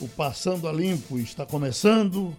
O 0.00 0.06
Passando 0.06 0.68
a 0.68 0.72
Limpo 0.72 1.18
está 1.18 1.44
começando. 1.44 2.36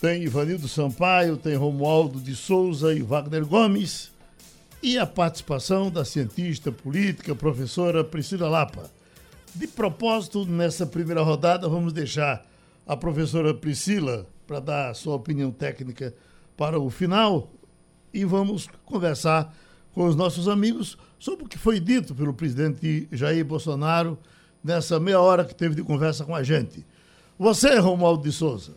Tem 0.00 0.22
Ivanildo 0.22 0.68
Sampaio, 0.68 1.36
tem 1.36 1.56
Romualdo 1.56 2.20
de 2.20 2.36
Souza 2.36 2.94
e 2.94 3.02
Wagner 3.02 3.44
Gomes. 3.44 4.12
E 4.80 4.96
a 4.96 5.04
participação 5.04 5.90
da 5.90 6.04
cientista 6.04 6.70
política, 6.70 7.34
professora 7.34 8.04
Priscila 8.04 8.48
Lapa. 8.48 8.88
De 9.52 9.66
propósito, 9.66 10.44
nessa 10.46 10.86
primeira 10.86 11.22
rodada, 11.22 11.68
vamos 11.68 11.92
deixar 11.92 12.46
a 12.86 12.96
professora 12.96 13.52
Priscila 13.52 14.24
para 14.46 14.60
dar 14.60 14.90
a 14.90 14.94
sua 14.94 15.16
opinião 15.16 15.50
técnica 15.50 16.14
para 16.56 16.78
o 16.78 16.88
final 16.88 17.50
e 18.14 18.24
vamos 18.24 18.68
conversar 18.84 19.52
com 19.92 20.06
os 20.06 20.14
nossos 20.14 20.46
amigos 20.46 20.96
sobre 21.18 21.46
o 21.46 21.48
que 21.48 21.58
foi 21.58 21.80
dito 21.80 22.14
pelo 22.14 22.32
presidente 22.32 23.08
Jair 23.10 23.44
Bolsonaro 23.44 24.16
nessa 24.66 24.98
meia 24.98 25.20
hora 25.20 25.44
que 25.44 25.54
teve 25.54 25.76
de 25.76 25.82
conversa 25.82 26.24
com 26.24 26.34
a 26.34 26.42
gente. 26.42 26.84
Você, 27.38 27.78
Romualdo 27.78 28.24
de 28.24 28.32
Souza. 28.32 28.72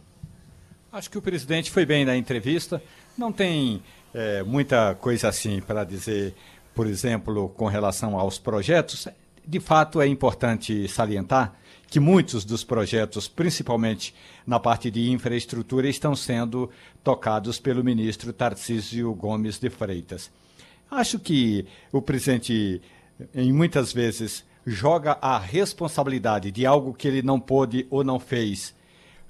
Acho 0.91 1.09
que 1.09 1.17
o 1.17 1.21
presidente 1.21 1.71
foi 1.71 1.83
bem 1.83 2.05
na 2.05 2.15
entrevista. 2.15 2.81
Não 3.17 3.31
tem 3.31 3.81
é, 4.13 4.43
muita 4.43 4.93
coisa 4.95 5.29
assim 5.29 5.59
para 5.59 5.83
dizer, 5.83 6.35
por 6.75 6.85
exemplo, 6.85 7.49
com 7.49 7.65
relação 7.65 8.19
aos 8.19 8.37
projetos. 8.37 9.07
De 9.45 9.59
fato, 9.59 9.99
é 9.99 10.07
importante 10.07 10.87
salientar 10.87 11.55
que 11.87 11.99
muitos 11.99 12.45
dos 12.45 12.63
projetos, 12.63 13.27
principalmente 13.27 14.13
na 14.45 14.59
parte 14.59 14.91
de 14.91 15.09
infraestrutura, 15.09 15.89
estão 15.89 16.15
sendo 16.15 16.69
tocados 17.03 17.59
pelo 17.59 17.83
ministro 17.83 18.31
Tarcísio 18.31 19.11
Gomes 19.15 19.57
de 19.57 19.71
Freitas. 19.71 20.29
Acho 20.91 21.17
que 21.17 21.65
o 21.91 21.99
presidente, 21.99 22.79
em 23.33 23.51
muitas 23.51 23.91
vezes, 23.91 24.43
joga 24.69 25.17
a 25.21 25.37
responsabilidade 25.37 26.51
de 26.51 26.65
algo 26.65 26.93
que 26.93 27.07
ele 27.07 27.21
não 27.21 27.39
pôde 27.39 27.87
ou 27.89 28.03
não 28.03 28.19
fez 28.19 28.75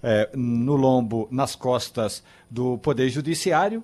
é, 0.04 0.30
no 0.36 0.76
lombo, 0.76 1.28
nas 1.32 1.56
costas 1.56 2.24
do 2.50 2.78
Poder 2.78 3.10
Judiciário. 3.10 3.84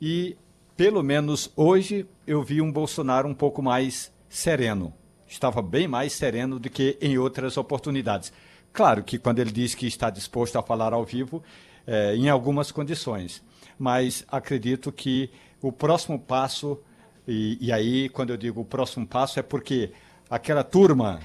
E, 0.00 0.36
pelo 0.76 1.02
menos 1.02 1.50
hoje, 1.56 2.06
eu 2.26 2.42
vi 2.42 2.62
um 2.62 2.72
Bolsonaro 2.72 3.28
um 3.28 3.34
pouco 3.34 3.62
mais 3.62 4.12
sereno. 4.28 4.92
Estava 5.26 5.60
bem 5.60 5.86
mais 5.86 6.12
sereno 6.12 6.58
do 6.58 6.70
que 6.70 6.96
em 7.00 7.18
outras 7.18 7.56
oportunidades. 7.56 8.32
Claro 8.72 9.02
que 9.02 9.18
quando 9.18 9.40
ele 9.40 9.50
diz 9.50 9.74
que 9.74 9.86
está 9.86 10.08
disposto 10.08 10.56
a 10.56 10.62
falar 10.62 10.92
ao 10.92 11.04
vivo, 11.04 11.42
é, 11.86 12.14
em 12.16 12.28
algumas 12.28 12.70
condições. 12.70 13.42
Mas 13.78 14.24
acredito 14.28 14.90
que 14.90 15.30
o 15.60 15.72
próximo 15.72 16.18
passo, 16.18 16.78
e, 17.26 17.58
e 17.60 17.72
aí, 17.72 18.08
quando 18.08 18.30
eu 18.30 18.36
digo 18.36 18.60
o 18.60 18.64
próximo 18.64 19.06
passo, 19.06 19.38
é 19.38 19.42
porque 19.42 19.92
aquela 20.30 20.62
turma 20.62 21.20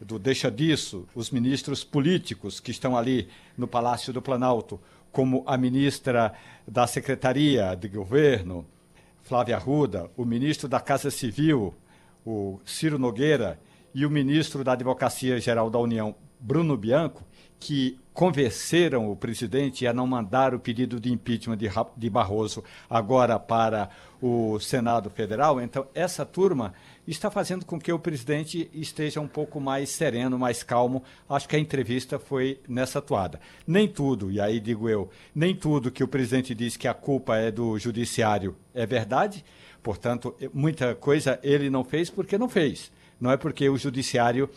do 0.00 0.18
Deixa 0.18 0.50
Disso, 0.50 1.06
os 1.14 1.30
ministros 1.30 1.84
políticos 1.84 2.58
que 2.58 2.70
estão 2.70 2.96
ali 2.96 3.28
no 3.56 3.68
Palácio 3.68 4.12
do 4.12 4.20
Planalto, 4.20 4.80
como 5.12 5.44
a 5.46 5.56
ministra 5.56 6.32
da 6.66 6.86
Secretaria 6.86 7.74
de 7.76 7.88
Governo, 7.88 8.66
Flávia 9.22 9.56
Arruda, 9.56 10.10
o 10.16 10.24
ministro 10.24 10.68
da 10.68 10.80
Casa 10.80 11.10
Civil, 11.10 11.74
o 12.26 12.58
Ciro 12.64 12.98
Nogueira, 12.98 13.60
e 13.94 14.06
o 14.06 14.10
ministro 14.10 14.64
da 14.64 14.72
Advocacia 14.72 15.38
Geral 15.38 15.68
da 15.68 15.78
União, 15.78 16.14
Bruno 16.40 16.76
Bianco, 16.76 17.22
que 17.64 17.96
convenceram 18.12 19.08
o 19.08 19.14
presidente 19.14 19.86
a 19.86 19.92
não 19.92 20.04
mandar 20.04 20.52
o 20.52 20.58
pedido 20.58 20.98
de 20.98 21.12
impeachment 21.12 21.56
de, 21.56 21.70
de 21.96 22.10
Barroso 22.10 22.64
agora 22.90 23.38
para 23.38 23.88
o 24.20 24.58
Senado 24.58 25.08
Federal. 25.08 25.60
Então, 25.60 25.86
essa 25.94 26.26
turma 26.26 26.74
está 27.06 27.30
fazendo 27.30 27.64
com 27.64 27.78
que 27.78 27.92
o 27.92 28.00
presidente 28.00 28.68
esteja 28.74 29.20
um 29.20 29.28
pouco 29.28 29.60
mais 29.60 29.90
sereno, 29.90 30.36
mais 30.36 30.64
calmo. 30.64 31.04
Acho 31.30 31.48
que 31.48 31.54
a 31.54 31.58
entrevista 31.58 32.18
foi 32.18 32.58
nessa 32.68 33.00
toada. 33.00 33.40
Nem 33.64 33.86
tudo, 33.86 34.28
e 34.28 34.40
aí 34.40 34.58
digo 34.58 34.88
eu, 34.88 35.08
nem 35.32 35.54
tudo 35.54 35.92
que 35.92 36.02
o 36.02 36.08
presidente 36.08 36.56
diz 36.56 36.76
que 36.76 36.88
a 36.88 36.94
culpa 36.94 37.36
é 37.36 37.52
do 37.52 37.78
judiciário 37.78 38.56
é 38.74 38.84
verdade. 38.84 39.44
Portanto, 39.84 40.34
muita 40.52 40.96
coisa 40.96 41.38
ele 41.44 41.70
não 41.70 41.84
fez 41.84 42.10
porque 42.10 42.36
não 42.36 42.48
fez. 42.48 42.90
Não 43.20 43.30
é 43.30 43.36
porque 43.36 43.68
o 43.68 43.78
judiciário 43.78 44.50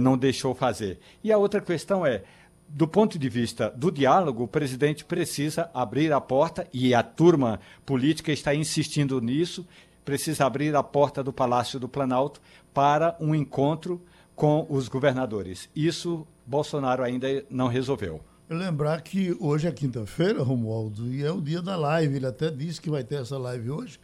não 0.00 0.16
deixou 0.16 0.54
fazer. 0.54 0.98
E 1.22 1.32
a 1.32 1.38
outra 1.38 1.60
questão 1.60 2.04
é, 2.04 2.22
do 2.68 2.88
ponto 2.88 3.18
de 3.18 3.28
vista 3.28 3.70
do 3.70 3.90
diálogo, 3.90 4.44
o 4.44 4.48
presidente 4.48 5.04
precisa 5.04 5.70
abrir 5.72 6.12
a 6.12 6.20
porta, 6.20 6.66
e 6.72 6.94
a 6.94 7.02
turma 7.02 7.60
política 7.86 8.32
está 8.32 8.54
insistindo 8.54 9.20
nisso, 9.20 9.66
precisa 10.04 10.44
abrir 10.44 10.74
a 10.74 10.82
porta 10.82 11.22
do 11.22 11.32
Palácio 11.32 11.78
do 11.78 11.88
Planalto 11.88 12.40
para 12.72 13.16
um 13.20 13.34
encontro 13.34 14.02
com 14.34 14.66
os 14.68 14.88
governadores. 14.88 15.68
Isso 15.74 16.26
Bolsonaro 16.46 17.02
ainda 17.02 17.44
não 17.48 17.68
resolveu. 17.68 18.20
Lembrar 18.48 19.00
que 19.00 19.34
hoje 19.40 19.66
é 19.66 19.72
quinta-feira, 19.72 20.42
Romualdo, 20.42 21.12
e 21.12 21.24
é 21.24 21.30
o 21.30 21.40
dia 21.40 21.62
da 21.62 21.76
live. 21.76 22.16
Ele 22.16 22.26
até 22.26 22.50
disse 22.50 22.80
que 22.80 22.90
vai 22.90 23.02
ter 23.02 23.16
essa 23.16 23.38
live 23.38 23.70
hoje. 23.70 23.98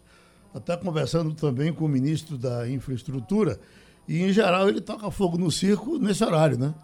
Está 0.54 0.76
conversando 0.76 1.34
também 1.34 1.72
com 1.72 1.84
o 1.84 1.88
ministro 1.88 2.38
da 2.38 2.68
Infraestrutura. 2.68 3.60
E, 4.08 4.22
em 4.22 4.32
geral, 4.32 4.68
ele 4.68 4.80
toca 4.80 5.10
fogo 5.10 5.38
no 5.38 5.50
circo 5.50 5.98
nesse 5.98 6.24
horário, 6.24 6.58
né? 6.58 6.74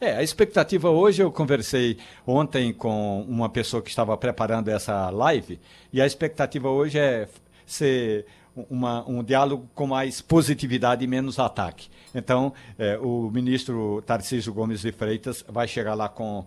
É, 0.00 0.16
a 0.16 0.22
expectativa 0.22 0.90
hoje, 0.90 1.22
eu 1.22 1.30
conversei 1.30 1.96
ontem 2.26 2.72
com 2.72 3.22
uma 3.22 3.48
pessoa 3.48 3.80
que 3.80 3.88
estava 3.88 4.16
preparando 4.16 4.68
essa 4.68 5.08
live, 5.10 5.60
e 5.92 6.00
a 6.02 6.06
expectativa 6.06 6.68
hoje 6.68 6.98
é 6.98 7.28
ser 7.64 8.26
uma, 8.68 9.08
um 9.08 9.22
diálogo 9.22 9.68
com 9.74 9.86
mais 9.86 10.20
positividade 10.20 11.04
e 11.04 11.06
menos 11.06 11.38
ataque. 11.38 11.88
Então, 12.12 12.52
é, 12.76 12.98
o 12.98 13.30
ministro 13.30 14.02
Tarcísio 14.02 14.52
Gomes 14.52 14.80
de 14.80 14.90
Freitas 14.90 15.44
vai 15.48 15.68
chegar 15.68 15.94
lá 15.94 16.08
com 16.08 16.44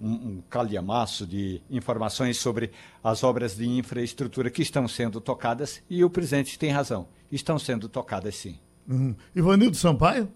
um, 0.00 0.12
um 0.12 0.42
calhamaço 0.48 1.26
de 1.26 1.60
informações 1.68 2.38
sobre 2.38 2.70
as 3.02 3.24
obras 3.24 3.56
de 3.56 3.68
infraestrutura 3.68 4.50
que 4.50 4.62
estão 4.62 4.86
sendo 4.86 5.20
tocadas, 5.20 5.82
e 5.90 6.04
o 6.04 6.10
presidente 6.10 6.56
tem 6.56 6.70
razão, 6.70 7.08
estão 7.30 7.58
sendo 7.58 7.88
tocadas 7.88 8.36
sim. 8.36 8.56
Uhum. 8.88 9.14
Ivanildo 9.34 9.76
Sampaio? 9.76 10.30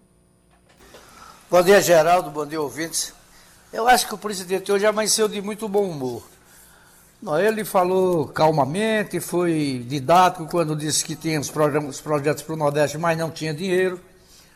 Bom 1.51 1.61
dia, 1.61 1.81
Geraldo, 1.81 2.31
bom 2.31 2.45
dia, 2.45 2.59
ouvintes. 2.59 3.13
Eu 3.71 3.87
acho 3.87 4.07
que 4.07 4.15
o 4.15 4.17
presidente 4.17 4.71
hoje 4.71 4.85
amanheceu 4.85 5.27
de 5.27 5.39
muito 5.41 5.67
bom 5.69 5.87
humor. 5.87 6.23
Ele 7.43 7.63
falou 7.63 8.27
calmamente, 8.27 9.19
foi 9.19 9.85
didático 9.87 10.47
quando 10.47 10.75
disse 10.75 11.03
que 11.03 11.15
tinha 11.15 11.39
os, 11.39 11.51
os 11.87 12.01
projetos 12.01 12.41
para 12.41 12.53
o 12.53 12.57
Nordeste, 12.57 12.97
mas 12.97 13.17
não 13.17 13.29
tinha 13.29 13.53
dinheiro. 13.53 13.99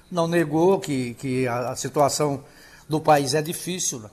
Não 0.10 0.28
negou 0.28 0.80
que, 0.80 1.14
que 1.16 1.48
a, 1.48 1.72
a 1.72 1.76
situação 1.76 2.44
do 2.88 3.00
país 3.00 3.34
é 3.34 3.42
difícil. 3.42 4.00
Né? 4.00 4.10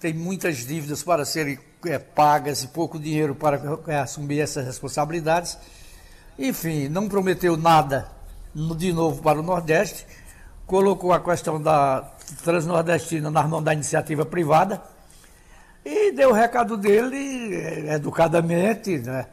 Tem 0.00 0.12
muitas 0.12 0.66
dívidas 0.66 1.02
para 1.02 1.24
serem 1.24 1.58
é, 1.84 1.98
pagas 1.98 2.64
e 2.64 2.68
pouco 2.68 2.98
dinheiro 2.98 3.34
para 3.34 3.60
é, 3.86 3.98
assumir 3.98 4.40
essas 4.40 4.64
responsabilidades. 4.64 5.56
Enfim, 6.38 6.88
não 6.88 7.08
prometeu 7.08 7.56
nada 7.56 8.19
de 8.54 8.92
novo 8.92 9.22
para 9.22 9.40
o 9.40 9.42
Nordeste. 9.42 10.06
Colocou 10.66 11.12
a 11.12 11.20
questão 11.20 11.60
da 11.60 12.08
transnordestina 12.44 13.30
nas 13.30 13.48
mãos 13.48 13.62
da 13.62 13.74
iniciativa 13.74 14.24
privada 14.24 14.80
e 15.84 16.12
deu 16.12 16.30
o 16.30 16.32
recado 16.32 16.76
dele 16.76 17.54
é, 17.54 17.94
educadamente, 17.94 18.98
né? 18.98 19.26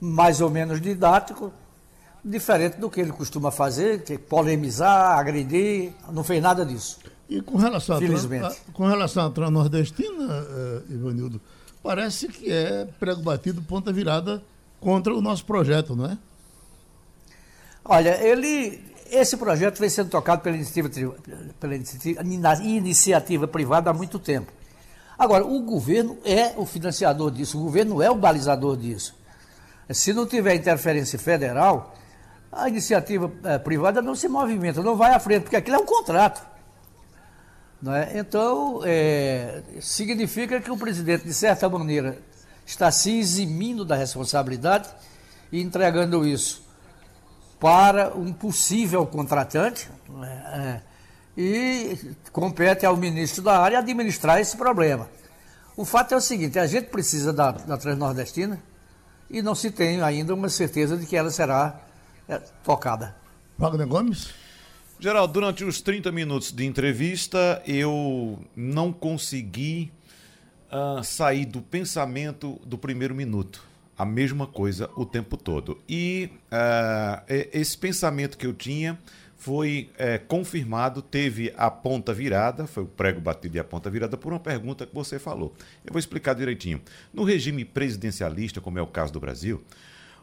mais 0.00 0.40
ou 0.40 0.50
menos 0.50 0.80
didático, 0.80 1.52
diferente 2.24 2.76
do 2.76 2.90
que 2.90 3.00
ele 3.00 3.12
costuma 3.12 3.50
fazer, 3.50 4.02
que 4.02 4.14
é 4.14 4.18
polemizar, 4.18 5.18
agredir, 5.18 5.92
não 6.12 6.22
fez 6.22 6.42
nada 6.42 6.64
disso. 6.64 6.98
E 7.28 7.40
com 7.40 7.56
relação, 7.56 7.96
a, 7.96 8.72
com 8.72 8.86
relação 8.86 9.26
à 9.26 9.30
transnordestina, 9.30 10.24
uh, 10.24 10.92
Ivanildo, 10.92 11.40
parece 11.82 12.28
que 12.28 12.52
é 12.52 12.86
prego 13.00 13.22
batido, 13.22 13.62
ponta 13.62 13.92
virada 13.92 14.42
contra 14.80 15.14
o 15.14 15.20
nosso 15.20 15.44
projeto, 15.44 15.96
não 15.96 16.06
é? 16.06 16.18
Olha, 17.88 18.20
ele, 18.20 18.82
esse 19.10 19.36
projeto 19.36 19.78
vem 19.78 19.88
sendo 19.88 20.10
tocado 20.10 20.42
pela 20.42 20.56
iniciativa, 20.56 21.14
pela 21.60 21.74
iniciativa, 22.64 23.46
privada 23.46 23.90
há 23.90 23.94
muito 23.94 24.18
tempo. 24.18 24.52
Agora, 25.16 25.44
o 25.46 25.60
governo 25.62 26.18
é 26.24 26.52
o 26.56 26.66
financiador 26.66 27.30
disso, 27.30 27.58
o 27.58 27.62
governo 27.62 28.02
é 28.02 28.10
o 28.10 28.16
balizador 28.16 28.76
disso. 28.76 29.14
Se 29.90 30.12
não 30.12 30.26
tiver 30.26 30.56
interferência 30.56 31.16
federal, 31.16 31.94
a 32.50 32.68
iniciativa 32.68 33.30
é, 33.44 33.56
privada 33.56 34.02
não 34.02 34.16
se 34.16 34.28
movimenta, 34.28 34.82
não 34.82 34.96
vai 34.96 35.14
à 35.14 35.20
frente, 35.20 35.42
porque 35.42 35.56
aquilo 35.56 35.76
é 35.76 35.78
um 35.78 35.86
contrato. 35.86 36.44
É? 37.86 38.18
Então, 38.18 38.80
é, 38.84 39.62
significa 39.80 40.60
que 40.60 40.70
o 40.72 40.76
presidente, 40.76 41.24
de 41.24 41.32
certa 41.32 41.68
maneira, 41.68 42.18
está 42.66 42.90
se 42.90 43.16
eximindo 43.16 43.84
da 43.84 43.94
responsabilidade 43.94 44.88
e 45.52 45.60
entregando 45.62 46.26
isso 46.26 46.65
para 47.58 48.14
um 48.14 48.32
possível 48.32 49.06
contratante. 49.06 49.88
É, 50.22 50.80
e 51.36 51.98
compete 52.32 52.86
ao 52.86 52.96
ministro 52.96 53.42
da 53.42 53.58
área 53.58 53.78
administrar 53.78 54.40
esse 54.40 54.56
problema. 54.56 55.08
O 55.76 55.84
fato 55.84 56.14
é 56.14 56.16
o 56.16 56.20
seguinte: 56.20 56.58
a 56.58 56.66
gente 56.66 56.86
precisa 56.86 57.32
da, 57.32 57.50
da 57.50 57.76
Transnordestina 57.76 58.62
e 59.28 59.42
não 59.42 59.54
se 59.54 59.70
tem 59.70 60.00
ainda 60.00 60.34
uma 60.34 60.48
certeza 60.48 60.96
de 60.96 61.04
que 61.04 61.16
ela 61.16 61.30
será 61.30 61.80
é, 62.28 62.38
tocada. 62.64 63.14
Wagner 63.58 63.86
Gomes? 63.86 64.28
Geraldo, 64.98 65.34
durante 65.34 65.62
os 65.62 65.82
30 65.82 66.10
minutos 66.10 66.50
de 66.50 66.64
entrevista, 66.64 67.62
eu 67.66 68.38
não 68.54 68.90
consegui 68.92 69.92
uh, 70.72 71.04
sair 71.04 71.44
do 71.44 71.60
pensamento 71.60 72.58
do 72.64 72.78
primeiro 72.78 73.14
minuto. 73.14 73.65
A 73.96 74.04
mesma 74.04 74.46
coisa 74.46 74.90
o 74.96 75.06
tempo 75.06 75.36
todo. 75.36 75.78
E 75.88 76.30
uh, 76.52 77.22
esse 77.52 77.78
pensamento 77.78 78.36
que 78.36 78.46
eu 78.46 78.52
tinha 78.52 78.98
foi 79.36 79.90
é, 79.96 80.18
confirmado, 80.18 81.02
teve 81.02 81.52
a 81.56 81.70
ponta 81.70 82.12
virada, 82.12 82.66
foi 82.66 82.82
o 82.82 82.86
prego 82.86 83.20
batido 83.20 83.56
e 83.56 83.60
a 83.60 83.64
ponta 83.64 83.88
virada, 83.88 84.16
por 84.16 84.32
uma 84.32 84.40
pergunta 84.40 84.86
que 84.86 84.94
você 84.94 85.18
falou. 85.18 85.54
Eu 85.84 85.92
vou 85.92 86.00
explicar 86.00 86.34
direitinho. 86.34 86.80
No 87.12 87.22
regime 87.22 87.64
presidencialista, 87.64 88.60
como 88.60 88.78
é 88.78 88.82
o 88.82 88.86
caso 88.86 89.12
do 89.12 89.20
Brasil, 89.20 89.62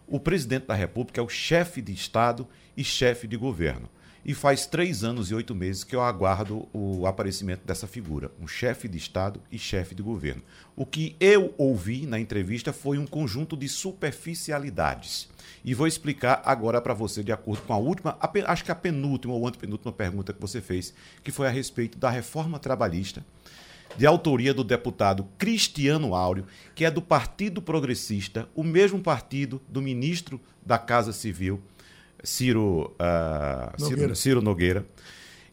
o 0.08 0.20
presidente 0.20 0.66
da 0.66 0.74
República 0.74 1.22
é 1.22 1.24
o 1.24 1.30
chefe 1.30 1.82
de 1.82 1.94
Estado 1.94 2.48
e 2.76 2.84
chefe 2.84 3.28
de 3.28 3.38
governo. 3.38 3.90
E 4.26 4.34
faz 4.34 4.66
três 4.66 5.04
anos 5.04 5.30
e 5.30 5.36
oito 5.36 5.54
meses 5.54 5.84
que 5.84 5.94
eu 5.94 6.02
aguardo 6.02 6.66
o 6.72 7.06
aparecimento 7.06 7.66
dessa 7.66 7.86
figura, 7.86 8.32
um 8.40 8.48
chefe 8.48 8.88
de 8.88 8.98
Estado 8.98 9.42
e 9.52 9.60
chefe 9.60 9.94
de 9.94 10.02
governo. 10.02 10.42
O 10.78 10.86
que 10.86 11.18
eu 11.20 11.54
ouvi 11.58 12.06
na 12.06 12.18
entrevista 12.18 12.72
foi 12.72 12.98
um 12.98 13.06
conjunto 13.06 13.58
de 13.58 13.68
superficialidades. 13.68 15.28
E 15.66 15.74
vou 15.74 15.88
explicar 15.88 16.42
agora 16.46 16.80
para 16.80 16.94
você, 16.94 17.22
de 17.22 17.34
acordo 17.34 17.64
com 17.64 17.74
a 17.74 17.78
última, 17.78 18.18
acho 18.48 18.64
que 18.64 18.72
a 18.72 18.76
penúltima 18.76 19.34
ou 19.34 19.46
antepenúltima 19.46 19.92
pergunta 19.92 20.32
que 20.32 20.40
você 20.40 20.62
fez, 20.62 20.94
que 21.22 21.32
foi 21.32 21.48
a 21.48 21.52
respeito 21.52 21.98
da 21.98 22.10
reforma 22.10 22.60
trabalhista, 22.60 23.26
de 23.98 24.06
autoria 24.06 24.54
do 24.54 24.64
deputado 24.64 25.28
Cristiano 25.38 26.16
Áureo, 26.16 26.46
que 26.74 26.86
é 26.86 26.90
do 26.90 27.02
Partido 27.02 27.62
Progressista, 27.62 28.48
o 28.56 28.64
mesmo 28.64 29.02
partido 29.02 29.62
do 29.68 29.82
ministro 29.82 30.40
da 30.66 30.78
Casa 30.78 31.12
Civil, 31.12 31.62
Ciro, 32.24 32.96
uh, 33.00 33.82
Nogueira. 33.82 34.02
Ciro, 34.02 34.16
Ciro 34.16 34.42
Nogueira. 34.42 34.86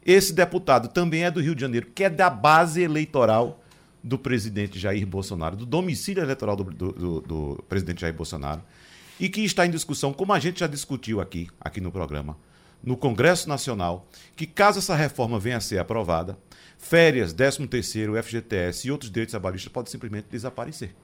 Esse 0.05 0.33
deputado 0.33 0.87
também 0.87 1.25
é 1.25 1.31
do 1.31 1.41
Rio 1.41 1.53
de 1.53 1.61
Janeiro, 1.61 1.87
que 1.93 2.03
é 2.03 2.09
da 2.09 2.29
base 2.29 2.81
eleitoral 2.81 3.61
do 4.03 4.17
presidente 4.17 4.79
Jair 4.79 5.05
Bolsonaro, 5.05 5.55
do 5.55 5.65
domicílio 5.65 6.23
eleitoral 6.23 6.55
do, 6.55 6.63
do, 6.63 6.91
do, 6.91 7.21
do, 7.21 7.63
presidente 7.69 8.01
Jair 8.01 8.13
Bolsonaro, 8.13 8.63
e 9.19 9.29
que 9.29 9.41
está 9.41 9.65
em 9.65 9.69
discussão, 9.69 10.11
como 10.11 10.33
a 10.33 10.39
gente 10.39 10.61
já 10.61 10.67
discutiu 10.67 11.21
aqui, 11.21 11.47
aqui 11.59 11.79
no 11.79 11.91
programa, 11.91 12.35
no 12.83 12.97
Congresso 12.97 13.47
Nacional, 13.47 14.07
que 14.35 14.47
caso 14.47 14.79
essa 14.79 14.95
reforma 14.95 15.39
venha 15.39 15.57
a 15.57 15.61
ser 15.61 15.77
aprovada, 15.77 16.35
férias, 16.79 17.31
13 17.31 17.67
terceiro, 17.67 18.21
FGTS 18.21 18.87
e 18.87 18.91
outros 18.91 19.11
direitos 19.11 19.31
trabalhistas 19.31 19.71
podem 19.71 19.91
simplesmente 19.91 20.25
desaparecer. 20.31 20.95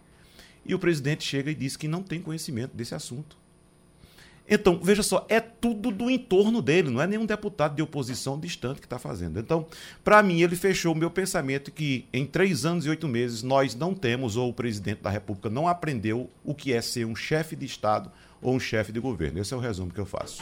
E 0.65 0.73
o 0.73 0.79
presidente 0.79 1.23
chega 1.23 1.51
e 1.51 1.55
diz 1.55 1.77
que 1.77 1.87
não 1.87 2.01
tem 2.01 2.19
conhecimento 2.19 2.75
desse 2.75 2.95
assunto. 2.95 3.37
Então, 4.49 4.79
veja 4.81 5.03
só, 5.03 5.25
é 5.27 5.41
tudo 5.41 5.91
do 5.91 6.09
entorno 6.09 6.61
dele, 6.61 6.89
não 6.89 7.01
é 7.01 7.07
nenhum 7.07 7.25
deputado 7.25 7.75
de 7.75 7.81
oposição 7.81 8.39
distante 8.39 8.79
que 8.79 8.85
está 8.85 8.97
fazendo. 8.97 9.39
Então, 9.39 9.65
para 10.03 10.23
mim, 10.23 10.41
ele 10.41 10.55
fechou 10.55 10.93
o 10.93 10.97
meu 10.97 11.11
pensamento 11.11 11.71
que 11.71 12.07
em 12.13 12.25
três 12.25 12.65
anos 12.65 12.85
e 12.85 12.89
oito 12.89 13.07
meses 13.07 13.43
nós 13.43 13.75
não 13.75 13.93
temos, 13.93 14.37
ou 14.37 14.49
o 14.49 14.53
presidente 14.53 15.01
da 15.01 15.09
República 15.09 15.49
não 15.49 15.67
aprendeu 15.67 16.29
o 16.45 16.55
que 16.55 16.71
é 16.71 16.81
ser 16.81 17.05
um 17.05 17.15
chefe 17.15 17.55
de 17.55 17.65
Estado 17.65 18.09
ou 18.41 18.55
um 18.55 18.59
chefe 18.59 18.91
de 18.91 18.99
governo. 18.99 19.39
Esse 19.39 19.53
é 19.53 19.57
o 19.57 19.59
resumo 19.59 19.91
que 19.91 19.99
eu 19.99 20.05
faço. 20.05 20.41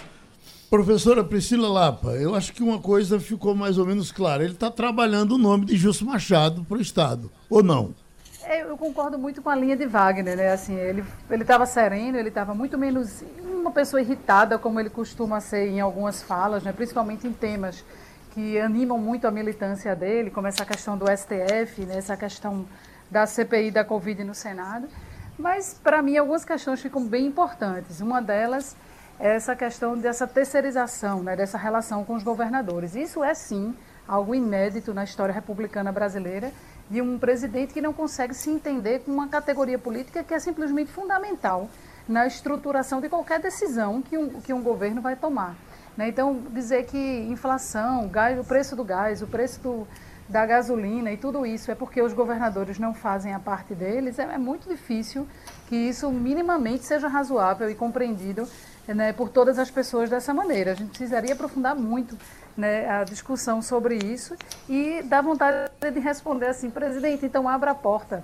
Professora 0.69 1.23
Priscila 1.23 1.69
Lapa, 1.69 2.09
eu 2.11 2.35
acho 2.35 2.51
que 2.51 2.61
uma 2.61 2.79
coisa 2.79 3.19
ficou 3.19 3.55
mais 3.55 3.77
ou 3.77 3.85
menos 3.85 4.11
clara. 4.11 4.43
Ele 4.43 4.53
está 4.53 4.69
trabalhando 4.69 5.35
o 5.35 5.37
nome 5.37 5.65
de 5.65 5.77
Justo 5.77 6.05
Machado 6.05 6.63
para 6.65 6.77
o 6.77 6.81
Estado, 6.81 7.31
ou 7.49 7.63
não? 7.63 7.93
É, 8.43 8.61
eu 8.61 8.77
concordo 8.77 9.17
muito 9.17 9.41
com 9.41 9.49
a 9.49 9.55
linha 9.55 9.75
de 9.75 9.87
Wagner, 9.87 10.37
né? 10.37 10.51
Assim, 10.51 10.75
ele 10.75 11.03
ele 11.29 11.41
estava 11.41 11.65
sereno, 11.65 12.17
ele 12.17 12.29
estava 12.29 12.53
muito 12.53 12.77
menos 12.77 13.23
uma 13.65 13.71
pessoa 13.71 13.99
irritada 13.99 14.59
como 14.59 14.79
ele 14.79 14.91
costuma 14.91 15.41
ser 15.41 15.67
em 15.67 15.81
algumas 15.81 16.21
falas, 16.21 16.61
né? 16.63 16.71
Principalmente 16.71 17.25
em 17.25 17.33
temas 17.33 17.83
que 18.31 18.59
animam 18.59 18.99
muito 18.99 19.25
a 19.25 19.31
militância 19.31 19.95
dele, 19.95 20.29
como 20.29 20.45
essa 20.45 20.63
questão 20.63 20.95
do 20.95 21.05
STF, 21.05 21.83
né? 21.83 21.97
essa 21.97 22.15
questão 22.15 22.63
da 23.09 23.25
CPI 23.25 23.71
da 23.71 23.83
Covid 23.83 24.23
no 24.23 24.35
Senado. 24.35 24.87
Mas 25.35 25.73
para 25.73 25.99
mim 26.03 26.15
algumas 26.15 26.45
questões 26.45 26.79
ficam 26.79 27.07
bem 27.07 27.25
importantes. 27.25 28.01
Uma 28.01 28.21
delas 28.21 28.75
é 29.19 29.35
essa 29.35 29.55
questão 29.55 29.97
dessa 29.97 30.27
terceirização, 30.27 31.23
né? 31.23 31.35
Dessa 31.35 31.57
relação 31.57 32.05
com 32.05 32.13
os 32.13 32.21
governadores. 32.21 32.95
Isso 32.95 33.23
é 33.23 33.33
sim 33.33 33.75
algo 34.07 34.35
inédito 34.35 34.93
na 34.93 35.03
história 35.03 35.33
republicana 35.33 35.91
brasileira 35.91 36.51
de 36.87 37.01
um 37.01 37.17
presidente 37.17 37.73
que 37.73 37.81
não 37.81 37.93
consegue 37.93 38.35
se 38.35 38.47
entender 38.47 38.99
com 38.99 39.11
uma 39.11 39.27
categoria 39.27 39.79
política 39.79 40.23
que 40.23 40.35
é 40.35 40.39
simplesmente 40.39 40.91
fundamental 40.91 41.67
na 42.07 42.27
estruturação 42.27 43.01
de 43.01 43.09
qualquer 43.09 43.39
decisão 43.39 44.01
que 44.01 44.17
um, 44.17 44.29
que 44.41 44.53
um 44.53 44.61
governo 44.61 45.01
vai 45.01 45.15
tomar. 45.15 45.55
Né? 45.97 46.09
Então, 46.09 46.39
dizer 46.51 46.85
que 46.85 46.97
inflação, 46.97 48.07
gás, 48.07 48.39
o 48.39 48.43
preço 48.43 48.75
do 48.75 48.83
gás, 48.83 49.21
o 49.21 49.27
preço 49.27 49.59
do, 49.61 49.87
da 50.27 50.45
gasolina 50.45 51.11
e 51.11 51.17
tudo 51.17 51.45
isso 51.45 51.71
é 51.71 51.75
porque 51.75 52.01
os 52.01 52.13
governadores 52.13 52.77
não 52.77 52.93
fazem 52.93 53.33
a 53.33 53.39
parte 53.39 53.73
deles, 53.73 54.19
é, 54.19 54.23
é 54.23 54.37
muito 54.37 54.67
difícil 54.67 55.27
que 55.67 55.75
isso 55.75 56.11
minimamente 56.11 56.83
seja 56.83 57.07
razoável 57.07 57.69
e 57.69 57.75
compreendido 57.75 58.47
né, 58.87 59.13
por 59.13 59.29
todas 59.29 59.57
as 59.57 59.71
pessoas 59.71 60.09
dessa 60.09 60.33
maneira. 60.33 60.71
A 60.71 60.75
gente 60.75 60.89
precisaria 60.89 61.33
aprofundar 61.33 61.75
muito 61.75 62.17
né, 62.55 62.89
a 62.89 63.03
discussão 63.03 63.61
sobre 63.61 63.95
isso 63.95 64.35
e 64.69 65.01
dá 65.03 65.21
vontade 65.21 65.71
de 65.91 65.99
responder 65.99 66.47
assim, 66.47 66.69
presidente, 66.69 67.25
então 67.25 67.49
abra 67.49 67.71
a 67.71 67.75
porta 67.75 68.23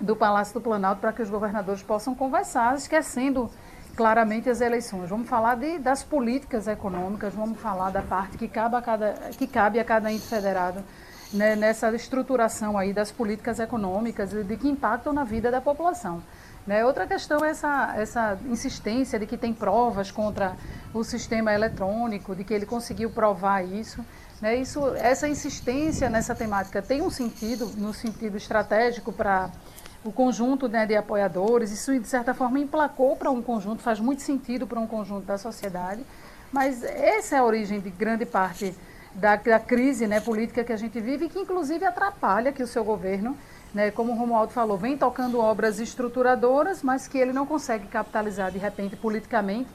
do 0.00 0.14
Palácio 0.14 0.54
do 0.54 0.60
Planalto 0.60 1.00
para 1.00 1.12
que 1.12 1.22
os 1.22 1.30
governadores 1.30 1.82
possam 1.82 2.14
conversar, 2.14 2.76
esquecendo 2.76 3.50
claramente 3.96 4.48
as 4.48 4.60
eleições. 4.60 5.10
Vamos 5.10 5.28
falar 5.28 5.56
de, 5.56 5.78
das 5.78 6.04
políticas 6.04 6.68
econômicas, 6.68 7.34
vamos 7.34 7.58
falar 7.60 7.90
da 7.90 8.02
parte 8.02 8.38
que 8.38 8.46
cabe 8.46 8.76
a 8.76 8.82
cada, 8.82 9.12
que 9.36 9.46
cabe 9.46 9.80
a 9.80 9.84
cada 9.84 10.12
ente 10.12 10.26
federado 10.26 10.84
né, 11.32 11.56
nessa 11.56 11.90
estruturação 11.94 12.78
aí 12.78 12.92
das 12.92 13.10
políticas 13.10 13.58
econômicas 13.58 14.32
e 14.32 14.44
de 14.44 14.56
que 14.56 14.68
impactam 14.68 15.12
na 15.12 15.24
vida 15.24 15.50
da 15.50 15.60
população. 15.60 16.22
Né? 16.66 16.84
Outra 16.84 17.06
questão 17.06 17.44
é 17.44 17.50
essa, 17.50 17.94
essa 17.96 18.38
insistência 18.46 19.18
de 19.18 19.26
que 19.26 19.36
tem 19.36 19.52
provas 19.52 20.10
contra 20.10 20.54
o 20.92 21.02
sistema 21.02 21.52
eletrônico, 21.52 22.36
de 22.36 22.44
que 22.44 22.54
ele 22.54 22.66
conseguiu 22.66 23.10
provar 23.10 23.62
isso. 23.64 24.04
Né? 24.40 24.54
isso 24.56 24.94
essa 24.94 25.26
insistência 25.28 26.08
nessa 26.08 26.32
temática 26.32 26.80
tem 26.80 27.02
um 27.02 27.10
sentido, 27.10 27.72
no 27.76 27.92
sentido 27.92 28.36
estratégico 28.36 29.12
para 29.12 29.50
o 30.04 30.12
conjunto 30.12 30.68
né, 30.68 30.86
de 30.86 30.96
apoiadores, 30.96 31.70
isso 31.70 31.98
de 31.98 32.06
certa 32.06 32.32
forma 32.32 32.58
emplacou 32.58 33.16
para 33.16 33.30
um 33.30 33.42
conjunto, 33.42 33.82
faz 33.82 34.00
muito 34.00 34.22
sentido 34.22 34.66
para 34.66 34.78
um 34.78 34.86
conjunto 34.86 35.26
da 35.26 35.36
sociedade, 35.36 36.04
mas 36.52 36.82
essa 36.82 37.36
é 37.36 37.38
a 37.38 37.44
origem 37.44 37.80
de 37.80 37.90
grande 37.90 38.24
parte 38.24 38.74
da, 39.14 39.36
da 39.36 39.58
crise 39.58 40.06
né, 40.06 40.20
política 40.20 40.64
que 40.64 40.72
a 40.72 40.76
gente 40.76 41.00
vive 41.00 41.28
que 41.28 41.38
inclusive 41.38 41.84
atrapalha 41.84 42.52
que 42.52 42.62
o 42.62 42.66
seu 42.66 42.84
governo 42.84 43.36
né, 43.72 43.90
como 43.90 44.12
o 44.12 44.16
Romualdo 44.16 44.52
falou, 44.52 44.76
vem 44.76 44.96
tocando 44.96 45.38
obras 45.38 45.78
estruturadoras, 45.78 46.82
mas 46.82 47.06
que 47.06 47.18
ele 47.18 47.32
não 47.32 47.46
consegue 47.46 47.86
capitalizar 47.86 48.50
de 48.50 48.58
repente 48.58 48.96
politicamente, 48.96 49.68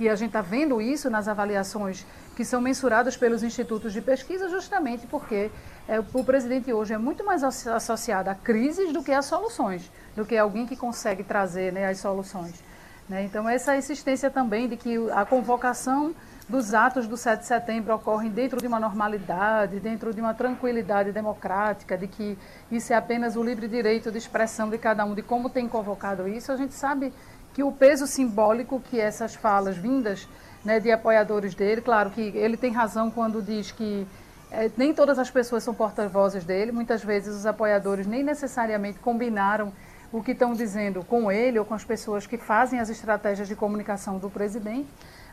que 0.00 0.08
a 0.08 0.16
gente 0.16 0.28
está 0.28 0.40
vendo 0.40 0.80
isso 0.80 1.10
nas 1.10 1.28
avaliações 1.28 2.06
que 2.34 2.42
são 2.42 2.58
mensuradas 2.58 3.18
pelos 3.18 3.42
institutos 3.42 3.92
de 3.92 4.00
pesquisa, 4.00 4.48
justamente 4.48 5.06
porque 5.06 5.50
é, 5.86 6.00
o 6.00 6.24
presidente 6.24 6.72
hoje 6.72 6.94
é 6.94 6.96
muito 6.96 7.22
mais 7.22 7.44
associado 7.44 8.30
a 8.30 8.34
crises 8.34 8.94
do 8.94 9.02
que 9.02 9.12
a 9.12 9.20
soluções, 9.20 9.92
do 10.16 10.24
que 10.24 10.38
alguém 10.38 10.66
que 10.66 10.74
consegue 10.74 11.22
trazer 11.22 11.70
né, 11.70 11.86
as 11.86 11.98
soluções. 11.98 12.64
Né? 13.10 13.24
Então, 13.24 13.46
essa 13.46 13.76
insistência 13.76 14.30
também 14.30 14.68
de 14.70 14.76
que 14.78 14.96
a 15.10 15.26
convocação 15.26 16.14
dos 16.48 16.72
atos 16.72 17.06
do 17.06 17.16
7 17.16 17.40
de 17.40 17.46
setembro 17.46 17.94
ocorrem 17.94 18.30
dentro 18.30 18.58
de 18.58 18.66
uma 18.66 18.80
normalidade, 18.80 19.80
dentro 19.80 20.14
de 20.14 20.20
uma 20.20 20.32
tranquilidade 20.32 21.12
democrática, 21.12 21.98
de 21.98 22.08
que 22.08 22.38
isso 22.72 22.90
é 22.92 22.96
apenas 22.96 23.36
o 23.36 23.42
livre 23.42 23.68
direito 23.68 24.10
de 24.10 24.16
expressão 24.16 24.70
de 24.70 24.78
cada 24.78 25.04
um, 25.04 25.14
de 25.14 25.20
como 25.20 25.50
tem 25.50 25.68
convocado 25.68 26.26
isso, 26.26 26.50
a 26.50 26.56
gente 26.56 26.72
sabe 26.72 27.12
que 27.52 27.62
o 27.62 27.72
peso 27.72 28.06
simbólico 28.06 28.80
que 28.80 29.00
essas 29.00 29.34
falas 29.34 29.76
vindas 29.76 30.28
né, 30.64 30.78
de 30.78 30.90
apoiadores 30.90 31.54
dele, 31.54 31.80
claro 31.80 32.10
que 32.10 32.20
ele 32.20 32.56
tem 32.56 32.72
razão 32.72 33.10
quando 33.10 33.42
diz 33.42 33.70
que 33.72 34.06
é, 34.50 34.70
nem 34.76 34.92
todas 34.92 35.18
as 35.18 35.30
pessoas 35.30 35.62
são 35.62 35.72
porta-vozes 35.72 36.44
dele, 36.44 36.72
muitas 36.72 37.04
vezes 37.04 37.34
os 37.34 37.46
apoiadores 37.46 38.06
nem 38.06 38.22
necessariamente 38.22 38.98
combinaram 38.98 39.72
o 40.12 40.22
que 40.22 40.32
estão 40.32 40.54
dizendo 40.54 41.04
com 41.04 41.30
ele 41.30 41.58
ou 41.58 41.64
com 41.64 41.74
as 41.74 41.84
pessoas 41.84 42.26
que 42.26 42.36
fazem 42.36 42.80
as 42.80 42.88
estratégias 42.88 43.46
de 43.46 43.54
comunicação 43.54 44.18
do 44.18 44.28
presidente. 44.28 44.88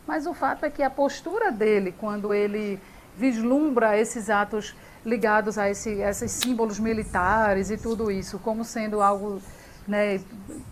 Mas 0.06 0.28
o 0.28 0.34
fato 0.34 0.66
é 0.66 0.70
que 0.70 0.84
a 0.84 0.90
postura 0.90 1.52
dele, 1.52 1.94
quando 2.00 2.34
ele 2.34 2.80
vislumbra 3.18 3.98
esses 3.98 4.30
atos 4.30 4.76
ligados 5.04 5.58
a, 5.58 5.70
esse, 5.70 6.04
a 6.04 6.10
esses 6.12 6.32
símbolos 6.32 6.80
militares 6.80 7.72
e 7.72 7.78
tudo 7.78 8.12
isso, 8.12 8.38
como 8.40 8.64
sendo 8.64 9.02
algo 9.02 9.42
né, 9.88 10.20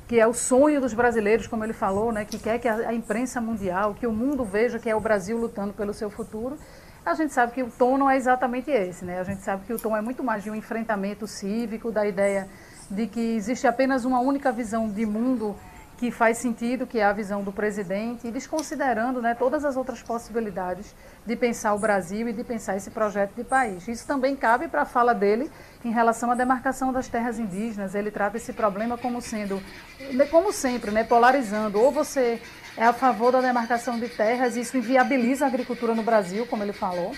que 0.08 0.20
é 0.20 0.28
o 0.28 0.34
sonho 0.34 0.82
dos 0.82 0.94
brasileiros, 0.94 1.48
como 1.48 1.64
ele 1.64 1.74
falou, 1.74 2.12
né, 2.12 2.26
que 2.26 2.38
quer 2.38 2.60
que 2.60 2.68
a, 2.68 2.90
a, 2.90 2.94
imprensa 2.94 3.40
mundial, 3.40 3.94
que 3.94 4.06
o 4.06 4.12
mundo 4.12 4.44
veja 4.44 4.78
que 4.78 4.90
é 4.90 4.96
o 4.96 5.00
Brasil 5.00 5.38
lutando 5.38 5.74
pelo 5.74 5.94
seu 5.94 6.10
futuro, 6.10 6.58
a 7.06 7.14
gente 7.14 7.34
sabe 7.34 7.54
que 7.54 7.64
o 7.64 7.70
tom 7.70 7.98
não 7.98 8.10
é 8.10 8.18
exatamente 8.18 8.72
esse. 8.72 9.06
Né? 9.06 9.20
A 9.20 9.24
gente 9.24 9.42
sabe 9.42 9.66
que 9.66 9.74
o 9.74 9.80
tom 9.80 9.96
é 9.96 10.02
muito 10.02 10.24
mais 10.24 10.44
de 10.44 10.50
um 10.50 10.56
enfrentamento 10.56 11.28
cívico, 11.28 11.92
da 11.92 12.06
ideia 12.06 12.50
de 12.90 13.08
que 13.08 13.36
existe 13.36 13.68
apenas 13.68 14.06
uma 14.06 14.20
única 14.20 14.52
visão 14.52 14.90
de 14.90 15.06
mundo 15.06 15.56
que 15.98 16.12
faz 16.12 16.38
sentido, 16.38 16.86
que 16.86 17.00
é 17.00 17.06
a 17.06 17.14
visão 17.14 17.44
do 17.44 17.52
presidente, 17.52 18.28
e 18.28 18.32
desconsiderando 18.32 19.22
né, 19.22 19.34
todas 19.34 19.64
as 19.64 19.78
outras 19.78 20.02
possibilidades 20.02 20.94
de 21.26 21.36
pensar 21.36 21.74
o 21.74 21.80
Brasil 21.80 22.28
e 22.28 22.34
de 22.34 22.44
pensar 22.44 22.76
esse 22.76 22.92
projeto 22.92 23.34
de 23.34 23.44
país. 23.44 23.88
Isso 23.88 24.06
também 24.06 24.36
cabe 24.36 24.68
para 24.68 24.82
a 24.82 24.86
fala 24.86 25.14
dele 25.14 25.50
em 25.84 25.92
relação 25.92 26.32
à 26.32 26.36
demarcação 26.36 26.92
das 26.92 27.08
terras 27.08 27.40
indígenas. 27.40 27.96
Ele 27.96 28.12
trata 28.12 28.38
esse 28.38 28.52
problema 28.52 28.98
como 28.98 29.22
sendo, 29.22 29.62
como 30.30 30.52
sempre, 30.52 30.92
né, 30.92 31.04
polarizando. 31.04 31.80
Ou 31.80 31.92
você 31.92 32.42
é 32.76 32.84
a 32.84 32.94
favor 32.94 33.32
da 33.32 33.40
demarcação 33.40 33.98
de 33.98 34.10
terras, 34.10 34.58
e 34.58 34.62
isso 34.62 34.78
inviabiliza 34.78 35.46
a 35.46 35.48
agricultura 35.48 35.96
no 35.96 36.04
Brasil, 36.04 36.46
como 36.46 36.62
ele 36.62 36.74
falou 36.74 37.14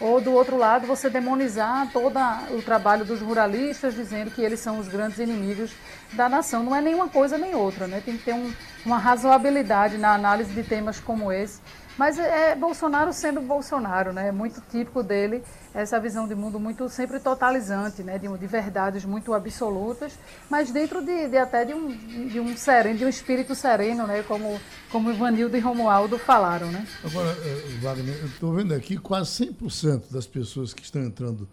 ou 0.00 0.20
do 0.20 0.32
outro 0.32 0.56
lado 0.56 0.86
você 0.86 1.10
demonizar 1.10 1.90
todo 1.92 2.18
o 2.50 2.62
trabalho 2.62 3.04
dos 3.04 3.20
ruralistas, 3.20 3.94
dizendo 3.94 4.30
que 4.30 4.40
eles 4.40 4.58
são 4.58 4.78
os 4.78 4.88
grandes 4.88 5.18
inimigos 5.18 5.72
da 6.14 6.28
nação. 6.28 6.64
Não 6.64 6.74
é 6.74 6.80
nenhuma 6.80 7.08
coisa 7.08 7.36
nem 7.36 7.54
outra, 7.54 7.86
né? 7.86 8.02
Tem 8.02 8.16
que 8.16 8.24
ter 8.24 8.32
um, 8.32 8.50
uma 8.84 8.98
razoabilidade 8.98 9.98
na 9.98 10.14
análise 10.14 10.52
de 10.54 10.62
temas 10.62 10.98
como 10.98 11.30
esse. 11.30 11.60
Mas 11.98 12.18
é, 12.18 12.54
Bolsonaro 12.56 13.12
sendo 13.12 13.42
Bolsonaro, 13.42 14.12
né? 14.12 14.28
É 14.28 14.32
muito 14.32 14.62
típico 14.70 15.02
dele 15.02 15.44
essa 15.74 16.00
visão 16.00 16.26
de 16.26 16.34
mundo 16.34 16.58
muito 16.58 16.88
sempre 16.88 17.20
totalizante, 17.20 18.02
né? 18.02 18.18
De, 18.18 18.26
de 18.26 18.46
verdades 18.46 19.04
muito 19.04 19.32
absolutas, 19.32 20.18
mas 20.48 20.70
dentro 20.70 21.04
de, 21.04 21.28
de 21.28 21.36
até 21.36 21.64
de 21.64 21.74
um, 21.74 21.88
de 22.28 22.40
um 22.40 22.56
sereno, 22.56 22.98
de 22.98 23.04
um 23.04 23.08
espírito 23.08 23.54
sereno, 23.54 24.06
né? 24.06 24.22
Como 24.22 24.60
como 24.90 25.10
Ivanildo 25.10 25.56
e 25.56 25.60
Romualdo 25.60 26.18
falaram, 26.18 26.70
né? 26.72 26.86
Agora, 27.04 27.30
eh, 27.30 27.78
Wagner, 27.80 28.16
eu 28.16 28.26
estou 28.26 28.52
vendo 28.52 28.74
aqui 28.74 28.96
quase 28.96 29.46
100% 29.46 30.10
das 30.10 30.26
pessoas 30.26 30.74
que 30.74 30.82
estão 30.82 31.02
entrando 31.02 31.48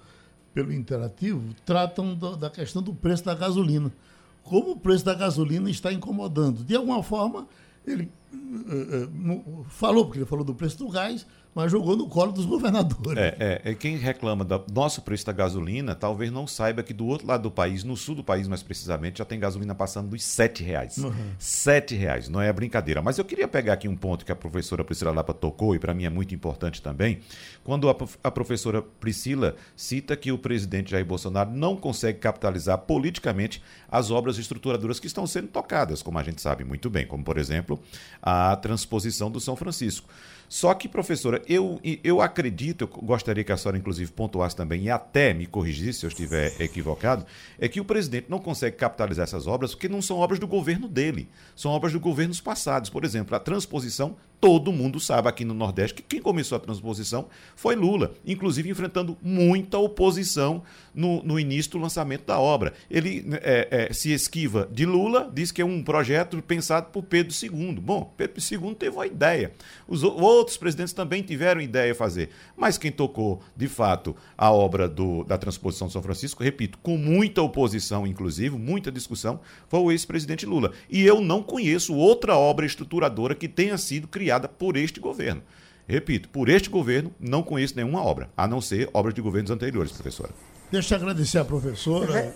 pelo 0.54 0.74
interativo 0.74 1.54
tratam 1.64 2.16
do, 2.16 2.36
da 2.36 2.50
questão 2.50 2.82
do 2.82 2.94
preço 2.94 3.24
da 3.24 3.36
gasolina. 3.36 3.94
Como 4.42 4.72
o 4.72 4.80
preço 4.80 5.06
da 5.06 5.14
gasolina 5.14 5.70
está 5.70 5.94
incomodando. 5.94 6.64
De 6.64 6.76
alguma 6.76 7.04
forma, 7.04 7.48
ele 7.86 8.10
uh, 8.34 9.32
uh, 9.32 9.66
falou, 9.70 10.06
porque 10.06 10.20
ele 10.20 10.26
falou 10.26 10.44
do 10.44 10.56
preço 10.56 10.80
do 10.80 10.90
gás, 10.90 11.28
mas 11.58 11.72
jogou 11.72 11.98
no 11.98 12.08
colo 12.08 12.32
dos 12.32 12.46
governadores. 12.46 13.18
É, 13.18 13.36
é, 13.40 13.72
é, 13.72 13.74
quem 13.74 13.98
reclama 13.98 14.46
do 14.46 14.64
nosso 14.72 15.02
preço 15.02 15.26
da 15.26 15.32
gasolina, 15.32 15.96
talvez 15.96 16.32
não 16.32 16.46
saiba 16.46 16.84
que 16.84 16.94
do 16.94 17.08
outro 17.08 17.26
lado 17.26 17.42
do 17.42 17.52
país, 17.52 17.84
no 17.84 17.98
sul 17.98 18.14
do 18.14 18.24
país 18.24 18.48
mais 18.48 18.62
precisamente, 18.62 19.18
já 19.18 19.26
tem 19.26 19.40
gasolina 19.40 19.74
passando 19.74 20.10
dos 20.10 20.24
sete 20.24 20.64
reais. 20.64 21.00
Uhum. 21.00 21.12
Sete 21.40 21.96
reais, 21.96 22.30
não 22.30 22.40
é 22.40 22.54
brincadeira. 22.54 23.02
Mas 23.02 23.18
eu 23.18 23.26
queria 23.26 23.48
pegar 23.48 23.74
aqui 23.74 23.88
um 23.88 23.96
ponto 23.96 24.24
que 24.24 24.32
a 24.32 24.36
professora 24.36 24.84
Priscila 24.84 25.12
Lapa 25.12 25.34
tocou, 25.34 25.74
e 25.74 25.80
para 25.80 25.96
mim 25.96 26.06
é 26.06 26.12
muito 26.12 26.36
importante 26.36 26.80
também, 26.80 27.22
quando 27.68 27.90
a, 27.90 27.96
a 28.24 28.32
professora 28.32 28.82
Priscila 28.82 29.58
cita 29.76 30.16
que 30.16 30.32
o 30.32 30.38
presidente 30.38 30.92
Jair 30.92 31.06
Bolsonaro 31.06 31.52
não 31.52 31.76
consegue 31.76 32.18
capitalizar 32.18 32.78
politicamente 32.78 33.62
as 33.92 34.10
obras 34.10 34.38
estruturadoras 34.38 35.02
que 35.02 35.08
estão 35.08 35.28
sendo 35.28 35.50
tocadas, 35.50 36.02
como 36.02 36.18
a 36.18 36.24
gente 36.24 36.42
sabe 36.42 36.64
muito 36.64 36.90
bem, 36.90 37.06
como 37.06 37.26
por 37.26 37.38
exemplo 37.38 37.78
a 38.22 38.56
transposição 38.56 39.30
do 39.30 39.42
São 39.42 39.58
Francisco. 39.58 40.08
Só 40.50 40.74
que, 40.74 40.88
professora, 40.88 41.42
eu, 41.46 41.78
eu 42.04 42.22
acredito, 42.22 42.84
eu 42.84 42.88
gostaria 42.88 43.44
que 43.44 43.52
a 43.52 43.58
senhora, 43.58 43.78
inclusive, 43.78 44.10
pontuasse 44.14 44.56
também 44.56 44.84
e 44.84 44.90
até 44.90 45.34
me 45.34 45.46
corrigisse 45.46 46.00
se 46.00 46.06
eu 46.06 46.08
estiver 46.08 46.54
equivocado, 46.62 47.26
é 47.60 47.68
que 47.68 47.82
o 47.82 47.86
presidente 47.86 48.28
não 48.30 48.40
consegue 48.40 48.78
capitalizar 48.78 49.24
essas 49.24 49.46
obras 49.46 49.72
porque 49.72 49.90
não 49.90 50.02
são 50.02 50.20
obras 50.20 50.40
do 50.40 50.48
governo 50.48 50.88
dele, 50.88 51.28
são 51.54 51.72
obras 51.72 51.92
de 51.92 52.00
governos 52.00 52.40
passados. 52.40 52.90
Por 52.90 53.04
exemplo, 53.04 53.36
a 53.36 53.42
transposição 53.42 54.16
todo 54.40 54.72
mundo 54.72 55.00
sabe 55.00 55.28
aqui 55.28 55.44
no 55.44 55.54
Nordeste 55.54 55.96
que 55.96 56.04
quem 56.04 56.22
começou 56.22 56.56
a 56.56 56.60
transposição 56.60 57.28
foi 57.56 57.76
Lula, 57.76 58.14
inclusive 58.26 58.70
enfrentando 58.70 59.18
muita 59.22 59.78
oposição 59.80 60.64
no, 60.94 61.24
no 61.24 61.40
início 61.40 61.72
do 61.72 61.80
lançamento 61.80 62.26
da 62.26 62.40
obra. 62.40 62.74
Ele 62.90 63.26
é, 63.42 63.88
é, 63.90 63.94
se 63.94 64.12
esquiva 64.12 64.68
de 64.72 64.86
Lula, 64.86 65.30
diz 65.34 65.52
que 65.52 65.62
é 65.62 65.66
um 65.66 65.84
projeto 65.84 66.42
pensado 66.42 66.88
por 66.92 67.04
Pedro 67.04 67.34
II. 67.34 67.80
Bom, 67.82 68.14
Pedro 68.16 68.36
II 68.40 68.76
teve 68.76 68.96
uma 68.96 69.08
ideia. 69.08 69.52
Os 69.88 70.04
outros 70.04 70.58
presidentes 70.58 70.94
também 70.94 71.24
tiveram 71.24 71.60
ideia 71.60 71.92
de 71.92 71.98
fazer. 71.98 72.30
Mas 72.56 72.78
quem 72.78 72.92
tocou, 72.92 73.42
de 73.56 73.68
fato, 73.68 74.16
a 74.38 74.52
obra 74.52 74.88
do, 74.88 75.24
da 75.24 75.38
transposição 75.38 75.88
de 75.88 75.94
São 75.94 76.02
Francisco, 76.04 76.44
repito, 76.44 76.78
com 76.84 76.98
muita 76.98 77.42
oposição, 77.42 78.06
inclusive, 78.06 78.56
muita 78.56 78.92
discussão, 78.92 79.40
foi 79.68 79.80
o 79.80 79.92
ex-presidente 79.92 80.46
Lula. 80.46 80.72
E 80.90 81.04
eu 81.04 81.22
não 81.22 81.42
conheço 81.42 81.96
outra 81.96 82.38
obra 82.38 82.66
estruturadora 82.66 83.34
que 83.34 83.48
tenha 83.48 83.78
sido 83.78 84.08
criada 84.08 84.27
criada 84.28 84.50
por 84.50 84.76
este 84.76 85.00
governo. 85.00 85.42
Repito, 85.88 86.28
por 86.28 86.50
este 86.50 86.70
governo 86.70 87.14
não 87.18 87.42
conheço 87.42 87.78
nenhuma 87.78 88.04
obra, 88.04 88.30
a 88.36 88.46
não 88.46 88.60
ser 88.60 88.90
obras 88.94 89.14
de 89.14 89.22
governos 89.22 89.50
anteriores, 89.50 89.94
professora. 89.94 90.32
Deixa 90.70 90.96
eu 90.96 91.00
agradecer 91.00 91.38
a 91.38 91.46
professora. 91.46 92.36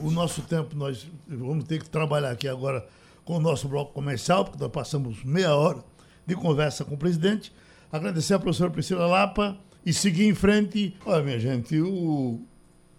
O 0.00 0.10
nosso 0.10 0.40
tempo, 0.40 0.74
nós 0.74 1.06
vamos 1.28 1.64
ter 1.64 1.82
que 1.82 1.90
trabalhar 1.90 2.30
aqui 2.30 2.48
agora 2.48 2.86
com 3.26 3.36
o 3.36 3.40
nosso 3.40 3.68
bloco 3.68 3.92
comercial, 3.92 4.46
porque 4.46 4.58
nós 4.58 4.72
passamos 4.72 5.22
meia 5.22 5.54
hora 5.54 5.84
de 6.26 6.34
conversa 6.34 6.82
com 6.82 6.94
o 6.94 6.98
presidente. 6.98 7.52
Agradecer 7.92 8.32
a 8.32 8.38
professora 8.38 8.70
Priscila 8.70 9.06
Lapa 9.06 9.58
e 9.84 9.92
seguir 9.92 10.24
em 10.24 10.34
frente. 10.34 10.96
Olha, 11.04 11.22
minha 11.22 11.38
gente, 11.38 11.78
o 11.78 12.40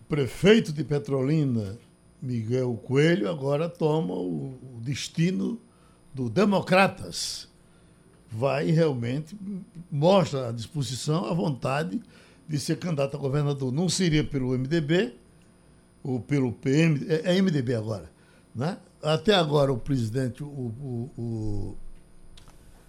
prefeito 0.07 0.71
de 0.71 0.83
Petrolina, 0.83 1.79
Miguel 2.21 2.75
Coelho, 2.75 3.27
agora 3.27 3.67
toma 3.67 4.13
o 4.13 4.79
destino 4.83 5.59
do 6.13 6.29
Democratas 6.29 7.48
vai 8.31 8.69
realmente 8.71 9.35
mostra 9.91 10.49
a 10.49 10.51
disposição, 10.51 11.25
a 11.25 11.33
vontade 11.33 12.01
de 12.47 12.59
ser 12.59 12.77
candidato 12.77 13.15
a 13.15 13.19
governador. 13.19 13.71
Não 13.71 13.89
seria 13.89 14.23
pelo 14.23 14.57
MDB 14.57 15.13
ou 16.03 16.19
pelo 16.19 16.51
PM, 16.51 17.05
é, 17.07 17.35
é 17.35 17.41
MDB 17.41 17.75
agora, 17.75 18.09
né? 18.53 18.77
Até 19.01 19.33
agora 19.33 19.71
o 19.71 19.77
presidente, 19.77 20.43
o, 20.43 20.47
o, 20.47 21.11
o 21.17 21.77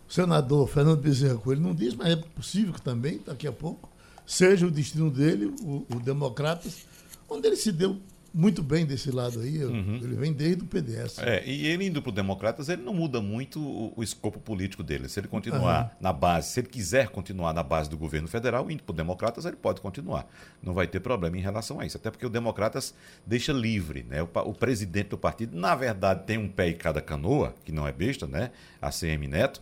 senador 0.08 0.68
Fernando 0.68 1.00
Bezerra 1.00 1.36
Coelho 1.36 1.60
não 1.60 1.74
diz, 1.74 1.94
mas 1.94 2.08
é 2.08 2.16
possível 2.16 2.72
que 2.72 2.82
também, 2.82 3.20
daqui 3.24 3.46
a 3.46 3.52
pouco, 3.52 3.88
seja 4.26 4.66
o 4.66 4.70
destino 4.70 5.10
dele, 5.10 5.54
o, 5.62 5.86
o 5.94 6.00
Democratas, 6.00 6.86
onde 7.28 7.46
ele 7.46 7.56
se 7.56 7.70
deu 7.70 7.96
muito 8.32 8.62
bem 8.62 8.86
desse 8.86 9.10
lado 9.10 9.40
aí. 9.40 9.64
Uhum. 9.64 10.00
Ele 10.02 10.14
vem 10.14 10.32
desde 10.32 10.62
o 10.62 10.66
PDS. 10.66 11.18
É, 11.18 11.44
e 11.44 11.66
ele 11.66 11.86
indo 11.86 12.00
para 12.00 12.10
o 12.10 12.12
Democratas, 12.12 12.68
ele 12.68 12.82
não 12.82 12.94
muda 12.94 13.20
muito 13.20 13.60
o, 13.60 13.92
o, 13.96 14.02
escopo 14.02 14.38
político 14.38 14.82
dele. 14.82 15.08
Se 15.08 15.20
ele 15.20 15.28
continuar 15.28 15.84
uhum. 15.84 15.90
na 16.00 16.12
base, 16.12 16.48
se 16.48 16.60
ele 16.60 16.68
quiser 16.68 17.08
continuar 17.08 17.52
na 17.52 17.62
base 17.62 17.90
do 17.90 17.98
governo 17.98 18.28
federal, 18.28 18.70
indo 18.70 18.82
para 18.82 18.92
o 18.92 18.96
Democratas, 18.96 19.44
ele 19.44 19.56
pode 19.56 19.80
continuar. 19.80 20.26
Não 20.62 20.72
vai 20.72 20.86
ter 20.86 21.00
problema 21.00 21.36
em 21.36 21.40
relação 21.40 21.80
a 21.80 21.86
isso. 21.86 21.96
Até 21.96 22.10
porque 22.10 22.26
o 22.26 22.30
Democratas 22.30 22.94
deixa 23.26 23.52
livre. 23.52 24.04
Né? 24.08 24.22
O, 24.22 24.28
o 24.44 24.54
presidente 24.54 25.08
do 25.08 25.18
partido, 25.18 25.56
na 25.58 25.74
verdade, 25.74 26.24
tem 26.24 26.38
um 26.38 26.48
pé 26.48 26.70
em 26.70 26.76
cada 26.76 27.00
canoa, 27.00 27.54
que 27.64 27.72
não 27.72 27.86
é 27.86 27.92
besta, 27.92 28.26
né? 28.26 28.50
A 28.80 28.90
CM 28.90 29.26
Neto. 29.26 29.60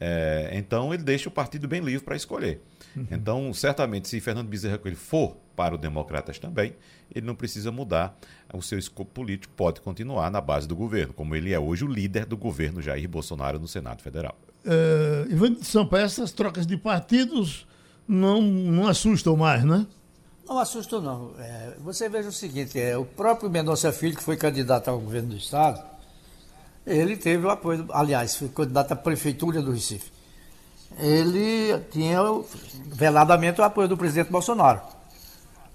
É, 0.00 0.50
então 0.54 0.94
ele 0.94 1.02
deixa 1.02 1.28
o 1.28 1.32
partido 1.32 1.68
bem 1.68 1.80
livre 1.80 2.04
para 2.04 2.16
escolher. 2.16 2.60
Uhum. 2.96 3.06
Então, 3.10 3.52
certamente, 3.54 4.08
se 4.08 4.20
Fernando 4.20 4.48
Bezerra 4.48 4.78
Coelho 4.78 4.96
for 4.96 5.36
para 5.54 5.74
o 5.74 5.78
Democratas 5.78 6.38
também, 6.38 6.74
ele 7.14 7.26
não 7.26 7.34
precisa 7.34 7.70
mudar 7.70 8.18
o 8.52 8.62
seu 8.62 8.78
escopo 8.78 9.10
político, 9.12 9.52
pode 9.56 9.80
continuar 9.80 10.30
na 10.30 10.40
base 10.40 10.66
do 10.66 10.74
governo, 10.74 11.12
como 11.12 11.36
ele 11.36 11.52
é 11.52 11.58
hoje 11.58 11.84
o 11.84 11.88
líder 11.88 12.26
do 12.26 12.36
governo 12.36 12.80
Jair 12.80 13.08
Bolsonaro 13.08 13.58
no 13.58 13.68
Senado 13.68 14.02
Federal. 14.02 14.36
É, 14.64 15.26
Ivan 15.30 15.54
de 15.54 15.64
Sampaio, 15.64 16.04
essas 16.04 16.32
trocas 16.32 16.66
de 16.66 16.76
partidos 16.76 17.66
não, 18.06 18.42
não 18.42 18.88
assustam 18.88 19.36
mais, 19.36 19.64
né? 19.64 19.86
Não 20.46 20.58
assustam, 20.58 21.00
não. 21.00 21.32
É, 21.38 21.76
você 21.78 22.08
veja 22.08 22.28
o 22.28 22.32
seguinte: 22.32 22.78
é, 22.78 22.96
o 22.96 23.04
próprio 23.04 23.48
Mendonça 23.48 23.92
Filho, 23.92 24.16
que 24.16 24.22
foi 24.22 24.36
candidato 24.36 24.88
ao 24.88 24.98
governo 24.98 25.28
do 25.28 25.36
Estado, 25.36 25.80
ele 26.84 27.16
teve 27.16 27.46
o 27.46 27.50
apoio, 27.50 27.86
aliás, 27.92 28.34
foi 28.34 28.48
candidato 28.48 28.92
à 28.92 28.96
prefeitura 28.96 29.62
do 29.62 29.70
Recife. 29.70 30.10
Ele 30.98 31.78
tinha 31.90 32.18
veladamente 32.86 33.60
o 33.60 33.64
apoio 33.64 33.88
do 33.88 33.96
presidente 33.96 34.30
Bolsonaro. 34.30 34.80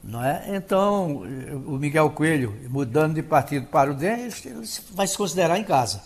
Não 0.03 0.24
é? 0.24 0.43
Então, 0.50 1.24
o 1.65 1.77
Miguel 1.79 2.12
Coelho, 2.12 2.55
mudando 2.69 3.15
de 3.15 3.24
partido 3.24 3.65
para 3.65 3.89
o 3.89 3.93
DEM, 3.95 4.29
ele 4.45 4.67
vai 4.91 5.07
se 5.07 5.17
considerar 5.17 5.57
em 5.57 5.63
casa. 5.63 6.00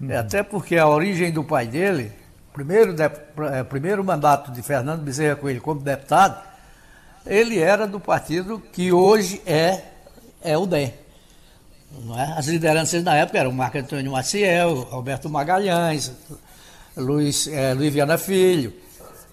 Uhum. 0.00 0.16
Até 0.16 0.44
porque 0.44 0.76
a 0.76 0.86
origem 0.86 1.32
do 1.32 1.42
pai 1.42 1.66
dele, 1.66 2.12
primeiro, 2.52 2.94
de, 2.94 3.02
é, 3.02 3.64
primeiro 3.64 4.04
mandato 4.04 4.52
de 4.52 4.62
Fernando 4.62 5.02
Bezerra 5.02 5.34
Coelho 5.34 5.60
como 5.60 5.80
deputado, 5.80 6.40
ele 7.26 7.58
era 7.58 7.86
do 7.86 7.98
partido 7.98 8.62
que 8.72 8.92
hoje 8.92 9.42
é, 9.44 9.82
é 10.40 10.56
o 10.56 10.64
DEM. 10.64 10.94
Não 12.04 12.18
é? 12.18 12.34
As 12.36 12.46
lideranças 12.46 13.02
na 13.02 13.16
época 13.16 13.38
eram 13.38 13.50
Marco 13.50 13.78
Antônio 13.78 14.12
Maciel, 14.12 14.82
Roberto 14.82 15.28
Magalhães, 15.28 16.12
Luiz, 16.96 17.48
é, 17.48 17.74
Luiz 17.74 17.92
Viana 17.92 18.16
Filho. 18.16 18.72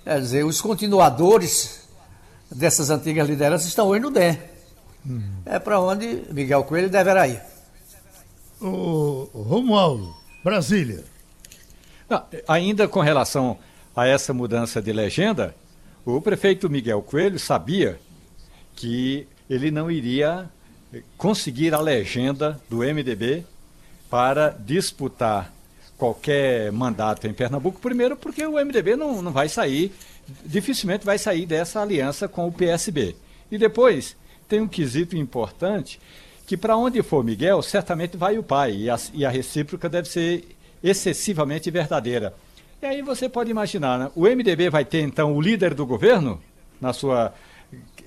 Quer 0.03 0.19
dizer, 0.19 0.45
os 0.45 0.59
continuadores 0.59 1.87
dessas 2.49 2.89
antigas 2.89 3.29
lideranças 3.29 3.67
estão 3.67 3.87
hoje 3.87 4.01
no 4.01 4.11
DEM. 4.11 4.37
Hum. 5.07 5.21
É 5.45 5.59
para 5.59 5.79
onde 5.79 6.23
Miguel 6.31 6.63
Coelho 6.63 6.89
deverá 6.89 7.27
ir. 7.27 7.41
O 8.59 9.29
Romualdo, 9.33 10.13
Brasília. 10.43 11.03
Não, 12.09 12.23
ainda 12.47 12.87
com 12.87 12.99
relação 12.99 13.57
a 13.95 14.07
essa 14.07 14.33
mudança 14.33 14.81
de 14.81 14.91
legenda, 14.91 15.55
o 16.05 16.19
prefeito 16.19 16.69
Miguel 16.69 17.01
Coelho 17.01 17.39
sabia 17.39 17.99
que 18.75 19.27
ele 19.49 19.71
não 19.71 19.89
iria 19.89 20.49
conseguir 21.17 21.73
a 21.73 21.79
legenda 21.79 22.59
do 22.69 22.77
MDB 22.77 23.45
para 24.09 24.49
disputar 24.49 25.51
qualquer 26.01 26.71
mandato 26.71 27.27
em 27.27 27.33
Pernambuco, 27.33 27.79
primeiro 27.79 28.17
porque 28.17 28.43
o 28.43 28.53
MDB 28.53 28.95
não, 28.95 29.21
não 29.21 29.31
vai 29.31 29.47
sair, 29.47 29.93
dificilmente 30.43 31.05
vai 31.05 31.19
sair 31.19 31.45
dessa 31.45 31.79
aliança 31.79 32.27
com 32.27 32.47
o 32.47 32.51
PSB. 32.51 33.15
E 33.51 33.57
depois 33.59 34.17
tem 34.49 34.59
um 34.59 34.67
quesito 34.67 35.15
importante 35.15 35.99
que 36.47 36.57
para 36.57 36.75
onde 36.75 37.03
for 37.03 37.23
Miguel, 37.23 37.61
certamente 37.61 38.17
vai 38.17 38.39
o 38.39 38.41
pai, 38.41 38.75
e 38.75 38.89
a, 38.89 38.99
e 39.13 39.23
a 39.23 39.29
recíproca 39.29 39.87
deve 39.87 40.09
ser 40.09 40.57
excessivamente 40.83 41.69
verdadeira. 41.69 42.33
E 42.81 42.85
aí 42.87 43.03
você 43.03 43.29
pode 43.29 43.51
imaginar, 43.51 43.99
né? 43.99 44.11
o 44.15 44.23
MDB 44.23 44.71
vai 44.71 44.83
ter 44.83 45.01
então 45.01 45.35
o 45.35 45.39
líder 45.39 45.75
do 45.75 45.85
governo 45.85 46.41
na 46.81 46.93
sua 46.93 47.31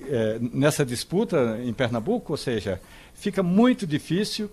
é, 0.09 0.37
nessa 0.51 0.85
disputa 0.85 1.61
em 1.63 1.71
Pernambuco, 1.71 2.33
ou 2.33 2.37
seja, 2.37 2.81
fica 3.13 3.41
muito 3.41 3.87
difícil 3.87 4.51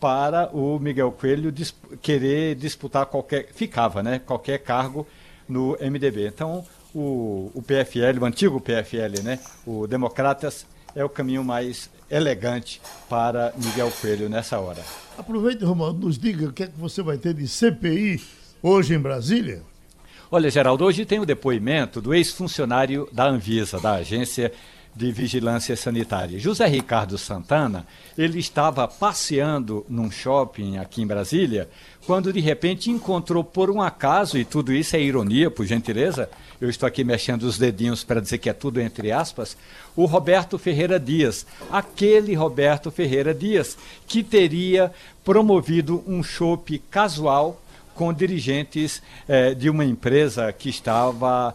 para 0.00 0.48
o 0.54 0.78
Miguel 0.78 1.12
Coelho 1.12 1.50
disp 1.50 1.76
querer 2.02 2.54
disputar 2.54 3.06
qualquer 3.06 3.48
ficava, 3.54 4.02
né, 4.02 4.18
qualquer 4.18 4.58
cargo 4.58 5.06
no 5.48 5.76
MDB. 5.80 6.28
Então, 6.28 6.64
o, 6.94 7.50
o 7.54 7.62
PFL, 7.62 8.20
o 8.20 8.24
antigo 8.24 8.60
PFL, 8.60 9.22
né, 9.22 9.38
o 9.66 9.86
Democratas 9.86 10.66
é 10.94 11.04
o 11.04 11.08
caminho 11.08 11.42
mais 11.42 11.90
elegante 12.10 12.80
para 13.08 13.52
Miguel 13.56 13.90
Coelho 14.00 14.28
nessa 14.28 14.58
hora. 14.60 14.82
Aproveite, 15.18 15.64
Romualdo, 15.64 16.06
nos 16.06 16.18
diga 16.18 16.46
o 16.46 16.52
que 16.52 16.64
é 16.64 16.66
que 16.66 16.78
você 16.78 17.02
vai 17.02 17.18
ter 17.18 17.34
de 17.34 17.48
CPI 17.48 18.22
hoje 18.62 18.94
em 18.94 18.98
Brasília. 18.98 19.62
Olha, 20.30 20.50
Geraldo, 20.50 20.84
hoje 20.84 21.04
tem 21.04 21.20
o 21.20 21.26
depoimento 21.26 22.00
do 22.00 22.14
ex-funcionário 22.14 23.08
da 23.12 23.26
Anvisa, 23.26 23.78
da 23.80 23.94
Agência 23.94 24.52
de 24.94 25.10
Vigilância 25.10 25.76
Sanitária. 25.76 26.38
José 26.38 26.66
Ricardo 26.66 27.18
Santana, 27.18 27.86
ele 28.16 28.38
estava 28.38 28.86
passeando 28.86 29.84
num 29.88 30.10
shopping 30.10 30.78
aqui 30.78 31.02
em 31.02 31.06
Brasília, 31.06 31.68
quando 32.06 32.32
de 32.32 32.40
repente 32.40 32.90
encontrou 32.90 33.42
por 33.42 33.70
um 33.70 33.80
acaso, 33.80 34.38
e 34.38 34.44
tudo 34.44 34.72
isso 34.72 34.94
é 34.94 35.00
ironia, 35.00 35.50
por 35.50 35.66
gentileza, 35.66 36.30
eu 36.60 36.70
estou 36.70 36.86
aqui 36.86 37.02
mexendo 37.02 37.42
os 37.42 37.58
dedinhos 37.58 38.04
para 38.04 38.20
dizer 38.20 38.38
que 38.38 38.48
é 38.48 38.52
tudo 38.52 38.80
entre 38.80 39.10
aspas, 39.10 39.56
o 39.96 40.04
Roberto 40.04 40.58
Ferreira 40.58 41.00
Dias, 41.00 41.46
aquele 41.70 42.34
Roberto 42.34 42.90
Ferreira 42.90 43.34
Dias, 43.34 43.76
que 44.06 44.22
teria 44.22 44.92
promovido 45.24 46.04
um 46.06 46.22
chopp 46.22 46.78
casual 46.90 47.60
com 47.94 48.12
dirigentes 48.12 49.00
eh, 49.28 49.54
de 49.54 49.70
uma 49.70 49.84
empresa 49.84 50.52
que 50.52 50.68
estava 50.68 51.54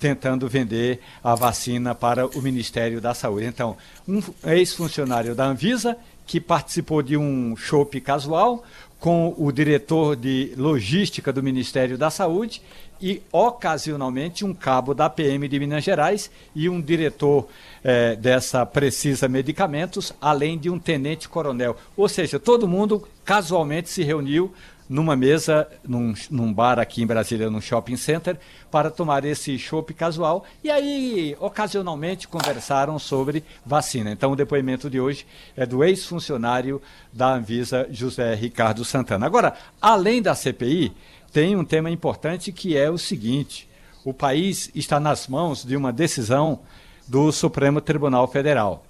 tentando 0.00 0.48
vender 0.48 0.98
a 1.22 1.34
vacina 1.34 1.94
para 1.94 2.26
o 2.26 2.40
Ministério 2.40 3.00
da 3.00 3.12
Saúde. 3.12 3.46
Então, 3.46 3.76
um 4.08 4.20
ex-funcionário 4.44 5.34
da 5.34 5.44
Anvisa 5.44 5.96
que 6.26 6.40
participou 6.40 7.02
de 7.02 7.16
um 7.16 7.54
chopp 7.54 8.00
casual 8.00 8.64
com 8.98 9.34
o 9.36 9.52
diretor 9.52 10.16
de 10.16 10.52
logística 10.56 11.32
do 11.32 11.42
Ministério 11.42 11.98
da 11.98 12.10
Saúde 12.10 12.62
e, 13.00 13.22
ocasionalmente, 13.32 14.44
um 14.44 14.54
cabo 14.54 14.94
da 14.94 15.08
PM 15.08 15.48
de 15.48 15.58
Minas 15.58 15.82
Gerais 15.84 16.30
e 16.54 16.68
um 16.68 16.80
diretor 16.80 17.48
eh, 17.82 18.14
dessa 18.16 18.64
Precisa 18.66 19.26
Medicamentos, 19.26 20.12
além 20.20 20.58
de 20.58 20.68
um 20.68 20.78
tenente-coronel. 20.78 21.76
Ou 21.96 22.08
seja, 22.08 22.38
todo 22.38 22.68
mundo 22.68 23.06
casualmente 23.24 23.88
se 23.88 24.02
reuniu 24.02 24.52
numa 24.90 25.14
mesa, 25.14 25.68
num, 25.86 26.12
num, 26.28 26.52
bar 26.52 26.80
aqui 26.80 27.00
em 27.00 27.06
Brasília, 27.06 27.48
num 27.48 27.60
shopping 27.60 27.96
center, 27.96 28.36
para 28.72 28.90
tomar 28.90 29.24
esse 29.24 29.56
chopp 29.56 29.94
casual. 29.94 30.44
E 30.64 30.68
aí, 30.68 31.36
ocasionalmente, 31.38 32.26
conversaram 32.26 32.98
sobre 32.98 33.44
vacina. 33.64 34.10
Então, 34.10 34.32
o 34.32 34.36
depoimento 34.36 34.90
de 34.90 35.00
hoje 35.00 35.24
é 35.56 35.64
do 35.64 35.84
ex-funcionário 35.84 36.82
da 37.12 37.34
Anvisa, 37.34 37.86
José 37.88 38.34
Ricardo 38.34 38.84
Santana. 38.84 39.24
Agora, 39.26 39.54
além 39.80 40.20
da 40.20 40.34
CPI, 40.34 40.92
tem 41.32 41.54
um 41.54 41.64
tema 41.64 41.88
importante 41.88 42.50
que 42.50 42.76
é 42.76 42.90
o 42.90 42.98
seguinte: 42.98 43.68
o 44.04 44.12
país 44.12 44.72
está 44.74 44.98
nas 44.98 45.28
mãos 45.28 45.64
de 45.64 45.76
uma 45.76 45.92
decisão 45.92 46.62
do 47.06 47.30
Supremo 47.30 47.80
Tribunal 47.80 48.26
Federal. 48.26 48.84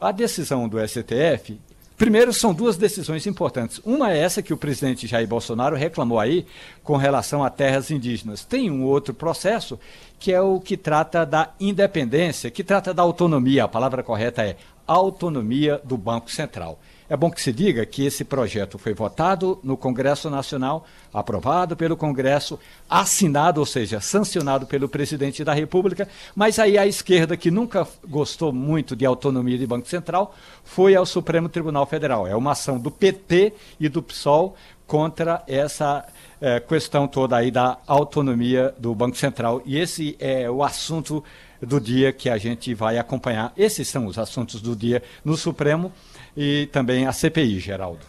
A 0.00 0.12
decisão 0.12 0.68
do 0.68 0.78
STF 0.86 1.58
Primeiro, 1.96 2.30
são 2.30 2.52
duas 2.52 2.76
decisões 2.76 3.26
importantes. 3.26 3.80
Uma 3.82 4.12
é 4.12 4.18
essa 4.18 4.42
que 4.42 4.52
o 4.52 4.56
presidente 4.56 5.06
Jair 5.06 5.26
Bolsonaro 5.26 5.74
reclamou 5.74 6.20
aí 6.20 6.46
com 6.84 6.96
relação 6.96 7.42
a 7.42 7.48
terras 7.48 7.90
indígenas. 7.90 8.44
Tem 8.44 8.70
um 8.70 8.84
outro 8.84 9.14
processo 9.14 9.78
que 10.18 10.30
é 10.30 10.40
o 10.40 10.60
que 10.60 10.76
trata 10.76 11.24
da 11.24 11.54
independência, 11.58 12.50
que 12.50 12.62
trata 12.62 12.92
da 12.92 13.02
autonomia. 13.02 13.64
A 13.64 13.68
palavra 13.68 14.02
correta 14.02 14.42
é 14.42 14.56
autonomia 14.86 15.80
do 15.82 15.96
Banco 15.96 16.30
Central. 16.30 16.78
É 17.08 17.16
bom 17.16 17.30
que 17.30 17.40
se 17.40 17.52
diga 17.52 17.86
que 17.86 18.04
esse 18.04 18.24
projeto 18.24 18.78
foi 18.78 18.92
votado 18.92 19.60
no 19.62 19.76
Congresso 19.76 20.28
Nacional, 20.28 20.84
aprovado 21.14 21.76
pelo 21.76 21.96
Congresso, 21.96 22.58
assinado, 22.90 23.60
ou 23.60 23.66
seja, 23.66 24.00
sancionado 24.00 24.66
pelo 24.66 24.88
presidente 24.88 25.44
da 25.44 25.54
República, 25.54 26.08
mas 26.34 26.58
aí 26.58 26.76
a 26.76 26.84
esquerda, 26.84 27.36
que 27.36 27.48
nunca 27.48 27.86
gostou 28.08 28.52
muito 28.52 28.96
de 28.96 29.06
autonomia 29.06 29.56
de 29.56 29.66
Banco 29.66 29.88
Central, 29.88 30.34
foi 30.64 30.96
ao 30.96 31.06
Supremo 31.06 31.48
Tribunal 31.48 31.86
Federal. 31.86 32.26
É 32.26 32.34
uma 32.34 32.52
ação 32.52 32.76
do 32.76 32.90
PT 32.90 33.52
e 33.78 33.88
do 33.88 34.02
PSOL 34.02 34.56
contra 34.84 35.44
essa 35.46 36.04
é, 36.40 36.58
questão 36.58 37.06
toda 37.06 37.36
aí 37.36 37.52
da 37.52 37.78
autonomia 37.86 38.74
do 38.78 38.92
Banco 38.96 39.16
Central. 39.16 39.62
E 39.64 39.78
esse 39.78 40.16
é 40.18 40.50
o 40.50 40.62
assunto 40.62 41.22
do 41.62 41.80
dia 41.80 42.12
que 42.12 42.28
a 42.28 42.36
gente 42.36 42.74
vai 42.74 42.98
acompanhar. 42.98 43.52
Esses 43.56 43.88
são 43.88 44.06
os 44.06 44.18
assuntos 44.18 44.60
do 44.60 44.74
dia 44.74 45.02
no 45.24 45.36
Supremo 45.36 45.92
e 46.36 46.68
também 46.72 47.06
a 47.06 47.12
CPI, 47.12 47.60
Geraldo. 47.60 48.00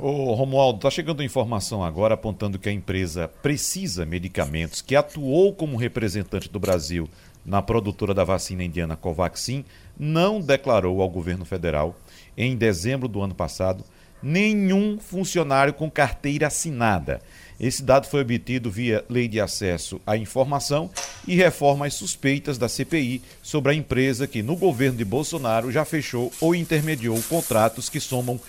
Ô, 0.00 0.34
Romualdo, 0.34 0.78
está 0.78 0.90
chegando 0.90 1.22
informação 1.22 1.84
agora 1.84 2.14
apontando 2.14 2.58
que 2.58 2.68
a 2.68 2.72
empresa 2.72 3.28
Precisa 3.28 4.04
Medicamentos, 4.04 4.82
que 4.82 4.96
atuou 4.96 5.54
como 5.54 5.76
representante 5.76 6.48
do 6.50 6.58
Brasil 6.58 7.08
na 7.46 7.62
produtora 7.62 8.12
da 8.12 8.24
vacina 8.24 8.64
indiana 8.64 8.96
Covaxin, 8.96 9.64
não 9.98 10.40
declarou 10.40 11.00
ao 11.00 11.08
governo 11.08 11.44
federal, 11.44 11.96
em 12.36 12.56
dezembro 12.56 13.06
do 13.06 13.20
ano 13.22 13.34
passado, 13.34 13.84
nenhum 14.22 14.98
funcionário 14.98 15.72
com 15.72 15.90
carteira 15.90 16.48
assinada. 16.48 17.20
Esse 17.60 17.82
dado 17.82 18.06
foi 18.06 18.22
obtido 18.22 18.70
via 18.70 19.04
Lei 19.06 19.28
de 19.28 19.38
Acesso 19.38 20.00
à 20.06 20.16
Informação 20.16 20.90
e 21.28 21.36
reforma 21.36 21.86
as 21.86 21.92
suspeitas 21.92 22.56
da 22.56 22.70
CPI 22.70 23.20
sobre 23.42 23.72
a 23.72 23.74
empresa 23.74 24.26
que, 24.26 24.42
no 24.42 24.56
governo 24.56 24.96
de 24.96 25.04
Bolsonaro, 25.04 25.70
já 25.70 25.84
fechou 25.84 26.32
ou 26.40 26.54
intermediou 26.54 27.20
contratos 27.24 27.90
que 27.90 28.00
somam 28.00 28.40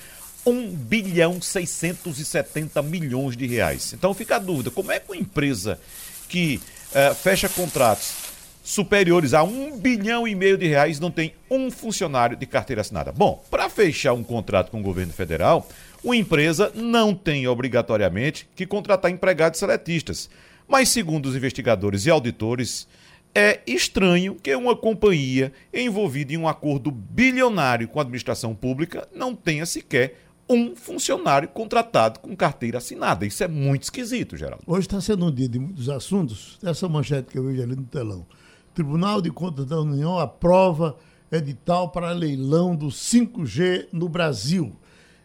1 0.46 0.72
bilhão 0.72 1.42
670 1.42 2.82
milhões 2.82 3.36
de 3.36 3.46
reais. 3.46 3.92
Então 3.92 4.14
fica 4.14 4.38
a 4.38 4.40
dúvida, 4.40 4.72
como 4.72 4.94
é 4.94 5.00
que 5.00 5.12
uma 5.12 5.18
empresa 5.18 5.78
que 6.30 6.62
uh, 6.92 7.14
fecha 7.14 7.50
contratos 7.50 8.14
superiores 8.64 9.34
a 9.34 9.44
1 9.44 9.78
bilhão 9.78 10.28
e 10.28 10.34
meio 10.34 10.58
de 10.58 10.68
reais 10.68 11.00
não 11.00 11.12
tem 11.12 11.34
um 11.50 11.70
funcionário 11.70 12.38
de 12.38 12.46
carteira 12.46 12.82
assinada? 12.82 13.12
Bom, 13.12 13.44
para 13.52 13.70
fechar 13.70 14.14
um 14.14 14.24
contrato 14.24 14.72
com 14.72 14.80
o 14.80 14.84
governo 14.84 15.12
federal, 15.12 15.68
uma 16.04 16.16
empresa 16.16 16.72
não 16.74 17.14
tem 17.14 17.48
obrigatoriamente 17.48 18.50
que 18.56 18.66
contratar 18.66 19.12
empregados 19.12 19.60
seletistas. 19.60 20.30
Mas, 20.68 20.90
segundo 20.90 21.28
os 21.28 21.36
investigadores 21.36 22.06
e 22.06 22.10
auditores, 22.10 22.88
é 23.36 23.62
estranho 23.68 24.36
que 24.36 24.54
uma 24.56 24.76
companhia 24.76 25.54
envolvida 25.74 26.34
em 26.34 26.38
um 26.38 26.48
acordo 26.48 26.92
bilionário 26.92 27.88
com 27.88 28.00
a 28.00 28.02
administração 28.02 28.56
pública 28.56 29.08
não 29.14 29.36
tenha 29.36 29.66
sequer 29.66 30.18
um 30.50 30.76
funcionário 30.76 31.48
contratado 31.48 32.20
com 32.20 32.36
carteira 32.36 32.80
assinada. 32.80 33.26
Isso 33.26 33.44
é 33.44 33.48
muito 33.48 33.84
esquisito, 33.84 34.36
Geraldo. 34.36 34.64
Hoje 34.68 34.88
está 34.88 35.00
sendo 35.00 35.26
um 35.26 35.32
dia 35.32 35.48
de 35.48 35.58
muitos 35.58 35.88
assuntos. 35.88 36.60
Essa 36.62 36.90
manchete 36.90 37.32
que 37.32 37.38
eu 37.38 37.46
vejo 37.46 37.62
ali 37.62 37.76
no 37.76 37.84
telão. 37.84 38.26
Tribunal 38.74 39.22
de 39.22 39.32
Contas 39.32 39.66
da 39.66 39.80
União 39.80 40.20
aprova 40.20 40.98
edital 41.32 41.90
para 41.90 42.12
leilão 42.12 42.76
do 42.76 42.88
5G 42.88 43.88
no 43.94 44.10
Brasil. 44.10 44.76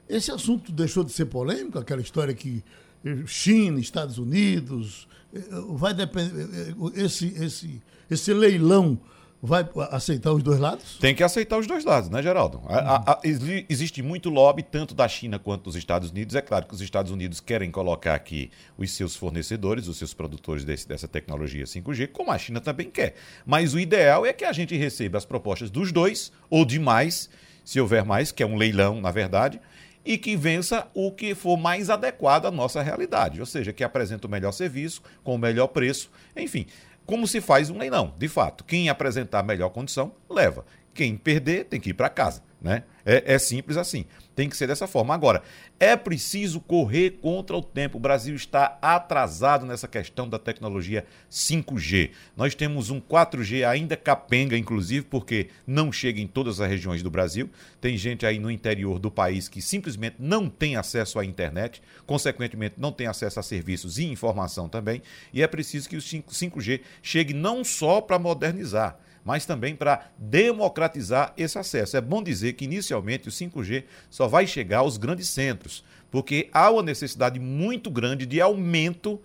Esse 0.08 0.30
assunto 0.30 0.72
deixou 0.72 1.02
de 1.02 1.12
ser 1.12 1.26
polêmico, 1.26 1.78
aquela 1.78 2.00
história 2.00 2.32
que 2.32 2.62
eh, 3.04 3.24
China, 3.26 3.80
Estados 3.80 4.18
Unidos, 4.18 5.08
eh, 5.34 5.40
vai 5.70 5.92
depender. 5.92 6.48
Eh, 6.94 7.04
esse, 7.04 7.28
esse, 7.42 7.82
esse 8.10 8.32
leilão 8.32 8.98
vai 9.42 9.68
aceitar 9.90 10.32
os 10.32 10.42
dois 10.42 10.58
lados? 10.58 10.96
Tem 10.98 11.14
que 11.14 11.22
aceitar 11.22 11.58
os 11.58 11.66
dois 11.66 11.84
lados, 11.84 12.08
né, 12.08 12.22
Geraldo? 12.22 12.62
A, 12.66 13.12
a, 13.12 13.20
existe 13.22 14.02
muito 14.02 14.30
lobby, 14.30 14.62
tanto 14.62 14.94
da 14.94 15.06
China 15.08 15.38
quanto 15.38 15.64
dos 15.64 15.76
Estados 15.76 16.10
Unidos. 16.10 16.34
É 16.34 16.40
claro 16.40 16.66
que 16.66 16.74
os 16.74 16.80
Estados 16.80 17.12
Unidos 17.12 17.40
querem 17.40 17.70
colocar 17.70 18.14
aqui 18.14 18.50
os 18.78 18.90
seus 18.92 19.14
fornecedores, 19.14 19.88
os 19.88 19.98
seus 19.98 20.14
produtores 20.14 20.64
desse, 20.64 20.88
dessa 20.88 21.06
tecnologia 21.06 21.64
5G, 21.64 22.08
como 22.08 22.30
a 22.30 22.38
China 22.38 22.60
também 22.60 22.90
quer. 22.90 23.14
Mas 23.44 23.74
o 23.74 23.78
ideal 23.78 24.24
é 24.24 24.32
que 24.32 24.44
a 24.44 24.52
gente 24.52 24.76
receba 24.76 25.18
as 25.18 25.24
propostas 25.24 25.70
dos 25.70 25.92
dois, 25.92 26.32
ou 26.48 26.64
de 26.64 26.78
mais, 26.78 27.28
se 27.64 27.80
houver 27.80 28.04
mais, 28.04 28.32
que 28.32 28.42
é 28.42 28.46
um 28.46 28.56
leilão, 28.56 29.00
na 29.00 29.10
verdade 29.10 29.60
e 30.06 30.16
que 30.16 30.36
vença 30.36 30.86
o 30.94 31.10
que 31.10 31.34
for 31.34 31.56
mais 31.56 31.90
adequado 31.90 32.46
à 32.46 32.50
nossa 32.50 32.80
realidade, 32.80 33.40
ou 33.40 33.46
seja, 33.46 33.72
que 33.72 33.82
apresenta 33.82 34.28
o 34.28 34.30
melhor 34.30 34.52
serviço, 34.52 35.02
com 35.24 35.34
o 35.34 35.38
melhor 35.38 35.66
preço, 35.66 36.10
enfim. 36.36 36.66
Como 37.04 37.26
se 37.26 37.40
faz 37.40 37.70
um 37.70 37.78
leilão, 37.78 38.14
de 38.16 38.28
fato. 38.28 38.64
Quem 38.64 38.88
apresentar 38.88 39.40
a 39.40 39.42
melhor 39.42 39.70
condição, 39.70 40.12
leva. 40.30 40.64
Quem 40.94 41.16
perder, 41.16 41.64
tem 41.64 41.80
que 41.80 41.90
ir 41.90 41.94
para 41.94 42.08
casa. 42.08 42.42
Né? 42.66 42.82
É, 43.04 43.34
é 43.34 43.38
simples 43.38 43.76
assim. 43.76 44.06
Tem 44.34 44.48
que 44.48 44.56
ser 44.56 44.66
dessa 44.66 44.88
forma. 44.88 45.14
Agora, 45.14 45.40
é 45.78 45.94
preciso 45.96 46.60
correr 46.60 47.12
contra 47.22 47.56
o 47.56 47.62
tempo. 47.62 47.96
O 47.96 48.00
Brasil 48.00 48.34
está 48.34 48.76
atrasado 48.82 49.64
nessa 49.64 49.86
questão 49.86 50.28
da 50.28 50.36
tecnologia 50.36 51.06
5G. 51.30 52.10
Nós 52.36 52.56
temos 52.56 52.90
um 52.90 53.00
4G 53.00 53.64
ainda 53.64 53.96
capenga, 53.96 54.58
inclusive, 54.58 55.06
porque 55.06 55.48
não 55.64 55.92
chega 55.92 56.20
em 56.20 56.26
todas 56.26 56.60
as 56.60 56.68
regiões 56.68 57.04
do 57.04 57.10
Brasil. 57.10 57.48
Tem 57.80 57.96
gente 57.96 58.26
aí 58.26 58.40
no 58.40 58.50
interior 58.50 58.98
do 58.98 59.12
país 59.12 59.48
que 59.48 59.62
simplesmente 59.62 60.16
não 60.18 60.50
tem 60.50 60.74
acesso 60.74 61.20
à 61.20 61.24
internet, 61.24 61.80
consequentemente, 62.04 62.74
não 62.78 62.90
tem 62.90 63.06
acesso 63.06 63.38
a 63.38 63.44
serviços 63.44 63.96
e 63.96 64.06
informação 64.06 64.68
também. 64.68 65.00
E 65.32 65.40
é 65.40 65.46
preciso 65.46 65.88
que 65.88 65.96
o 65.96 66.00
5G 66.00 66.80
chegue 67.00 67.32
não 67.32 67.62
só 67.62 68.00
para 68.00 68.18
modernizar 68.18 68.98
mas 69.26 69.44
também 69.44 69.74
para 69.74 70.08
democratizar 70.16 71.34
esse 71.36 71.58
acesso. 71.58 71.96
É 71.96 72.00
bom 72.00 72.22
dizer 72.22 72.52
que 72.52 72.64
inicialmente 72.64 73.28
o 73.28 73.32
5G 73.32 73.82
só 74.08 74.28
vai 74.28 74.46
chegar 74.46 74.78
aos 74.78 74.96
grandes 74.96 75.28
centros, 75.28 75.84
porque 76.12 76.48
há 76.52 76.70
uma 76.70 76.84
necessidade 76.84 77.40
muito 77.40 77.90
grande 77.90 78.24
de 78.24 78.40
aumento 78.40 79.20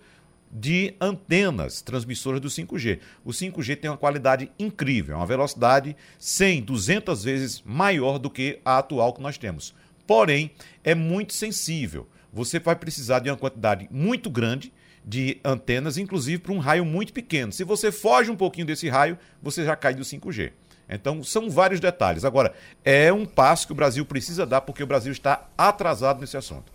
de 0.50 0.94
antenas 1.00 1.80
transmissoras 1.80 2.40
do 2.40 2.48
5G. 2.48 2.98
O 3.24 3.30
5G 3.30 3.76
tem 3.76 3.88
uma 3.88 3.96
qualidade 3.96 4.50
incrível, 4.58 5.16
uma 5.16 5.24
velocidade 5.24 5.96
100, 6.18 6.62
200 6.62 7.22
vezes 7.22 7.62
maior 7.64 8.18
do 8.18 8.28
que 8.28 8.58
a 8.64 8.78
atual 8.78 9.12
que 9.14 9.22
nós 9.22 9.38
temos. 9.38 9.72
Porém, 10.04 10.50
é 10.82 10.96
muito 10.96 11.32
sensível. 11.32 12.08
Você 12.32 12.58
vai 12.58 12.74
precisar 12.74 13.20
de 13.20 13.30
uma 13.30 13.36
quantidade 13.36 13.88
muito 13.90 14.28
grande 14.28 14.72
de 15.04 15.38
antenas, 15.44 15.98
inclusive 15.98 16.38
para 16.38 16.52
um 16.52 16.58
raio 16.58 16.84
muito 16.84 17.12
pequeno. 17.12 17.52
Se 17.52 17.64
você 17.64 17.90
foge 17.90 18.30
um 18.30 18.36
pouquinho 18.36 18.66
desse 18.66 18.88
raio, 18.88 19.18
você 19.42 19.64
já 19.64 19.74
cai 19.74 19.94
do 19.94 20.02
5G. 20.02 20.52
Então, 20.88 21.24
são 21.24 21.48
vários 21.48 21.80
detalhes. 21.80 22.24
Agora, 22.24 22.52
é 22.84 23.12
um 23.12 23.24
passo 23.24 23.66
que 23.66 23.72
o 23.72 23.76
Brasil 23.76 24.04
precisa 24.04 24.44
dar, 24.44 24.60
porque 24.60 24.82
o 24.82 24.86
Brasil 24.86 25.10
está 25.10 25.48
atrasado 25.56 26.20
nesse 26.20 26.36
assunto. 26.36 26.70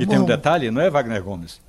E 0.00 0.06
tem 0.06 0.18
um 0.18 0.24
detalhe, 0.24 0.70
não 0.70 0.80
é, 0.80 0.90
Wagner 0.90 1.22
Gomes? 1.22 1.60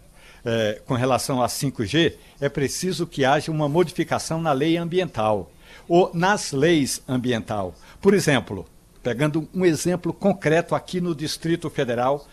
É, 0.44 0.82
com 0.86 0.94
relação 0.94 1.44
a 1.44 1.48
5G, 1.48 2.14
é 2.40 2.48
preciso 2.48 3.06
que 3.06 3.26
haja 3.26 3.52
uma 3.52 3.68
modificação 3.68 4.42
na 4.42 4.54
lei 4.54 4.78
ambiental 4.78 5.52
ou 5.88 6.10
nas 6.14 6.54
leis 6.54 7.02
ambiental. 7.08 7.76
Por 8.02 8.14
exemplo, 8.14 8.66
pegando 9.04 9.48
um 9.54 9.66
exemplo 9.66 10.14
concreto 10.14 10.76
aqui 10.76 11.02
no 11.02 11.14
Distrito 11.14 11.70
Federal, 11.70 12.26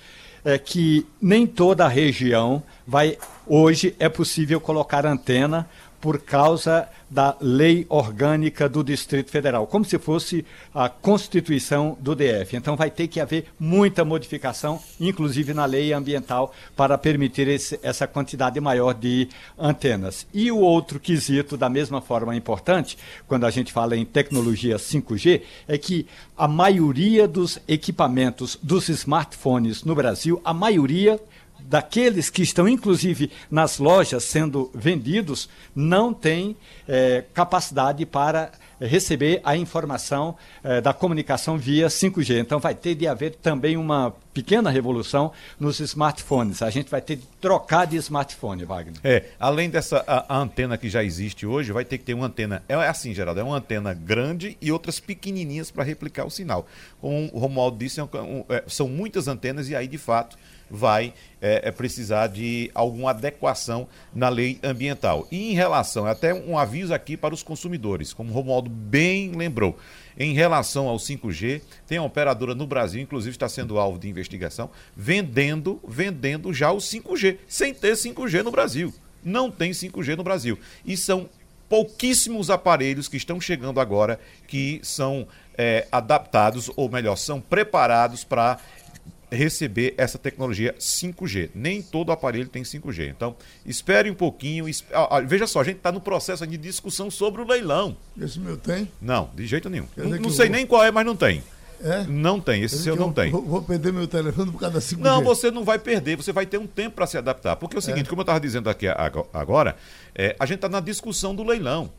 é 0.47 0.57
que 0.57 1.05
nem 1.21 1.45
toda 1.45 1.85
a 1.85 1.89
região 1.89 2.63
vai 2.87 3.19
hoje 3.45 3.97
é 3.99 4.09
possível 4.09 4.61
colocar 4.61 5.05
antena 5.05 5.69
por 6.07 6.21
causa 6.21 6.89
da 7.11 7.37
lei 7.41 7.85
orgânica 7.89 8.69
do 8.69 8.85
Distrito 8.85 9.29
Federal, 9.29 9.67
como 9.67 9.85
se 9.85 9.99
fosse 9.99 10.47
a 10.73 10.89
Constituição 10.89 11.99
do 12.01 12.15
DF. 12.15 12.55
Então 12.55 12.77
vai 12.77 12.93
ter 12.93 13.09
que 13.09 13.19
haver 13.19 13.47
muita 13.59 14.05
modificação, 14.05 14.81
inclusive 15.01 15.53
na 15.53 15.65
lei 15.65 15.93
ambiental, 15.93 16.55
para 16.77 16.97
permitir 16.97 17.49
esse, 17.49 17.81
essa 17.83 18.07
quantidade 18.07 18.61
maior 18.61 18.95
de 18.95 19.29
antenas. 19.59 20.29
E 20.33 20.49
o 20.53 20.59
outro 20.59 21.01
quesito, 21.01 21.57
da 21.57 21.69
mesma 21.69 22.01
forma 22.01 22.37
importante, 22.37 22.97
quando 23.27 23.45
a 23.45 23.51
gente 23.51 23.73
fala 23.73 23.97
em 23.97 24.05
tecnologia 24.05 24.77
5G, 24.77 25.43
é 25.67 25.77
que 25.77 26.07
a 26.39 26.47
maioria 26.47 27.27
dos 27.27 27.59
equipamentos 27.67 28.57
dos 28.63 28.89
smartphones 28.89 29.83
no 29.83 29.97
Brasil, 29.97 30.41
a 30.45 30.55
maioria 30.55 31.21
daqueles 31.61 32.31
que 32.31 32.43
estão, 32.43 32.69
inclusive, 32.69 33.31
nas 33.51 33.79
lojas 33.79 34.25
sendo 34.25 34.71
vendidos, 34.75 35.49
não 35.75 36.13
tem 36.13 36.57
é, 36.87 37.25
capacidade 37.35 38.05
para 38.07 38.53
receber 38.81 39.41
a 39.43 39.57
informação 39.57 40.37
é, 40.63 40.81
da 40.81 40.93
comunicação 40.93 41.57
via 41.57 41.89
5G. 41.89 42.39
Então, 42.41 42.59
vai 42.59 42.75
ter 42.75 42.95
de 42.95 43.07
haver 43.07 43.35
também 43.37 43.77
uma 43.77 44.15
pequena 44.35 44.69
revolução 44.71 45.33
nos 45.59 45.81
smartphones. 45.81 46.61
A 46.61 46.69
gente 46.69 46.91
vai 46.91 47.01
ter 47.01 47.17
de 47.17 47.27
trocar 47.41 47.87
de 47.87 47.97
smartphone, 47.97 48.65
Wagner. 48.65 49.01
É, 49.03 49.25
além 49.41 49.71
dessa 49.71 50.05
a, 50.07 50.37
a 50.37 50.39
antena 50.39 50.77
que 50.77 50.91
já 50.91 51.03
existe 51.03 51.47
hoje, 51.47 51.73
vai 51.73 51.85
ter 51.85 51.97
que 51.97 52.05
ter 52.05 52.15
uma 52.15 52.27
antena. 52.27 52.63
É 52.69 52.75
assim, 52.75 53.15
Geraldo, 53.15 53.41
é 53.41 53.43
uma 53.43 53.57
antena 53.57 53.95
grande 53.95 54.59
e 54.61 54.71
outras 54.71 55.01
pequenininhas 55.01 55.71
para 55.71 55.85
replicar 55.85 56.27
o 56.27 56.31
sinal. 56.31 56.67
Como 57.01 57.31
o 57.33 57.39
Romualdo 57.39 57.79
disse, 57.79 57.99
é 57.99 58.05
um, 58.05 58.45
é, 58.51 58.63
são 58.67 58.89
muitas 58.89 59.27
antenas 59.27 59.71
e 59.71 59.75
aí, 59.75 59.89
de 59.89 59.99
fato, 59.99 60.37
vai 60.71 61.13
é, 61.41 61.69
é, 61.69 61.71
precisar 61.71 62.27
de 62.29 62.71
alguma 62.75 63.11
adequação 63.11 63.89
na 64.15 64.29
lei 64.29 64.59
ambiental. 64.63 65.27
E 65.31 65.53
em 65.53 65.55
relação, 65.55 66.07
até 66.07 66.35
um 66.35 66.59
aviso 66.59 66.93
aqui 66.93 67.17
para 67.17 67.35
os 67.35 67.43
consumidores, 67.43 68.13
como 68.13 68.31
o 68.31 68.35
Romualdo 68.35 68.71
bem 68.71 69.33
lembrou, 69.33 69.79
em 70.19 70.33
relação 70.33 70.89
ao 70.89 70.97
5G, 70.97 71.61
tem 71.87 71.99
uma 71.99 72.07
operadora 72.07 72.55
no 72.55 72.67
Brasil, 72.67 73.01
inclusive 73.01 73.35
está 73.35 73.49
sendo 73.49 73.79
alvo 73.79 73.99
de 73.99 74.09
investigação, 74.09 74.71
vendendo, 74.97 75.79
vendendo 75.87 76.53
já 76.55 76.73
o 76.73 76.79
5G, 76.79 77.39
sem 77.47 77.75
ter 77.75 77.93
5G 77.93 78.43
no 78.43 78.51
Brasil. 78.51 78.93
Não 79.23 79.51
tem 79.51 79.73
5G 79.73 80.17
no 80.17 80.25
Brasil. 80.25 80.59
E 80.85 80.97
são 80.97 81.29
pouquíssimos 81.69 82.49
aparelhos 82.49 83.09
que 83.09 83.17
estão 83.17 83.41
chegando 83.41 83.81
agora 83.81 84.21
que 84.47 84.81
são 84.83 85.27
é, 85.59 85.87
adaptados, 85.91 86.71
ou 86.77 86.89
melhor, 86.89 87.17
são 87.17 87.41
preparados 87.41 88.25
para 88.25 88.59
receber 89.37 89.95
essa 89.97 90.19
tecnologia 90.19 90.75
5G. 90.79 91.51
Nem 91.55 91.83
todo 91.83 92.11
aparelho 92.11 92.49
tem 92.49 92.63
5G. 92.63 93.09
Então, 93.09 93.37
espere 93.65 94.11
um 94.11 94.15
pouquinho. 94.15 94.65
Veja 95.27 95.47
só, 95.47 95.61
a 95.61 95.65
gente 95.65 95.77
está 95.77 95.93
no 95.93 96.01
processo 96.01 96.47
de 96.47 96.57
discussão 96.57 97.11
sobre 97.11 97.43
o 97.43 97.47
leilão. 97.47 97.97
Esse 98.21 98.41
meu 98.41 98.57
tem? 98.57 98.91
Não, 99.01 99.31
de 99.35 99.47
jeito 99.47 99.71
nenhum. 99.71 99.87
Não, 99.97 100.09
não 100.19 100.31
sei 100.31 100.47
vou... 100.47 100.57
nem 100.57 100.67
qual 100.67 100.83
é, 100.83 100.91
mas 100.91 101.07
não 101.07 101.15
tem. 101.15 101.43
É? 101.81 102.05
Não 102.05 102.41
tem, 102.41 102.63
esse 102.63 102.79
seu 102.79 102.97
não 102.97 103.13
tem. 103.13 103.31
Vou, 103.31 103.43
vou, 103.43 103.63
perder 103.63 103.93
meu 103.93 104.09
telefone 104.09 104.51
por 104.51 104.59
causa 104.59 104.75
da 104.75 104.81
5G. 104.81 104.99
Não, 104.99 105.23
você 105.23 105.51
não 105.51 105.63
vai 105.63 105.79
perder, 105.79 106.17
você 106.17 106.33
vai 106.33 106.47
ter 106.47 106.59
um 106.59 106.67
tempo 106.67 106.97
para 106.97 107.07
se 107.07 107.19
adaptar. 107.19 107.57
Porque 107.57 107.77
é 107.77 107.79
o 107.79 107.83
seguinte, 107.83 108.07
é. 108.07 108.09
como 108.09 108.21
eu 108.21 108.25
estava 108.25 108.41
dizendo 108.41 108.71
aqui 108.71 108.87
agora, 109.33 109.77
é, 110.15 110.35
a 110.39 110.47
gente 110.47 110.57
está 110.57 110.69
na 110.69 110.81
discussão 110.81 111.35
do 111.35 111.45
leilão. 111.45 111.91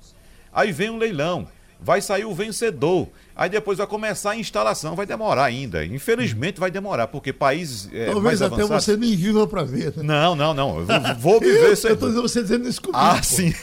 Aí 0.52 0.72
vem 0.72 0.90
um 0.90 0.98
leilão 0.98 1.48
vai 1.80 2.02
sair 2.02 2.26
o 2.26 2.34
vencedor. 2.34 3.08
Aí 3.36 3.50
depois 3.50 3.78
vai 3.78 3.88
começar 3.88 4.32
a 4.32 4.36
instalação, 4.36 4.96
vai 4.96 5.06
demorar 5.06 5.46
ainda. 5.46 5.86
Infelizmente 5.86 6.60
vai 6.60 6.72
demorar, 6.72 7.08
porque 7.08 7.32
países 7.32 7.90
é, 7.94 8.08
Talvez 8.08 8.42
até 8.42 8.56
avançados... 8.56 8.86
você 8.86 8.98
nem 8.98 9.16
viva 9.16 9.46
para 9.46 9.64
ver. 9.64 9.96
Né? 9.98 10.04
Não, 10.04 10.36
não, 10.36 10.54
não. 10.54 10.80
Eu 10.80 11.16
vou 11.20 11.40
viver 11.42 11.76
sem. 11.76 11.92
eu 11.92 11.94
estou 11.94 12.10
dizendo 12.10 12.28
você 12.28 12.42
dizendo 12.42 12.68
isso 12.68 12.82
comigo. 12.82 13.00
Ah, 13.00 13.18
pô. 13.18 13.24
sim. 13.24 13.54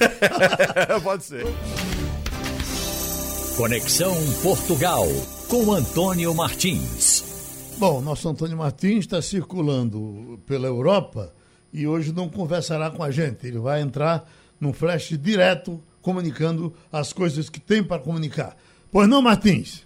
Pode 1.02 1.24
ser. 1.24 1.44
Conexão 3.56 4.14
Portugal 4.42 5.06
com 5.48 5.72
Antônio 5.72 6.34
Martins. 6.34 7.24
Bom, 7.78 8.00
nosso 8.00 8.28
Antônio 8.28 8.56
Martins 8.56 9.00
está 9.00 9.20
circulando 9.20 10.40
pela 10.46 10.66
Europa 10.66 11.32
e 11.72 11.86
hoje 11.86 12.12
não 12.12 12.28
conversará 12.28 12.90
com 12.90 13.02
a 13.02 13.10
gente. 13.10 13.46
Ele 13.46 13.58
vai 13.58 13.80
entrar 13.80 14.28
num 14.60 14.72
flash 14.72 15.18
direto 15.20 15.82
comunicando 16.04 16.70
as 16.92 17.14
coisas 17.14 17.48
que 17.48 17.58
tem 17.58 17.82
para 17.82 17.98
comunicar. 17.98 18.54
Pois 18.92 19.08
não, 19.08 19.22
Martins? 19.22 19.82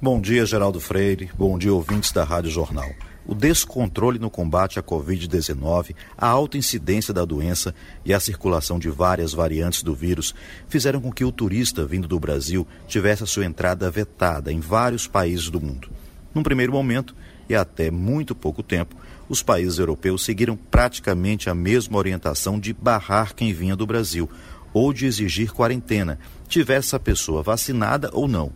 Bom 0.00 0.18
dia, 0.18 0.46
Geraldo 0.46 0.80
Freire. 0.80 1.30
Bom 1.36 1.58
dia, 1.58 1.74
ouvintes 1.74 2.10
da 2.10 2.24
Rádio 2.24 2.50
Jornal. 2.50 2.88
O 3.26 3.34
descontrole 3.34 4.18
no 4.18 4.30
combate 4.30 4.78
à 4.78 4.82
Covid-19, 4.82 5.94
a 6.16 6.26
alta 6.26 6.56
incidência 6.56 7.12
da 7.12 7.24
doença 7.24 7.74
e 8.02 8.14
a 8.14 8.20
circulação 8.20 8.78
de 8.78 8.88
várias 8.88 9.34
variantes 9.34 9.82
do 9.82 9.94
vírus 9.94 10.34
fizeram 10.68 11.02
com 11.02 11.12
que 11.12 11.24
o 11.24 11.32
turista 11.32 11.84
vindo 11.84 12.08
do 12.08 12.18
Brasil 12.18 12.66
tivesse 12.88 13.22
a 13.22 13.26
sua 13.26 13.44
entrada 13.44 13.90
vetada 13.90 14.50
em 14.50 14.60
vários 14.60 15.06
países 15.06 15.50
do 15.50 15.60
mundo. 15.60 15.90
Num 16.34 16.42
primeiro 16.42 16.72
momento, 16.72 17.14
e 17.48 17.54
até 17.54 17.90
muito 17.90 18.34
pouco 18.34 18.62
tempo, 18.62 18.96
os 19.28 19.42
países 19.42 19.78
europeus 19.78 20.24
seguiram 20.24 20.56
praticamente 20.56 21.50
a 21.50 21.54
mesma 21.54 21.98
orientação 21.98 22.58
de 22.60 22.72
barrar 22.72 23.34
quem 23.34 23.52
vinha 23.52 23.74
do 23.74 23.86
Brasil, 23.86 24.30
ou 24.72 24.92
de 24.92 25.06
exigir 25.06 25.52
quarentena, 25.52 26.18
tivesse 26.48 26.94
a 26.94 27.00
pessoa 27.00 27.42
vacinada 27.42 28.10
ou 28.12 28.28
não. 28.28 28.52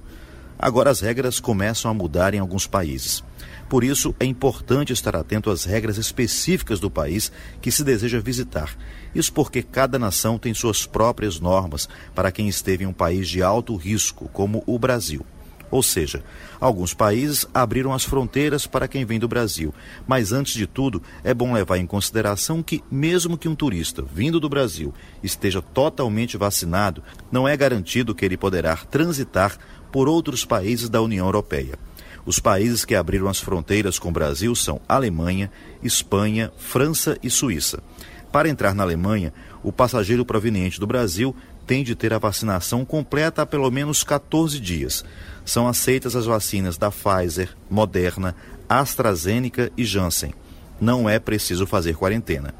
Agora 0.58 0.90
as 0.90 1.00
regras 1.00 1.40
começam 1.40 1.90
a 1.90 1.94
mudar 1.94 2.34
em 2.34 2.38
alguns 2.38 2.66
países. 2.66 3.24
Por 3.68 3.84
isso, 3.84 4.14
é 4.18 4.24
importante 4.24 4.92
estar 4.92 5.14
atento 5.14 5.48
às 5.48 5.64
regras 5.64 5.96
específicas 5.96 6.80
do 6.80 6.90
país 6.90 7.30
que 7.62 7.70
se 7.70 7.84
deseja 7.84 8.20
visitar. 8.20 8.76
Isso 9.14 9.32
porque 9.32 9.62
cada 9.62 9.98
nação 9.98 10.38
tem 10.38 10.52
suas 10.52 10.84
próprias 10.84 11.38
normas 11.38 11.88
para 12.14 12.32
quem 12.32 12.48
esteve 12.48 12.84
em 12.84 12.86
um 12.88 12.92
país 12.92 13.28
de 13.28 13.42
alto 13.42 13.76
risco, 13.76 14.28
como 14.32 14.62
o 14.66 14.78
Brasil. 14.78 15.24
Ou 15.70 15.82
seja, 15.82 16.22
alguns 16.60 16.92
países 16.92 17.46
abriram 17.54 17.92
as 17.92 18.04
fronteiras 18.04 18.66
para 18.66 18.88
quem 18.88 19.04
vem 19.04 19.18
do 19.18 19.28
Brasil. 19.28 19.72
Mas 20.06 20.32
antes 20.32 20.54
de 20.54 20.66
tudo, 20.66 21.02
é 21.22 21.32
bom 21.32 21.52
levar 21.52 21.78
em 21.78 21.86
consideração 21.86 22.62
que, 22.62 22.82
mesmo 22.90 23.38
que 23.38 23.48
um 23.48 23.54
turista 23.54 24.02
vindo 24.02 24.40
do 24.40 24.48
Brasil 24.48 24.92
esteja 25.22 25.62
totalmente 25.62 26.36
vacinado, 26.36 27.02
não 27.30 27.46
é 27.46 27.56
garantido 27.56 28.14
que 28.14 28.24
ele 28.24 28.36
poderá 28.36 28.76
transitar 28.76 29.56
por 29.92 30.08
outros 30.08 30.44
países 30.44 30.88
da 30.88 31.00
União 31.00 31.26
Europeia. 31.26 31.78
Os 32.26 32.38
países 32.38 32.84
que 32.84 32.94
abriram 32.94 33.28
as 33.28 33.38
fronteiras 33.38 33.98
com 33.98 34.10
o 34.10 34.12
Brasil 34.12 34.54
são 34.54 34.80
Alemanha, 34.88 35.50
Espanha, 35.82 36.52
França 36.58 37.16
e 37.22 37.30
Suíça. 37.30 37.82
Para 38.30 38.48
entrar 38.48 38.74
na 38.74 38.82
Alemanha, 38.82 39.32
o 39.62 39.72
passageiro 39.72 40.24
proveniente 40.24 40.78
do 40.78 40.86
Brasil 40.86 41.34
tem 41.70 41.84
de 41.84 41.94
ter 41.94 42.12
a 42.12 42.18
vacinação 42.18 42.84
completa 42.84 43.42
há 43.42 43.46
pelo 43.46 43.70
menos 43.70 44.02
14 44.02 44.58
dias. 44.58 45.04
São 45.44 45.68
aceitas 45.68 46.16
as 46.16 46.26
vacinas 46.26 46.76
da 46.76 46.90
Pfizer, 46.90 47.56
Moderna, 47.70 48.34
AstraZeneca 48.68 49.70
e 49.76 49.84
Janssen. 49.84 50.34
Não 50.80 51.08
é 51.08 51.20
preciso 51.20 51.68
fazer 51.68 51.94
quarentena. 51.94 52.52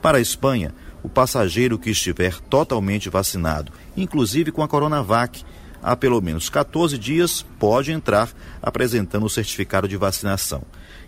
Para 0.00 0.18
a 0.18 0.20
Espanha, 0.20 0.72
o 1.02 1.08
passageiro 1.08 1.76
que 1.76 1.90
estiver 1.90 2.38
totalmente 2.38 3.10
vacinado, 3.10 3.72
inclusive 3.96 4.52
com 4.52 4.62
a 4.62 4.68
Coronavac, 4.68 5.44
há 5.82 5.96
pelo 5.96 6.20
menos 6.20 6.48
14 6.48 6.96
dias, 6.96 7.44
pode 7.58 7.90
entrar 7.90 8.30
apresentando 8.62 9.26
o 9.26 9.28
certificado 9.28 9.88
de 9.88 9.96
vacinação. 9.96 10.62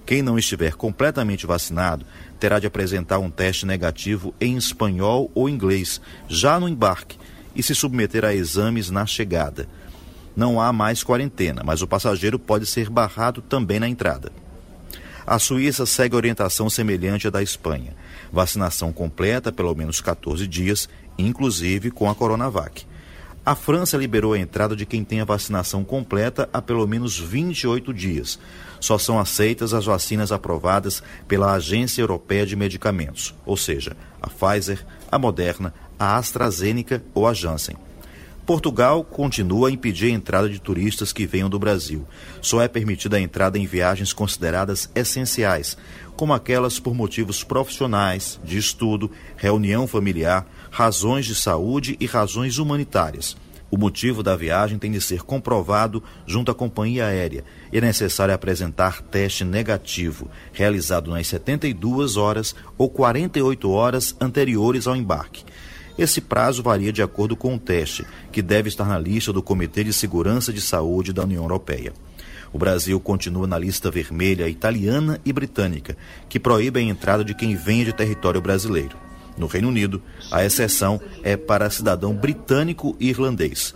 Quem 0.04 0.22
não 0.22 0.36
estiver 0.36 0.74
completamente 0.74 1.46
vacinado 1.46 2.04
terá 2.40 2.58
de 2.58 2.66
apresentar 2.66 3.20
um 3.20 3.30
teste 3.30 3.64
negativo 3.64 4.34
em 4.40 4.56
espanhol 4.56 5.30
ou 5.36 5.48
inglês, 5.48 6.00
já 6.28 6.58
no 6.58 6.68
embarque, 6.68 7.16
e 7.54 7.62
se 7.62 7.74
submeter 7.74 8.24
a 8.24 8.34
exames 8.34 8.90
na 8.90 9.06
chegada. 9.06 9.68
Não 10.36 10.60
há 10.60 10.72
mais 10.72 11.02
quarentena, 11.02 11.62
mas 11.64 11.82
o 11.82 11.86
passageiro 11.86 12.38
pode 12.38 12.66
ser 12.66 12.90
barrado 12.90 13.40
também 13.40 13.78
na 13.78 13.88
entrada. 13.88 14.32
A 15.26 15.38
Suíça 15.38 15.86
segue 15.86 16.16
orientação 16.16 16.68
semelhante 16.68 17.26
à 17.28 17.30
da 17.30 17.42
Espanha. 17.42 17.94
Vacinação 18.32 18.92
completa 18.92 19.50
pelo 19.50 19.74
menos 19.74 20.00
14 20.00 20.46
dias, 20.46 20.88
inclusive 21.16 21.90
com 21.90 22.10
a 22.10 22.14
Coronavac. 22.14 22.84
A 23.46 23.54
França 23.54 23.98
liberou 23.98 24.32
a 24.32 24.38
entrada 24.38 24.74
de 24.74 24.86
quem 24.86 25.04
tem 25.04 25.20
a 25.20 25.24
vacinação 25.24 25.84
completa 25.84 26.48
há 26.50 26.62
pelo 26.62 26.86
menos 26.86 27.18
28 27.18 27.92
dias. 27.92 28.38
Só 28.80 28.96
são 28.96 29.18
aceitas 29.18 29.74
as 29.74 29.84
vacinas 29.84 30.32
aprovadas 30.32 31.02
pela 31.28 31.52
Agência 31.52 32.00
Europeia 32.00 32.46
de 32.46 32.56
Medicamentos, 32.56 33.34
ou 33.44 33.56
seja, 33.56 33.96
a 34.20 34.28
Pfizer, 34.28 34.84
a 35.12 35.18
Moderna, 35.18 35.74
a 35.98 36.16
AstraZeneca 36.16 37.02
ou 37.14 37.26
a 37.26 37.35
Janssen. 37.35 37.76
Portugal 38.46 39.02
continua 39.02 39.68
a 39.68 39.72
impedir 39.72 40.07
a 40.07 40.14
entrada 40.14 40.50
de 40.50 40.61
turistas 40.61 41.14
que 41.14 41.26
venham 41.26 41.48
do 41.48 41.59
Brasil. 41.59 42.07
Só 42.42 42.61
é 42.61 42.68
permitida 42.68 43.16
a 43.16 43.20
entrada 43.20 43.59
em 43.59 43.66
viagens 43.66 44.12
consideradas 44.12 44.90
essenciais, 44.94 45.78
como 46.14 46.35
aquelas 46.35 46.78
por 46.78 46.94
motivos 46.94 47.42
profissionais, 47.42 48.38
de 48.44 48.59
estudo, 48.59 49.11
reunião 49.37 49.87
familiar, 49.87 50.46
razões 50.70 51.24
de 51.24 51.35
saúde 51.35 51.96
e 51.98 52.04
razões 52.04 52.59
humanitárias. 52.59 53.35
O 53.70 53.78
motivo 53.78 54.22
da 54.22 54.37
viagem 54.37 54.78
tem 54.78 54.92
de 54.92 55.00
ser 55.00 55.22
comprovado 55.22 56.02
junto 56.26 56.50
à 56.50 56.54
companhia 56.54 57.07
aérea 57.07 57.44
e 57.72 57.78
é 57.78 57.80
necessário 57.80 58.35
apresentar 58.35 59.00
teste 59.02 59.42
negativo, 59.42 60.30
realizado 60.52 61.11
nas 61.11 61.26
72 61.26 62.16
horas 62.16 62.54
ou 62.76 62.88
48 62.88 63.70
horas 63.70 64.14
anteriores 64.20 64.87
ao 64.87 64.94
embarque. 64.94 65.44
Esse 65.96 66.20
prazo 66.20 66.62
varia 66.62 66.92
de 66.92 67.02
acordo 67.02 67.37
com 67.37 67.54
o 67.54 67.59
teste, 67.59 68.04
que 68.33 68.42
deve 68.42 68.68
estar 68.68 68.85
na 68.85 68.98
lista 68.98 69.33
do 69.33 69.42
Comitê 69.42 69.85
de 69.85 69.92
Segurança 69.92 70.52
de 70.52 70.61
Saúde 70.61 71.12
da 71.12 71.22
União 71.22 71.44
Europeia. 71.44 71.92
O 72.52 72.59
Brasil 72.59 72.98
continua 73.00 73.46
na 73.46 73.59
lista 73.59 73.90
vermelha 73.90 74.48
italiana 74.48 75.20
e 75.24 75.33
britânica, 75.33 75.96
que 76.28 76.40
proíbe 76.40 76.80
a 76.80 76.83
entrada 76.83 77.24
de 77.24 77.35
quem 77.35 77.54
venha 77.54 77.85
de 77.85 77.92
território 77.92 78.40
brasileiro. 78.40 78.96
No 79.36 79.46
Reino 79.46 79.68
Unido, 79.68 80.00
a 80.30 80.44
exceção 80.44 81.00
é 81.22 81.36
para 81.36 81.70
cidadão 81.70 82.14
britânico 82.14 82.96
e 83.00 83.08
irlandês. 83.08 83.74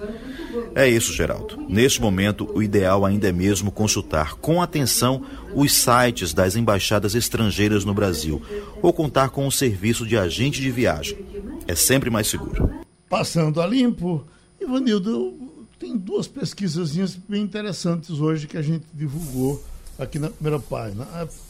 É 0.75 0.89
isso, 0.89 1.13
Geraldo. 1.13 1.67
Neste 1.69 2.01
momento, 2.01 2.49
o 2.55 2.63
ideal 2.63 3.05
ainda 3.05 3.29
é 3.29 3.33
mesmo 3.33 3.73
consultar 3.73 4.35
com 4.35 4.63
atenção 4.63 5.23
os 5.55 5.73
sites 5.73 6.33
das 6.33 6.55
embaixadas 6.55 7.15
estrangeiras 7.15 7.85
no 7.85 7.95
Brasil 7.95 8.41
ou 8.81 8.93
contar 8.93 9.31
com 9.31 9.47
o 9.47 9.53
serviço 9.53 10.07
de 10.07 10.17
agente 10.17 10.61
de 10.61 10.71
viagem. 10.71 11.19
É 11.67 11.75
sempre 11.75 12.11
mais 12.11 12.29
seguro. 12.29 12.71
Passando 13.09 13.61
a 13.61 13.67
limpo, 13.67 14.25
Ivanildo, 14.61 15.35
tem 15.79 15.97
duas 15.97 16.27
pesquisas 16.27 16.95
bem 17.29 17.43
interessantes 17.43 18.21
hoje 18.21 18.47
que 18.47 18.57
a 18.57 18.63
gente 18.63 18.85
divulgou 18.93 19.63
aqui 19.99 20.19
na 20.19 20.29
primeira 20.29 20.61
página. 20.61 21.07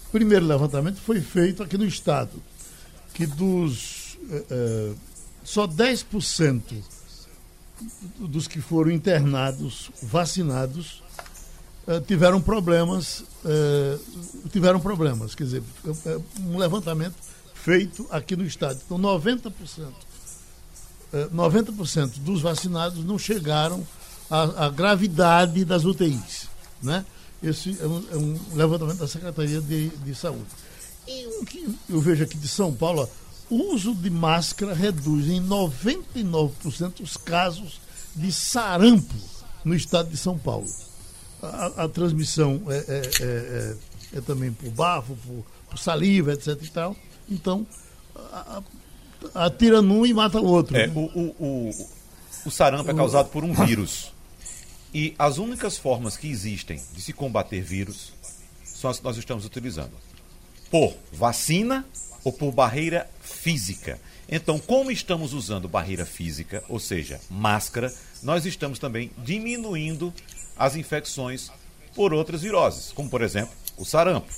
O 0.09 0.11
primeiro 0.11 0.47
levantamento 0.47 0.97
foi 0.97 1.21
feito 1.21 1.63
aqui 1.63 1.77
no 1.77 1.87
Estado, 1.87 2.31
que 3.15 3.27
dos 3.27 3.98
é, 4.31 4.93
só 5.45 5.67
10% 5.67 6.63
dos 8.19 8.47
que 8.47 8.61
foram 8.61 8.91
internados, 8.91 9.91
vacinados, 10.03 11.03
é, 11.87 12.01
tiveram 12.01 12.41
problemas, 12.41 13.25
é, 13.45 13.99
tiveram 14.51 14.81
problemas, 14.81 15.35
quer 15.35 15.45
dizer, 15.45 15.63
um 16.41 16.59
levantamento 16.59 17.15
feito 17.55 18.07
aqui 18.11 18.37
no 18.37 18.45
estado. 18.45 18.81
Então 18.85 18.99
90%, 18.99 19.53
90% 21.35 22.19
dos 22.19 22.43
vacinados 22.43 23.05
não 23.05 23.19
chegaram 23.19 23.87
à, 24.31 24.67
à, 24.67 24.71
gravidade 24.71 25.65
das 25.65 25.85
UTIs. 25.85 26.49
Né? 26.83 27.05
Esse 27.43 27.77
é 27.81 27.87
um, 27.87 28.05
é 28.13 28.17
um 28.17 28.39
levantamento 28.55 28.99
da 28.99 29.09
Secretaria 29.09 29.61
de, 29.61 29.89
de 29.89 30.15
Saúde. 30.15 30.47
E 31.07 31.27
o 31.41 31.47
que 31.47 31.67
eu 31.89 32.01
vejo 32.01 32.25
aqui 32.25 32.37
de 32.37 32.49
São 32.49 32.75
Paulo, 32.75 33.09
uso 33.51 33.95
de 33.95 34.11
máscara 34.11 34.75
reduz 34.75 35.29
em 35.29 35.41
99% 35.43 37.01
os 37.01 37.17
casos 37.17 37.81
de 38.15 38.33
sarampo 38.33 39.15
no 39.65 39.75
estado 39.75 40.11
de 40.11 40.17
São 40.17 40.39
Paulo. 40.39 40.69
A, 41.43 41.85
a 41.85 41.89
transmissão 41.89 42.63
é, 42.69 42.77
é, 42.77 42.81
é, 42.81 43.25
é, 44.15 44.19
é 44.19 44.21
também 44.21 44.53
por 44.53 44.71
bafo, 44.71 45.17
por, 45.17 45.45
por, 45.71 45.79
saliva, 45.79 46.33
etc. 46.33 46.61
E 46.63 46.69
tal. 46.69 46.97
Então, 47.29 47.67
atira 49.35 49.81
num 49.81 50.05
e 50.05 50.13
mata 50.13 50.41
o 50.41 50.47
outro. 50.47 50.77
É, 50.77 50.89
o, 50.89 50.99
o, 50.99 51.37
o, 51.39 51.89
o 52.47 52.51
sarampo 52.51 52.91
é 52.91 52.95
causado 52.95 53.29
por 53.29 53.45
um 53.45 53.53
vírus. 53.53 54.13
E 54.93 55.15
as 55.19 55.39
únicas 55.39 55.77
formas 55.77 56.17
que 56.17 56.29
existem 56.29 56.83
de 56.93 57.01
se 57.01 57.13
combater 57.13 57.61
vírus 57.61 58.13
são 58.65 58.91
as 58.91 58.99
que 58.99 59.05
nós 59.05 59.17
estamos 59.17 59.45
utilizando: 59.45 59.93
por 60.71 60.95
vacina 61.13 61.85
ou 62.25 62.33
por 62.33 62.51
barreira 62.53 63.09
física. 63.49 63.99
Então, 64.29 64.59
como 64.59 64.91
estamos 64.91 65.33
usando 65.33 65.67
barreira 65.67 66.05
física, 66.05 66.63
ou 66.69 66.79
seja, 66.79 67.19
máscara, 67.31 67.91
nós 68.23 68.45
estamos 68.45 68.79
também 68.79 69.11
diminuindo 69.25 70.13
as 70.55 70.77
infecções 70.77 71.51
por 71.95 72.13
outras 72.13 72.43
viroses, 72.43 72.93
como 72.93 73.09
por 73.09 73.23
exemplo 73.23 73.55
o 73.79 73.87
sarampo. 73.87 74.29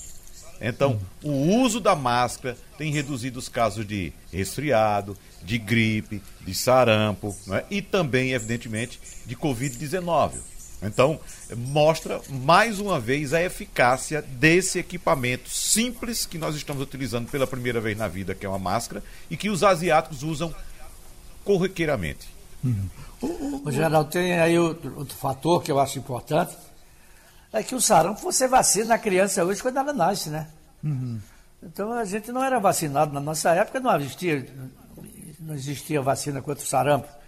Então, 0.60 1.00
o 1.24 1.32
uso 1.56 1.80
da 1.80 1.96
máscara 1.96 2.56
tem 2.78 2.92
reduzido 2.92 3.40
os 3.40 3.48
casos 3.48 3.84
de 3.84 4.12
resfriado, 4.32 5.18
de 5.42 5.58
gripe, 5.58 6.22
de 6.42 6.54
sarampo 6.54 7.36
é? 7.50 7.64
e 7.68 7.82
também, 7.82 8.30
evidentemente, 8.30 9.00
de 9.26 9.34
Covid-19. 9.34 10.34
Então, 10.82 11.20
mostra 11.56 12.20
mais 12.28 12.80
uma 12.80 12.98
vez 12.98 13.34
a 13.34 13.42
eficácia 13.42 14.22
desse 14.22 14.78
equipamento 14.78 15.50
simples 15.50 16.24
que 16.24 16.38
nós 16.38 16.56
estamos 16.56 16.82
utilizando 16.82 17.30
pela 17.30 17.46
primeira 17.46 17.80
vez 17.80 17.96
na 17.98 18.08
vida, 18.08 18.34
que 18.34 18.46
é 18.46 18.48
uma 18.48 18.58
máscara, 18.58 19.02
e 19.30 19.36
que 19.36 19.50
os 19.50 19.62
asiáticos 19.62 20.22
usam 20.22 20.54
corriqueiramente. 21.44 22.28
Uhum. 22.64 22.88
O, 23.64 23.70
Geraldo, 23.70 24.10
tem 24.10 24.38
aí 24.38 24.58
outro, 24.58 24.96
outro, 24.96 25.14
fator 25.14 25.62
que 25.62 25.70
eu 25.70 25.78
acho 25.78 25.98
importante, 25.98 26.56
é 27.52 27.62
que 27.62 27.74
o 27.74 27.80
sarampo 27.80 28.20
você 28.20 28.48
vacina 28.48 28.86
na 28.86 28.98
criança 28.98 29.44
hoje 29.44 29.60
quando 29.60 29.76
ela 29.76 29.92
nasce, 29.92 30.30
né? 30.30 30.48
Uhum. 30.82 31.20
Então 31.62 31.92
a 31.92 32.04
gente 32.06 32.32
não 32.32 32.42
era 32.42 32.58
vacinado 32.58 33.12
na 33.12 33.20
nossa 33.20 33.50
época, 33.50 33.80
não 33.80 33.94
existia, 33.96 34.46
não 35.38 35.54
existia 35.54 36.00
vacina 36.00 36.40
contra 36.40 36.64
o 36.64 36.66
sarampo. 36.66 37.19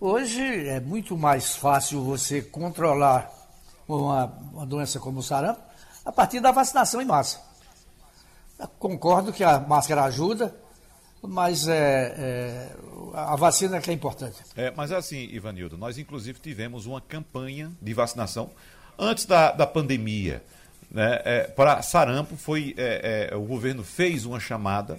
Hoje 0.00 0.68
é 0.68 0.78
muito 0.78 1.18
mais 1.18 1.56
fácil 1.56 2.04
você 2.04 2.40
controlar 2.40 3.32
uma, 3.88 4.26
uma 4.52 4.64
doença 4.64 5.00
como 5.00 5.18
o 5.18 5.22
sarampo 5.24 5.60
a 6.04 6.12
partir 6.12 6.38
da 6.38 6.52
vacinação 6.52 7.02
em 7.02 7.04
massa. 7.04 7.40
Concordo 8.78 9.32
que 9.32 9.42
a 9.42 9.58
máscara 9.58 10.04
ajuda, 10.04 10.54
mas 11.20 11.66
é, 11.66 12.14
é, 12.16 12.76
a 13.12 13.34
vacina 13.34 13.78
é 13.78 13.80
que 13.80 13.90
é 13.90 13.92
importante. 13.92 14.36
É, 14.56 14.70
mas 14.70 14.92
assim, 14.92 15.28
Ivanildo, 15.32 15.76
nós 15.76 15.98
inclusive 15.98 16.38
tivemos 16.38 16.86
uma 16.86 17.00
campanha 17.00 17.72
de 17.82 17.92
vacinação 17.92 18.50
antes 18.96 19.26
da, 19.26 19.50
da 19.50 19.66
pandemia. 19.66 20.44
Né, 20.88 21.20
é, 21.24 21.42
para 21.42 21.82
sarampo, 21.82 22.36
foi, 22.36 22.72
é, 22.78 23.30
é, 23.32 23.36
o 23.36 23.42
governo 23.42 23.82
fez 23.82 24.24
uma 24.24 24.38
chamada 24.38 24.96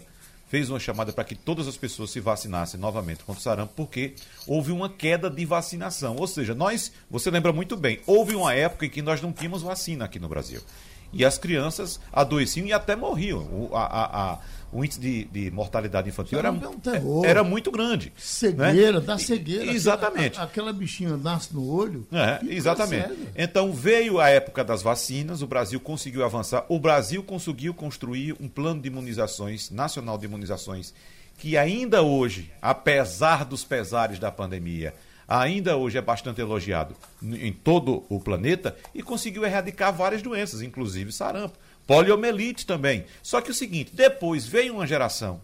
fez 0.49 0.69
uma 0.69 0.79
chamada 0.79 1.13
para 1.13 1.23
que 1.23 1.35
todas 1.35 1.67
as 1.67 1.77
pessoas 1.77 2.09
se 2.09 2.19
vacinassem 2.19 2.79
novamente 2.79 3.23
contra 3.23 3.39
o 3.39 3.43
sarampo, 3.43 3.73
porque 3.75 4.15
houve 4.45 4.71
uma 4.71 4.89
queda 4.89 5.29
de 5.29 5.45
vacinação. 5.45 6.15
Ou 6.17 6.27
seja, 6.27 6.55
nós, 6.55 6.91
você 7.09 7.29
lembra 7.29 7.53
muito 7.53 7.77
bem, 7.77 8.01
houve 8.05 8.35
uma 8.35 8.53
época 8.53 8.87
em 8.87 8.89
que 8.89 9.01
nós 9.01 9.21
não 9.21 9.31
tínhamos 9.31 9.61
vacina 9.61 10.05
aqui 10.05 10.19
no 10.19 10.27
Brasil. 10.27 10.61
E 11.13 11.23
as 11.23 11.37
crianças 11.37 11.99
adoeciam 12.11 12.67
e 12.67 12.73
até 12.73 12.95
morriam. 12.95 13.39
O, 13.39 13.69
a, 13.73 13.83
a, 13.83 14.33
a, 14.33 14.39
o 14.71 14.83
índice 14.83 14.99
de, 14.99 15.25
de 15.25 15.51
mortalidade 15.51 16.09
infantil 16.09 16.37
era, 16.37 16.51
um 16.51 17.25
era 17.25 17.43
muito 17.43 17.71
grande. 17.71 18.13
Cegueira, 18.17 18.99
né? 18.99 19.05
dá 19.05 19.17
cegueira. 19.17 19.71
Exatamente. 19.71 20.33
Aquela, 20.33 20.43
aquela 20.45 20.73
bichinha 20.73 21.17
nasce 21.17 21.53
no 21.53 21.67
olho. 21.67 22.07
É, 22.11 22.39
exatamente. 22.53 23.09
Então 23.35 23.73
veio 23.73 24.19
a 24.19 24.29
época 24.29 24.63
das 24.63 24.81
vacinas, 24.81 25.41
o 25.41 25.47
Brasil 25.47 25.79
conseguiu 25.79 26.23
avançar, 26.23 26.65
o 26.69 26.79
Brasil 26.79 27.23
conseguiu 27.23 27.73
construir 27.73 28.35
um 28.39 28.47
plano 28.47 28.81
de 28.81 28.87
imunizações, 28.87 29.71
nacional 29.71 30.17
de 30.17 30.25
imunizações, 30.25 30.93
que 31.37 31.57
ainda 31.57 32.01
hoje, 32.03 32.51
apesar 32.61 33.45
dos 33.45 33.63
pesares 33.63 34.19
da 34.19 34.31
pandemia, 34.31 34.93
ainda 35.27 35.77
hoje 35.77 35.97
é 35.97 36.01
bastante 36.01 36.41
elogiado 36.41 36.95
em 37.23 37.53
todo 37.53 38.03
o 38.09 38.19
planeta 38.19 38.75
e 38.93 39.01
conseguiu 39.01 39.45
erradicar 39.45 39.93
várias 39.93 40.21
doenças, 40.21 40.61
inclusive 40.61 41.11
sarampo, 41.11 41.57
poliomielite 41.89 42.67
também. 42.67 43.03
Só 43.23 43.41
que 43.41 43.49
o 43.49 43.53
seguinte, 43.53 43.89
depois 43.91 44.45
veio 44.45 44.75
uma 44.75 44.85
geração 44.85 45.41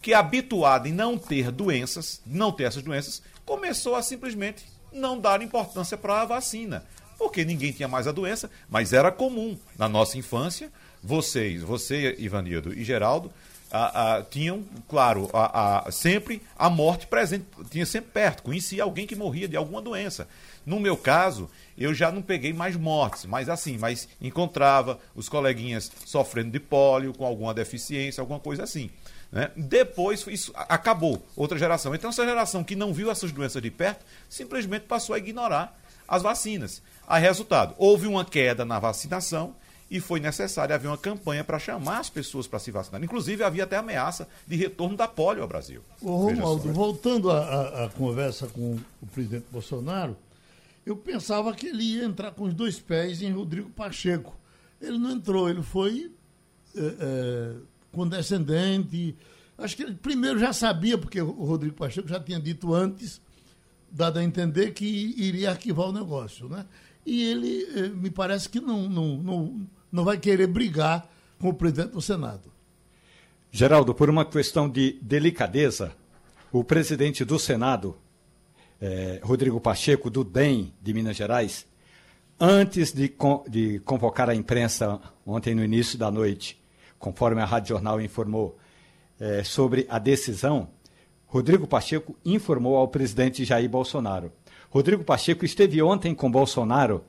que 0.00 0.14
habituada 0.14 0.88
em 0.88 0.92
não 0.92 1.18
ter 1.18 1.50
doenças, 1.50 2.22
não 2.24 2.52
ter 2.52 2.64
essas 2.64 2.84
doenças, 2.84 3.20
começou 3.44 3.96
a 3.96 4.02
simplesmente 4.02 4.64
não 4.92 5.18
dar 5.18 5.42
importância 5.42 5.98
para 5.98 6.22
a 6.22 6.24
vacina, 6.24 6.84
porque 7.18 7.44
ninguém 7.44 7.72
tinha 7.72 7.88
mais 7.88 8.06
a 8.06 8.12
doença, 8.12 8.48
mas 8.70 8.92
era 8.92 9.10
comum 9.10 9.58
na 9.76 9.88
nossa 9.88 10.16
infância, 10.16 10.70
vocês, 11.02 11.62
você, 11.62 12.14
Ivanildo 12.16 12.72
e 12.72 12.84
Geraldo, 12.84 13.32
a, 13.68 14.18
a, 14.18 14.22
tinham, 14.22 14.64
claro, 14.88 15.28
a, 15.32 15.90
sempre 15.90 16.40
a 16.56 16.70
morte 16.70 17.08
presente, 17.08 17.44
tinha 17.70 17.84
sempre 17.84 18.12
perto. 18.12 18.44
Conhecia 18.44 18.84
alguém 18.84 19.06
que 19.06 19.16
morria 19.16 19.48
de 19.48 19.56
alguma 19.56 19.82
doença. 19.82 20.28
No 20.68 20.78
meu 20.78 20.98
caso, 20.98 21.48
eu 21.78 21.94
já 21.94 22.12
não 22.12 22.20
peguei 22.20 22.52
mais 22.52 22.76
mortes, 22.76 23.24
mas 23.24 23.48
assim, 23.48 23.78
mas 23.78 24.06
encontrava 24.20 24.98
os 25.14 25.26
coleguinhas 25.26 25.90
sofrendo 26.04 26.50
de 26.50 26.60
pólio, 26.60 27.14
com 27.14 27.24
alguma 27.24 27.54
deficiência, 27.54 28.20
alguma 28.20 28.38
coisa 28.38 28.64
assim. 28.64 28.90
Né? 29.32 29.50
Depois 29.56 30.26
isso 30.26 30.52
acabou, 30.54 31.26
outra 31.34 31.56
geração. 31.56 31.94
Então, 31.94 32.10
essa 32.10 32.22
geração 32.22 32.62
que 32.62 32.76
não 32.76 32.92
viu 32.92 33.10
essas 33.10 33.32
doenças 33.32 33.62
de 33.62 33.70
perto 33.70 34.04
simplesmente 34.28 34.82
passou 34.82 35.14
a 35.14 35.18
ignorar 35.18 35.74
as 36.06 36.22
vacinas. 36.22 36.82
A 37.06 37.16
resultado, 37.16 37.74
houve 37.78 38.06
uma 38.06 38.22
queda 38.22 38.62
na 38.66 38.78
vacinação 38.78 39.54
e 39.90 40.00
foi 40.00 40.20
necessário 40.20 40.74
haver 40.74 40.88
uma 40.88 40.98
campanha 40.98 41.42
para 41.42 41.58
chamar 41.58 42.00
as 42.00 42.10
pessoas 42.10 42.46
para 42.46 42.58
se 42.58 42.70
vacinar. 42.70 43.02
Inclusive, 43.02 43.42
havia 43.42 43.64
até 43.64 43.78
ameaça 43.78 44.28
de 44.46 44.54
retorno 44.54 44.98
da 44.98 45.08
polio 45.08 45.40
ao 45.40 45.48
Brasil. 45.48 45.80
Ô, 46.02 46.16
Romualdo, 46.16 46.70
voltando 46.74 47.30
à 47.30 47.90
conversa 47.96 48.46
com 48.48 48.78
o 49.00 49.06
presidente 49.06 49.46
Bolsonaro, 49.50 50.14
eu 50.90 50.96
pensava 50.96 51.52
que 51.54 51.66
ele 51.66 51.82
ia 51.82 52.04
entrar 52.04 52.32
com 52.32 52.44
os 52.44 52.54
dois 52.54 52.78
pés 52.78 53.22
em 53.22 53.32
Rodrigo 53.32 53.70
Pacheco. 53.70 54.38
Ele 54.80 54.98
não 54.98 55.12
entrou, 55.12 55.48
ele 55.48 55.62
foi 55.62 56.10
é, 56.76 56.80
é, 56.80 57.54
condescendente. 57.92 59.16
Acho 59.56 59.76
que 59.76 59.82
ele 59.82 59.94
primeiro 59.94 60.38
já 60.38 60.52
sabia, 60.52 60.96
porque 60.96 61.20
o 61.20 61.44
Rodrigo 61.44 61.76
Pacheco 61.76 62.08
já 62.08 62.20
tinha 62.20 62.38
dito 62.38 62.72
antes, 62.74 63.20
dado 63.90 64.18
a 64.18 64.24
entender 64.24 64.72
que 64.72 64.84
iria 64.84 65.50
arquivar 65.50 65.88
o 65.88 65.92
negócio. 65.92 66.48
Né? 66.48 66.64
E 67.04 67.22
ele, 67.22 67.64
é, 67.76 67.88
me 67.88 68.10
parece 68.10 68.48
que 68.48 68.60
não, 68.60 68.88
não, 68.88 69.16
não 69.16 69.66
não 69.90 70.04
vai 70.04 70.18
querer 70.18 70.46
brigar 70.46 71.08
com 71.38 71.48
o 71.48 71.54
presidente 71.54 71.92
do 71.92 72.00
Senado. 72.00 72.52
Geraldo, 73.50 73.94
por 73.94 74.10
uma 74.10 74.24
questão 74.24 74.68
de 74.68 74.98
delicadeza, 75.00 75.92
o 76.52 76.62
presidente 76.62 77.24
do 77.24 77.38
Senado, 77.38 77.96
eh, 78.80 79.20
Rodrigo 79.22 79.60
Pacheco, 79.60 80.10
do 80.10 80.24
DEM 80.24 80.72
de 80.80 80.94
Minas 80.94 81.16
Gerais, 81.16 81.66
antes 82.38 82.92
de, 82.92 83.12
de 83.48 83.80
convocar 83.80 84.28
a 84.30 84.34
imprensa 84.34 85.00
ontem 85.26 85.54
no 85.54 85.64
início 85.64 85.98
da 85.98 86.10
noite, 86.10 86.60
conforme 86.98 87.40
a 87.40 87.44
Rádio 87.44 87.70
Jornal 87.70 88.00
informou, 88.00 88.58
eh, 89.20 89.42
sobre 89.44 89.86
a 89.88 89.98
decisão, 89.98 90.68
Rodrigo 91.26 91.66
Pacheco 91.66 92.16
informou 92.24 92.76
ao 92.76 92.88
presidente 92.88 93.44
Jair 93.44 93.68
Bolsonaro. 93.68 94.32
Rodrigo 94.70 95.04
Pacheco 95.04 95.44
esteve 95.44 95.82
ontem 95.82 96.14
com 96.14 96.30
Bolsonaro 96.30 97.04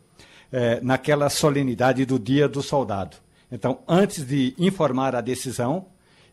é, 0.51 0.81
naquela 0.81 1.29
solenidade 1.29 2.05
do 2.05 2.19
Dia 2.19 2.47
do 2.47 2.61
Soldado. 2.61 3.17
Então, 3.51 3.79
antes 3.87 4.25
de 4.25 4.53
informar 4.57 5.15
a 5.15 5.21
decisão, 5.21 5.85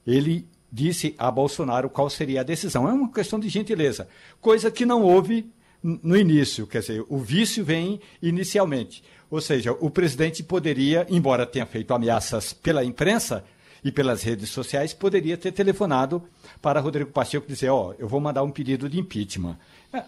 ele 0.07 0.49
disse 0.71 1.15
a 1.19 1.31
Bolsonaro 1.31 1.89
qual 1.89 2.11
seria 2.11 2.41
a 2.41 2.45
decisão. 2.45 2.89
É 2.89 2.93
uma 2.93 3.11
questão 3.11 3.39
de 3.39 3.49
gentileza, 3.49 4.09
coisa 4.41 4.71
que 4.71 4.87
não 4.87 5.03
houve 5.03 5.51
no 5.83 6.17
início, 6.17 6.67
quer 6.67 6.81
dizer, 6.81 7.05
o 7.09 7.19
vício 7.19 7.65
vem 7.65 8.01
inicialmente. 8.21 9.05
Ou 9.31 9.41
seja, 9.41 9.73
o 9.73 9.91
presidente 9.91 10.43
poderia, 10.43 11.07
embora 11.09 11.47
tenha 11.47 11.67
feito 11.67 11.93
ameaças 11.95 12.53
pela 12.53 12.85
imprensa, 12.85 13.45
e 13.87 13.93
pelas 13.93 14.25
redes 14.25 14.51
sociais, 14.51 14.93
poderia 14.93 15.37
ter 15.37 15.53
telefonado 15.53 16.21
para 16.61 16.81
Rodrigo 16.81 17.13
Pacheco 17.13 17.47
dizer: 17.47 17.69
Ó, 17.69 17.91
oh, 17.91 17.95
eu 18.01 18.09
vou 18.09 18.21
mandar 18.21 18.43
um 18.43 18.51
pedido 18.51 18.89
de 18.89 18.99
impeachment. 18.99 19.57
É 19.93 20.03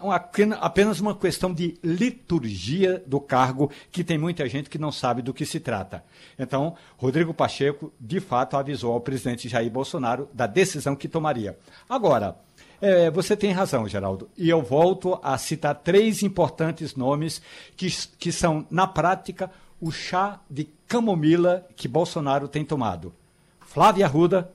apenas 0.59 0.99
uma 0.99 1.15
questão 1.15 1.53
de 1.53 1.77
liturgia 1.83 3.01
do 3.07 3.19
cargo, 3.19 3.71
que 3.91 4.03
tem 4.03 4.17
muita 4.17 4.47
gente 4.47 4.69
que 4.69 4.77
não 4.77 4.91
sabe 4.91 5.21
do 5.21 5.33
que 5.33 5.45
se 5.45 5.59
trata. 5.59 6.03
Então, 6.37 6.75
Rodrigo 6.97 7.33
Pacheco, 7.33 7.91
de 7.99 8.19
fato, 8.19 8.57
avisou 8.57 8.93
ao 8.93 9.01
presidente 9.01 9.49
Jair 9.49 9.71
Bolsonaro 9.71 10.29
da 10.33 10.45
decisão 10.45 10.95
que 10.95 11.07
tomaria. 11.07 11.57
Agora, 11.87 12.35
é, 12.81 13.09
você 13.09 13.35
tem 13.35 13.51
razão, 13.51 13.87
Geraldo. 13.87 14.29
E 14.37 14.49
eu 14.49 14.61
volto 14.61 15.19
a 15.23 15.37
citar 15.37 15.75
três 15.75 16.23
importantes 16.23 16.95
nomes 16.95 17.41
que, 17.75 17.89
que 18.17 18.31
são, 18.31 18.65
na 18.69 18.87
prática, 18.87 19.51
o 19.81 19.91
chá 19.91 20.39
de 20.49 20.67
camomila 20.87 21.65
que 21.75 21.87
Bolsonaro 21.87 22.47
tem 22.47 22.63
tomado. 22.63 23.13
Flávia 23.59 24.05
Arruda, 24.05 24.51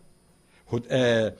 é, 0.88 1.34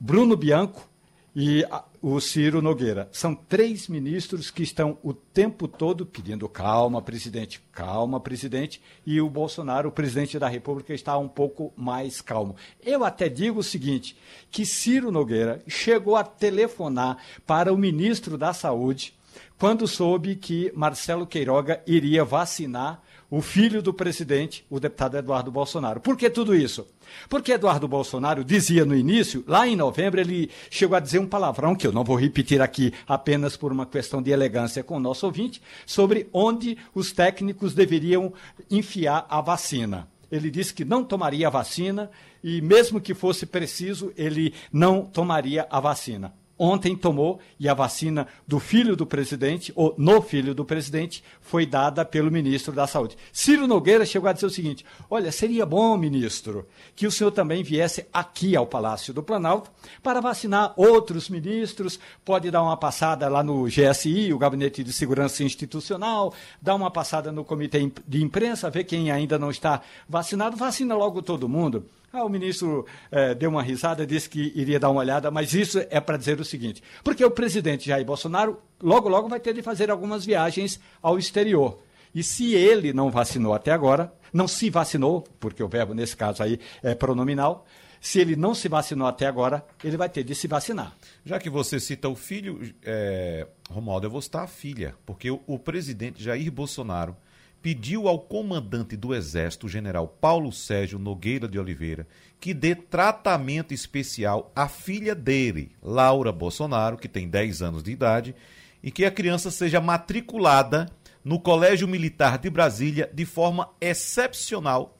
Bruno 0.00 0.36
Bianco 0.36 0.88
e 1.34 1.64
o 2.06 2.20
Ciro 2.20 2.60
Nogueira. 2.60 3.08
São 3.10 3.34
três 3.34 3.88
ministros 3.88 4.50
que 4.50 4.62
estão 4.62 4.98
o 5.02 5.14
tempo 5.14 5.66
todo 5.66 6.04
pedindo 6.04 6.46
calma, 6.46 7.00
presidente, 7.00 7.62
calma, 7.72 8.20
presidente, 8.20 8.78
e 9.06 9.22
o 9.22 9.30
Bolsonaro, 9.30 9.88
o 9.88 9.92
presidente 9.92 10.38
da 10.38 10.46
República, 10.46 10.92
está 10.92 11.16
um 11.16 11.26
pouco 11.28 11.72
mais 11.74 12.20
calmo. 12.20 12.56
Eu 12.84 13.06
até 13.06 13.26
digo 13.26 13.60
o 13.60 13.62
seguinte, 13.62 14.18
que 14.50 14.66
Ciro 14.66 15.10
Nogueira 15.10 15.62
chegou 15.66 16.14
a 16.14 16.22
telefonar 16.22 17.16
para 17.46 17.72
o 17.72 17.78
ministro 17.78 18.36
da 18.36 18.52
Saúde 18.52 19.14
quando 19.58 19.88
soube 19.88 20.36
que 20.36 20.70
Marcelo 20.76 21.26
Queiroga 21.26 21.82
iria 21.86 22.22
vacinar 22.22 23.02
o 23.36 23.42
filho 23.42 23.82
do 23.82 23.92
presidente, 23.92 24.64
o 24.70 24.78
deputado 24.78 25.16
Eduardo 25.16 25.50
Bolsonaro. 25.50 25.98
Por 25.98 26.16
que 26.16 26.30
tudo 26.30 26.54
isso? 26.54 26.86
Porque 27.28 27.50
Eduardo 27.50 27.88
Bolsonaro 27.88 28.44
dizia 28.44 28.84
no 28.84 28.94
início, 28.94 29.42
lá 29.48 29.66
em 29.66 29.74
novembro, 29.74 30.20
ele 30.20 30.48
chegou 30.70 30.96
a 30.96 31.00
dizer 31.00 31.18
um 31.18 31.26
palavrão 31.26 31.74
que 31.74 31.84
eu 31.84 31.90
não 31.90 32.04
vou 32.04 32.14
repetir 32.14 32.62
aqui 32.62 32.92
apenas 33.08 33.56
por 33.56 33.72
uma 33.72 33.86
questão 33.86 34.22
de 34.22 34.30
elegância 34.30 34.84
com 34.84 34.98
o 34.98 35.00
nosso 35.00 35.26
ouvinte, 35.26 35.60
sobre 35.84 36.28
onde 36.32 36.78
os 36.94 37.10
técnicos 37.10 37.74
deveriam 37.74 38.32
enfiar 38.70 39.26
a 39.28 39.40
vacina. 39.40 40.06
Ele 40.30 40.48
disse 40.48 40.72
que 40.72 40.84
não 40.84 41.02
tomaria 41.02 41.48
a 41.48 41.50
vacina 41.50 42.12
e, 42.40 42.62
mesmo 42.62 43.00
que 43.00 43.14
fosse 43.14 43.46
preciso, 43.46 44.12
ele 44.16 44.54
não 44.72 45.04
tomaria 45.04 45.66
a 45.68 45.80
vacina 45.80 46.32
ontem 46.58 46.96
tomou 46.96 47.40
e 47.58 47.68
a 47.68 47.74
vacina 47.74 48.26
do 48.46 48.58
filho 48.58 48.96
do 48.96 49.06
presidente, 49.06 49.72
ou 49.74 49.94
no 49.98 50.22
filho 50.22 50.54
do 50.54 50.64
presidente, 50.64 51.22
foi 51.40 51.66
dada 51.66 52.04
pelo 52.04 52.30
ministro 52.30 52.72
da 52.72 52.86
Saúde. 52.86 53.16
Ciro 53.32 53.66
Nogueira 53.66 54.06
chegou 54.06 54.28
a 54.28 54.32
dizer 54.32 54.46
o 54.46 54.50
seguinte: 54.50 54.84
olha, 55.10 55.30
seria 55.32 55.66
bom, 55.66 55.96
ministro, 55.96 56.66
que 56.94 57.06
o 57.06 57.10
senhor 57.10 57.30
também 57.30 57.62
viesse 57.62 58.06
aqui 58.12 58.56
ao 58.56 58.66
Palácio 58.66 59.12
do 59.12 59.22
Planalto 59.22 59.70
para 60.02 60.20
vacinar 60.20 60.72
outros 60.76 61.28
ministros, 61.28 61.98
pode 62.24 62.50
dar 62.50 62.62
uma 62.62 62.76
passada 62.76 63.28
lá 63.28 63.42
no 63.42 63.64
GSI, 63.64 64.32
o 64.32 64.38
Gabinete 64.38 64.84
de 64.84 64.92
Segurança 64.92 65.42
Institucional, 65.42 66.32
dar 66.60 66.74
uma 66.74 66.90
passada 66.90 67.32
no 67.32 67.44
Comitê 67.44 67.90
de 68.06 68.22
Imprensa, 68.22 68.70
ver 68.70 68.84
quem 68.84 69.10
ainda 69.10 69.38
não 69.38 69.50
está 69.50 69.80
vacinado, 70.08 70.56
vacina 70.56 70.94
logo 70.94 71.22
todo 71.22 71.48
mundo. 71.48 71.84
Ah, 72.16 72.24
o 72.24 72.28
ministro 72.28 72.86
eh, 73.10 73.34
deu 73.34 73.50
uma 73.50 73.60
risada, 73.60 74.06
disse 74.06 74.30
que 74.30 74.52
iria 74.54 74.78
dar 74.78 74.88
uma 74.88 75.00
olhada, 75.00 75.32
mas 75.32 75.52
isso 75.52 75.80
é 75.90 75.98
para 75.98 76.16
dizer 76.16 76.38
o 76.38 76.44
seguinte: 76.44 76.80
porque 77.02 77.24
o 77.24 77.30
presidente 77.30 77.88
Jair 77.88 78.06
Bolsonaro 78.06 78.56
logo, 78.80 79.08
logo 79.08 79.28
vai 79.28 79.40
ter 79.40 79.52
de 79.52 79.62
fazer 79.62 79.90
algumas 79.90 80.24
viagens 80.24 80.78
ao 81.02 81.18
exterior. 81.18 81.76
E 82.14 82.22
se 82.22 82.54
ele 82.54 82.92
não 82.92 83.10
vacinou 83.10 83.52
até 83.52 83.72
agora, 83.72 84.12
não 84.32 84.46
se 84.46 84.70
vacinou, 84.70 85.24
porque 85.40 85.60
o 85.60 85.66
verbo 85.66 85.92
nesse 85.92 86.16
caso 86.16 86.40
aí 86.40 86.60
é 86.84 86.94
pronominal, 86.94 87.66
se 88.00 88.20
ele 88.20 88.36
não 88.36 88.54
se 88.54 88.68
vacinou 88.68 89.08
até 89.08 89.26
agora, 89.26 89.66
ele 89.82 89.96
vai 89.96 90.08
ter 90.08 90.22
de 90.22 90.36
se 90.36 90.46
vacinar. 90.46 90.94
Já 91.24 91.40
que 91.40 91.50
você 91.50 91.80
cita 91.80 92.08
o 92.08 92.14
filho, 92.14 92.60
é, 92.84 93.44
Romualdo, 93.68 94.06
eu 94.06 94.10
vou 94.12 94.22
citar 94.22 94.44
a 94.44 94.46
filha, 94.46 94.94
porque 95.04 95.32
o, 95.32 95.42
o 95.48 95.58
presidente 95.58 96.22
Jair 96.22 96.52
Bolsonaro 96.52 97.16
pediu 97.64 98.08
ao 98.08 98.18
comandante 98.18 98.94
do 98.94 99.14
Exército, 99.14 99.70
general 99.70 100.06
Paulo 100.06 100.52
Sérgio 100.52 100.98
Nogueira 100.98 101.48
de 101.48 101.58
Oliveira, 101.58 102.06
que 102.38 102.52
dê 102.52 102.74
tratamento 102.74 103.72
especial 103.72 104.52
à 104.54 104.68
filha 104.68 105.14
dele, 105.14 105.72
Laura 105.82 106.30
Bolsonaro, 106.30 106.98
que 106.98 107.08
tem 107.08 107.26
10 107.26 107.62
anos 107.62 107.82
de 107.82 107.90
idade, 107.90 108.34
e 108.82 108.90
que 108.90 109.06
a 109.06 109.10
criança 109.10 109.50
seja 109.50 109.80
matriculada 109.80 110.90
no 111.24 111.40
Colégio 111.40 111.88
Militar 111.88 112.36
de 112.36 112.50
Brasília 112.50 113.10
de 113.14 113.24
forma 113.24 113.70
excepcional, 113.80 114.98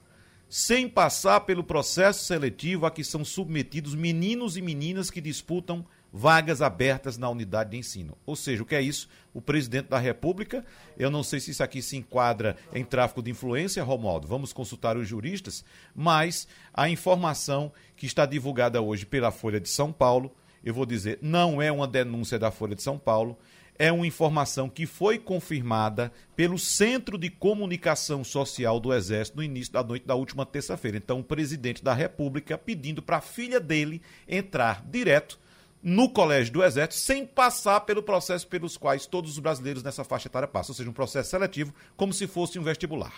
sem 0.49 0.89
passar 0.89 1.41
pelo 1.41 1.63
processo 1.63 2.25
seletivo 2.25 2.87
a 2.87 2.91
que 2.91 3.05
são 3.05 3.27
submetidos 3.27 3.95
meninos 3.95 4.57
e 4.57 4.63
meninas 4.63 5.11
que 5.11 5.21
disputam 5.21 5.85
vagas 6.17 6.63
abertas 6.63 7.19
na 7.19 7.29
unidade 7.29 7.73
de 7.73 7.77
ensino. 7.77 8.17
Ou 8.25 8.37
seja, 8.37 8.63
o 8.63 8.67
que 8.67 8.77
é 8.77 8.81
isso? 8.81 9.09
O 9.35 9.43
presidente 9.43 9.89
da 9.89 9.99
República, 9.99 10.65
eu 10.97 11.11
não 11.11 11.25
sei 11.25 11.41
se 11.41 11.51
isso 11.51 11.63
aqui 11.65 11.83
se 11.83 11.97
enquadra 11.97 12.57
em 12.73 12.85
tráfico 12.85 13.21
de 13.21 13.33
influência, 13.33 13.83
Romualdo, 13.83 14.29
vamos 14.29 14.53
consultar 14.53 14.97
os 14.97 15.09
juristas, 15.09 15.65
mas 15.93 16.47
a 16.73 16.89
informação 16.89 17.73
que 17.97 18.07
está 18.07 18.25
divulgada 18.27 18.81
hoje 18.81 19.05
pela 19.05 19.33
Folha 19.33 19.59
de 19.59 19.69
São 19.69 19.93
Paulo, 19.93 20.33
eu 20.63 20.73
vou 20.73 20.87
dizer, 20.87 21.19
não 21.21 21.61
é 21.61 21.73
uma 21.73 21.89
denúncia 21.89 22.39
da 22.39 22.53
Folha 22.53 22.77
de 22.77 22.83
São 22.83 22.97
Paulo, 22.97 23.37
é 23.77 23.91
uma 23.91 24.07
informação 24.07 24.69
que 24.69 24.87
foi 24.87 25.19
confirmada 25.19 26.13
pelo 26.37 26.61
Centro 26.61 27.19
de 27.19 27.29
Comunicação 27.29 28.23
Social 28.23 28.79
do 28.79 28.95
Exército 28.95 29.39
no 29.39 29.43
início 29.43 29.73
da 29.73 29.83
noite 29.83 30.07
da 30.07 30.15
última 30.15 30.47
terça-feira. 30.47 30.97
Então, 30.97 31.19
o 31.19 31.25
presidente 31.25 31.83
da 31.83 31.93
República 31.93 32.57
pedindo 32.57 33.03
para 33.03 33.17
a 33.17 33.21
filha 33.21 33.59
dele 33.59 34.01
entrar 34.29 34.81
direto 34.89 35.43
no 35.85 36.09
Colégio 36.09 36.51
do 36.51 36.65
Exército 36.65 36.95
sem 36.95 37.27
passar 37.27 37.81
pelo 37.81 38.03
processo 38.03 38.49
pelos 38.49 38.79
quais 38.79 39.05
todos 39.05 39.33
os 39.33 39.39
brasileiros 39.39 39.83
nessa 39.83 40.03
faixa 40.03 40.29
etária 40.29 40.49
passam, 40.49 40.73
ou 40.73 40.77
seja, 40.77 40.89
um 40.89 40.95
processo 40.95 41.29
seletivo, 41.29 41.75
como 41.95 42.11
se 42.15 42.27
fosse 42.27 42.59
um 42.59 42.63
vestibular. 42.63 43.13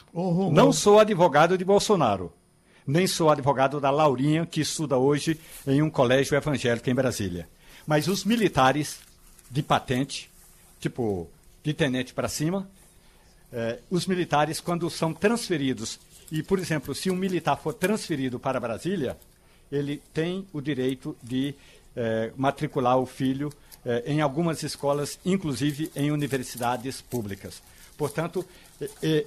Não 0.52 0.72
sou 0.72 0.98
advogado 0.98 1.56
de 1.56 1.64
Bolsonaro, 1.64 2.32
nem 2.84 3.06
sou 3.06 3.30
advogado 3.30 3.80
da 3.80 3.88
Laurinha, 3.88 4.44
que 4.44 4.60
estuda 4.60 4.98
hoje 4.98 5.38
em 5.64 5.80
um 5.80 5.88
colégio 5.88 6.36
evangélico 6.36 6.90
em 6.90 6.94
Brasília. 6.94 7.48
Mas 7.86 8.08
os 8.08 8.24
militares 8.24 8.98
de 9.48 9.62
patente, 9.62 10.28
tipo 10.80 11.30
de 11.62 11.72
tenente 11.72 12.12
para 12.12 12.28
cima, 12.28 12.68
eh, 13.52 13.78
os 13.88 14.08
militares, 14.08 14.60
quando 14.60 14.90
são 14.90 15.14
transferidos, 15.14 16.00
e, 16.32 16.42
por 16.42 16.58
exemplo, 16.58 16.92
se 16.96 17.12
um 17.12 17.16
militar 17.16 17.56
for 17.56 17.72
transferido 17.72 18.40
para 18.40 18.58
Brasília, 18.58 19.16
ele 19.70 20.02
tem 20.12 20.46
o 20.52 20.60
direito 20.60 21.16
de 21.22 21.54
eh, 21.96 22.30
matricular 22.36 22.98
o 22.98 23.06
filho 23.06 23.52
eh, 23.84 24.04
em 24.06 24.20
algumas 24.20 24.62
escolas, 24.62 25.18
inclusive 25.24 25.90
em 25.96 26.10
universidades 26.10 27.00
públicas. 27.00 27.62
Portanto, 27.96 28.44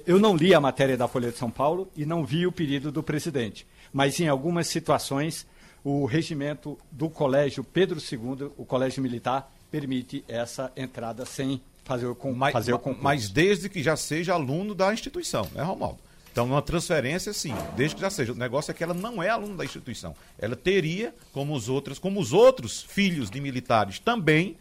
eu 0.06 0.20
não 0.20 0.36
li 0.36 0.54
a 0.54 0.60
matéria 0.60 0.96
da 0.96 1.08
Folha 1.08 1.32
de 1.32 1.36
São 1.36 1.50
Paulo 1.50 1.90
e 1.96 2.06
não 2.06 2.24
vi 2.24 2.46
o 2.46 2.52
pedido 2.52 2.92
do 2.92 3.02
presidente, 3.02 3.66
mas 3.92 4.20
em 4.20 4.28
algumas 4.28 4.68
situações 4.68 5.44
o 5.82 6.04
regimento 6.04 6.78
do 6.90 7.08
Colégio 7.08 7.64
Pedro 7.64 7.98
II, 7.98 8.52
o 8.56 8.64
Colégio 8.64 9.02
Militar, 9.02 9.52
permite 9.70 10.24
essa 10.28 10.72
entrada 10.76 11.24
sem 11.24 11.60
fazer 11.84 12.06
o, 12.06 12.14
com, 12.14 12.32
mas, 12.32 12.52
fazer 12.52 12.72
o 12.72 12.78
concurso. 12.78 13.02
Mas 13.02 13.28
desde 13.28 13.68
que 13.68 13.82
já 13.82 13.96
seja 13.96 14.34
aluno 14.34 14.74
da 14.74 14.92
instituição, 14.92 15.48
né, 15.52 15.62
Romaldo? 15.62 15.98
Então, 16.32 16.46
uma 16.46 16.62
transferência, 16.62 17.32
sim, 17.32 17.54
desde 17.76 17.96
que 17.96 18.00
já 18.00 18.10
seja. 18.10 18.32
O 18.32 18.36
negócio 18.36 18.70
é 18.70 18.74
que 18.74 18.84
ela 18.84 18.94
não 18.94 19.22
é 19.22 19.28
aluno 19.28 19.56
da 19.56 19.64
instituição. 19.64 20.14
Ela 20.38 20.54
teria, 20.54 21.14
como 21.32 21.54
os 21.54 21.68
outros, 21.68 21.98
como 21.98 22.20
os 22.20 22.32
outros 22.32 22.82
filhos 22.82 23.30
de 23.30 23.40
militares 23.40 23.98
também, 23.98 24.56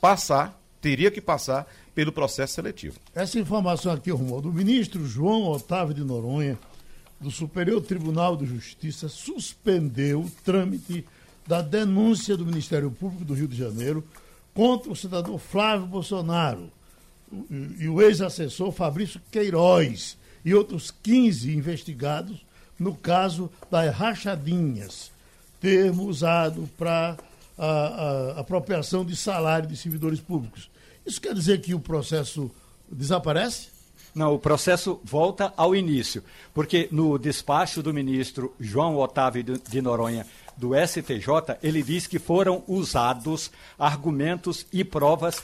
passar, 0.00 0.60
teria 0.80 1.10
que 1.10 1.20
passar 1.20 1.66
pelo 1.94 2.12
processo 2.12 2.54
seletivo. 2.54 2.98
Essa 3.14 3.38
informação 3.38 3.92
aqui, 3.92 4.10
Romualdo, 4.10 4.50
o 4.50 4.52
ministro 4.52 5.06
João 5.06 5.46
Otávio 5.46 5.94
de 5.94 6.04
Noronha, 6.04 6.58
do 7.18 7.30
Superior 7.30 7.80
Tribunal 7.80 8.36
de 8.36 8.44
Justiça, 8.44 9.08
suspendeu 9.08 10.20
o 10.20 10.30
trâmite 10.44 11.06
da 11.46 11.62
denúncia 11.62 12.36
do 12.36 12.44
Ministério 12.44 12.90
Público 12.90 13.24
do 13.24 13.34
Rio 13.34 13.48
de 13.48 13.56
Janeiro 13.56 14.04
contra 14.52 14.90
o 14.90 14.96
cidadão 14.96 15.38
Flávio 15.38 15.86
Bolsonaro 15.86 16.70
e 17.78 17.88
o 17.88 18.02
ex-assessor 18.02 18.70
Fabrício 18.72 19.20
Queiroz 19.30 20.16
e 20.44 20.54
outros 20.54 20.92
15 21.02 21.54
investigados 21.54 22.44
no 22.78 22.94
caso 22.94 23.50
das 23.70 23.94
rachadinhas, 23.94 25.10
termo 25.60 26.04
usado 26.04 26.68
para 26.76 27.16
a, 27.56 27.66
a, 27.66 28.40
apropriação 28.40 29.04
de 29.04 29.16
salário 29.16 29.68
de 29.68 29.76
servidores 29.76 30.20
públicos. 30.20 30.70
Isso 31.06 31.20
quer 31.20 31.34
dizer 31.34 31.60
que 31.60 31.74
o 31.74 31.80
processo 31.80 32.50
desaparece? 32.90 33.68
Não, 34.14 34.34
o 34.34 34.38
processo 34.38 35.00
volta 35.02 35.52
ao 35.56 35.74
início, 35.74 36.22
porque 36.52 36.88
no 36.92 37.18
despacho 37.18 37.82
do 37.82 37.92
ministro 37.92 38.54
João 38.60 38.96
Otávio 38.96 39.42
de 39.42 39.82
Noronha 39.82 40.24
do 40.56 40.70
STJ, 40.74 41.58
ele 41.62 41.82
diz 41.82 42.06
que 42.06 42.20
foram 42.20 42.62
usados 42.68 43.50
argumentos 43.76 44.66
e 44.72 44.84
provas 44.84 45.42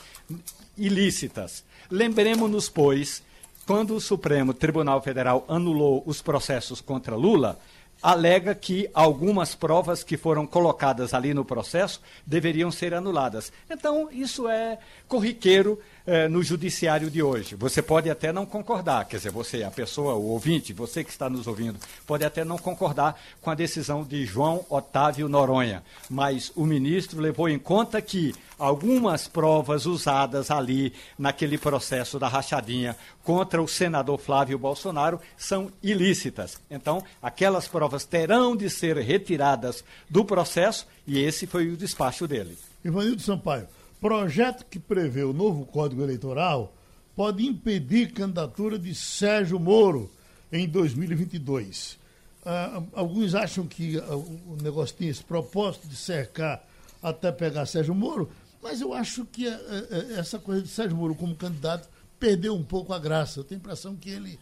ilícitas. 0.78 1.64
Lembremos-nos, 1.90 2.68
pois, 2.68 3.22
quando 3.71 3.95
o 3.95 4.01
Supremo 4.01 4.53
Tribunal 4.53 5.01
Federal 5.01 5.45
anulou 5.47 6.03
os 6.05 6.21
processos 6.21 6.81
contra 6.81 7.14
Lula, 7.14 7.57
alega 8.03 8.53
que 8.53 8.91
algumas 8.93 9.55
provas 9.55 10.03
que 10.03 10.16
foram 10.16 10.45
colocadas 10.45 11.14
ali 11.14 11.33
no 11.33 11.45
processo 11.45 12.01
deveriam 12.27 12.73
ser 12.73 12.93
anuladas. 12.93 13.53
Então, 13.71 14.09
isso 14.11 14.49
é 14.49 14.77
corriqueiro 15.07 15.79
eh, 16.07 16.28
no 16.28 16.42
judiciário 16.42 17.11
de 17.11 17.22
hoje. 17.22 17.55
Você 17.55 17.82
pode 17.82 18.11
até 18.11 18.32
não 18.32 18.46
concordar, 18.46 19.05
quer 19.07 19.16
dizer, 19.16 19.30
você, 19.30 19.62
a 19.62 19.70
pessoa, 19.70 20.14
o 20.14 20.28
ouvinte, 20.28 20.72
você 20.72 21.05
que 21.05 21.11
está 21.11 21.28
nos 21.28 21.46
ouvindo, 21.46 21.78
pode 22.07 22.24
até 22.24 22.44
não 22.44 22.59
concordar 22.59 23.20
com 23.40 23.51
a 23.51 23.55
decisão 23.55 24.03
de 24.03 24.24
João 24.24 24.64
Otávio 24.68 25.28
Noronha, 25.28 25.82
mas 26.09 26.53
o 26.55 26.64
ministro 26.64 27.20
levou 27.20 27.48
em 27.48 27.59
conta 27.59 28.01
que 28.01 28.34
algumas 28.59 29.26
provas 29.26 29.86
usadas 29.86 30.51
ali 30.51 30.92
naquele 31.18 31.57
processo 31.57 32.18
da 32.18 32.28
rachadinha 32.28 32.94
contra 33.24 33.62
o 33.62 33.66
senador 33.66 34.18
Flávio 34.18 34.59
Bolsonaro 34.59 35.18
são 35.36 35.72
ilícitas. 35.82 36.61
Então, 36.70 37.03
aquelas 37.22 37.66
provas 37.66 38.05
terão 38.05 38.55
de 38.55 38.68
ser 38.68 38.96
retiradas 38.98 39.82
do 40.09 40.24
processo 40.24 40.86
e 41.07 41.18
esse 41.18 41.46
foi 41.46 41.68
o 41.68 41.76
despacho 41.76 42.28
dele. 42.28 42.57
Ivanildo 42.84 43.22
Sampaio, 43.22 43.66
Projeto 44.01 44.64
que 44.64 44.78
prevê 44.78 45.22
o 45.24 45.32
novo 45.32 45.66
Código 45.66 46.03
Eleitoral 46.03 46.74
pode 47.14 47.44
impedir 47.44 48.12
candidatura 48.12 48.78
de 48.78 48.94
Sérgio 48.94 49.61
Moro 49.61 50.11
em 50.51 50.66
2022. 50.66 51.98
Ah, 52.44 52.82
alguns 52.94 53.34
acham 53.34 53.66
que 53.66 53.98
ah, 53.98 54.16
o 54.16 54.57
negócio 54.62 54.96
tinha 54.96 55.11
esse 55.11 55.22
propósito 55.22 55.86
de 55.86 55.96
cercar 55.96 56.66
até 57.03 57.30
pegar 57.30 57.66
Sérgio 57.66 57.94
Moro, 57.94 58.30
mas 58.62 58.80
eu 58.80 58.94
acho 58.94 59.26
que 59.26 59.46
ah, 59.46 59.61
ah, 59.68 60.18
essa 60.18 60.38
coisa 60.38 60.62
de 60.62 60.68
Sérgio 60.68 60.96
Moro 60.96 61.14
como 61.14 61.34
candidato 61.34 61.86
perdeu 62.18 62.55
um 62.55 62.64
pouco 62.64 62.94
a 62.94 62.98
graça. 62.98 63.40
Eu 63.40 63.44
tenho 63.44 63.59
a 63.59 63.62
impressão 63.62 63.94
que 63.94 64.09
ele, 64.09 64.38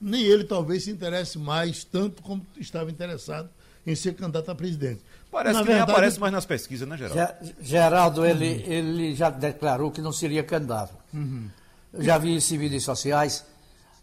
nem 0.00 0.22
ele 0.22 0.44
talvez 0.44 0.84
se 0.84 0.90
interesse 0.92 1.36
mais 1.36 1.82
tanto 1.82 2.22
como 2.22 2.46
estava 2.56 2.88
interessado 2.88 3.50
em 3.84 3.96
ser 3.96 4.14
candidato 4.14 4.50
a 4.50 4.54
presidente. 4.54 5.00
Parece 5.30 5.54
Na 5.54 5.60
que 5.60 5.66
verdade, 5.68 5.86
nem 5.86 5.94
aparece 5.94 6.20
mais 6.20 6.32
nas 6.32 6.44
pesquisas, 6.44 6.88
né, 6.88 6.96
Geraldo? 6.96 7.54
Geraldo, 7.60 8.26
ele, 8.26 8.64
uhum. 8.64 8.72
ele 8.72 9.14
já 9.14 9.30
declarou 9.30 9.90
que 9.90 10.00
não 10.00 10.12
seria 10.12 10.42
candidato. 10.42 10.92
Uhum. 11.14 11.48
Eu 11.92 12.02
já 12.02 12.18
vi 12.18 12.36
isso 12.36 12.54
em 12.54 12.58
mídias 12.58 12.82
sociais. 12.82 13.44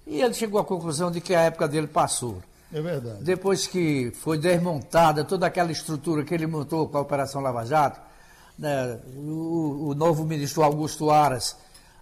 E 0.06 0.22
ele 0.22 0.34
chegou 0.34 0.60
à 0.60 0.64
conclusão 0.64 1.12
de 1.12 1.20
que 1.20 1.36
a 1.36 1.42
época 1.42 1.68
dele 1.68 1.88
passou. 1.88 2.42
É 2.72 2.82
verdade. 2.82 3.24
Depois 3.24 3.68
que 3.68 4.12
foi 4.12 4.38
desmontada 4.38 5.24
toda 5.26 5.46
aquela 5.46 5.72
estrutura 5.72 6.24
que 6.24 6.34
ele 6.34 6.48
montou 6.48 6.88
com 6.88 6.98
a 6.98 7.02
Operação 7.02 7.42
Lava 7.42 7.66
Jato, 7.66 8.00
né, 8.58 9.00
o, 9.16 9.90
o, 9.90 9.96
novo 9.96 10.26
ministro 10.26 10.64
Augusto 10.64 11.12
Aras 11.12 11.58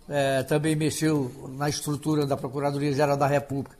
é, 0.08 0.44
também 0.44 0.76
mexeu 0.76 1.50
na 1.58 1.68
estrutura 1.68 2.26
da 2.26 2.38
Procuradoria-Geral 2.38 3.18
da 3.18 3.28
República 3.28 3.76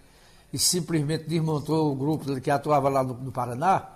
e 0.52 0.60
simplesmente 0.60 1.26
desmontou 1.26 1.92
o 1.92 1.96
grupo 1.96 2.40
que 2.42 2.52
atuava 2.52 2.90
lá 2.90 3.04
no, 3.04 3.14
no 3.14 3.32
Paraná 3.32 3.95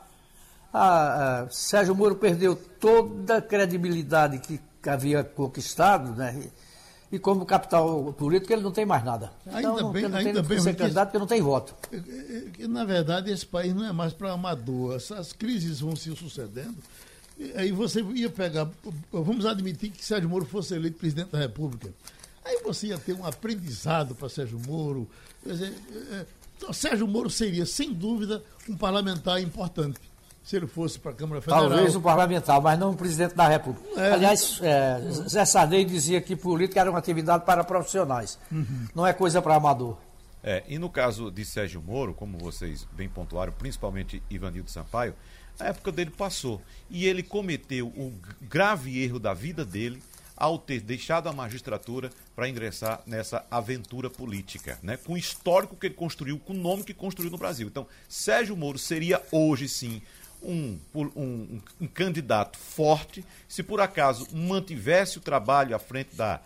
a, 0.73 1.41
a 1.41 1.49
Sérgio 1.49 1.95
Moro 1.95 2.15
perdeu 2.15 2.55
toda 2.55 3.37
a 3.37 3.41
credibilidade 3.41 4.39
que 4.39 4.59
havia 4.87 5.23
conquistado, 5.23 6.15
né? 6.15 6.49
E 7.11 7.17
como 7.17 7.43
capital 7.43 8.13
político, 8.13 8.53
ele 8.53 8.61
não 8.61 8.71
tem 8.71 8.85
mais 8.85 9.03
nada. 9.03 9.31
Então, 9.45 9.77
ainda 9.77 9.83
bem, 9.91 10.07
não 10.07 10.17
ainda 10.17 10.43
bem 10.43 10.59
ser 10.59 10.75
candidato 10.75 11.07
porque 11.07 11.17
não 11.17 11.25
tem 11.25 11.41
voto. 11.41 11.73
É, 11.91 12.63
é, 12.63 12.67
na 12.67 12.85
verdade, 12.85 13.31
esse 13.31 13.45
país 13.45 13.73
não 13.73 13.83
é 13.83 13.91
mais 13.91 14.13
para 14.13 14.31
amador. 14.31 14.95
As 14.95 15.33
crises 15.33 15.79
vão 15.79 15.95
se 15.95 16.15
sucedendo. 16.15 16.77
Aí 17.55 17.71
você 17.71 18.01
ia 18.01 18.29
pegar. 18.29 18.69
Vamos 19.11 19.45
admitir 19.45 19.89
que 19.89 20.05
Sérgio 20.05 20.29
Moro 20.29 20.45
fosse 20.45 20.75
eleito 20.75 20.99
presidente 20.99 21.31
da 21.31 21.39
República. 21.39 21.91
Aí 22.45 22.61
você 22.63 22.87
ia 22.87 22.97
ter 22.99 23.13
um 23.13 23.25
aprendizado 23.25 24.13
para 24.13 24.29
Sérgio 24.29 24.59
Moro. 24.67 25.09
Quer 25.43 25.53
dizer, 25.53 25.73
é, 26.11 26.25
então, 26.57 26.71
Sérgio 26.71 27.07
Moro 27.07 27.29
seria, 27.29 27.65
sem 27.65 27.91
dúvida, 27.91 28.43
um 28.67 28.77
parlamentar 28.77 29.41
importante 29.41 29.99
se 30.49 30.55
ele 30.55 30.65
fosse 30.65 30.97
para 30.97 31.11
a 31.11 31.13
Câmara 31.13 31.41
Federal. 31.41 31.69
Talvez 31.69 31.95
um 31.95 32.01
parlamentar, 32.01 32.59
mas 32.59 32.79
não 32.79 32.89
um 32.89 32.95
presidente 32.95 33.35
da 33.35 33.47
República. 33.47 33.87
É. 34.01 34.13
Aliás, 34.13 34.59
é, 34.63 34.99
Zé 35.29 35.45
Sarney 35.45 35.85
dizia 35.85 36.19
que 36.19 36.35
política 36.35 36.79
era 36.79 36.89
uma 36.89 36.97
atividade 36.97 37.45
para 37.45 37.63
profissionais, 37.63 38.39
uhum. 38.51 38.87
não 38.95 39.05
é 39.05 39.13
coisa 39.13 39.43
para 39.43 39.53
amador. 39.53 39.95
É, 40.43 40.63
e 40.67 40.79
no 40.79 40.89
caso 40.89 41.29
de 41.29 41.45
Sérgio 41.45 41.83
Moro, 41.83 42.15
como 42.15 42.39
vocês 42.39 42.87
bem 42.93 43.07
pontuaram, 43.07 43.53
principalmente 43.53 44.23
Ivanildo 44.27 44.71
Sampaio, 44.71 45.13
a 45.59 45.65
época 45.65 45.91
dele 45.91 46.09
passou. 46.09 46.59
E 46.89 47.05
ele 47.05 47.21
cometeu 47.21 47.85
o 47.89 48.11
grave 48.41 49.03
erro 49.03 49.19
da 49.19 49.35
vida 49.35 49.63
dele 49.63 50.01
ao 50.39 50.57
ter 50.57 50.79
deixado 50.79 51.27
a 51.27 51.33
magistratura 51.33 52.09
para 52.33 52.47
ingressar 52.47 53.01
nessa 53.05 53.45
aventura 53.51 54.09
política, 54.09 54.79
né? 54.81 54.95
com 54.95 55.13
o 55.13 55.17
histórico 55.17 55.75
que 55.75 55.87
ele 55.87 55.95
construiu, 55.95 56.39
com 56.39 56.53
o 56.53 56.57
nome 56.57 56.85
que 56.85 56.93
construiu 56.93 57.29
no 57.29 57.37
Brasil. 57.37 57.67
Então, 57.67 57.85
Sérgio 58.07 58.55
Moro 58.55 58.79
seria 58.79 59.21
hoje 59.31 59.67
sim 59.67 60.01
um, 60.41 60.77
um, 60.95 61.61
um, 61.81 61.87
candidato 61.87 62.57
forte, 62.57 63.23
se 63.47 63.61
por 63.63 63.81
acaso 63.81 64.27
mantivesse 64.33 65.17
o 65.17 65.21
trabalho 65.21 65.75
à 65.75 65.79
frente 65.79 66.15
da 66.15 66.41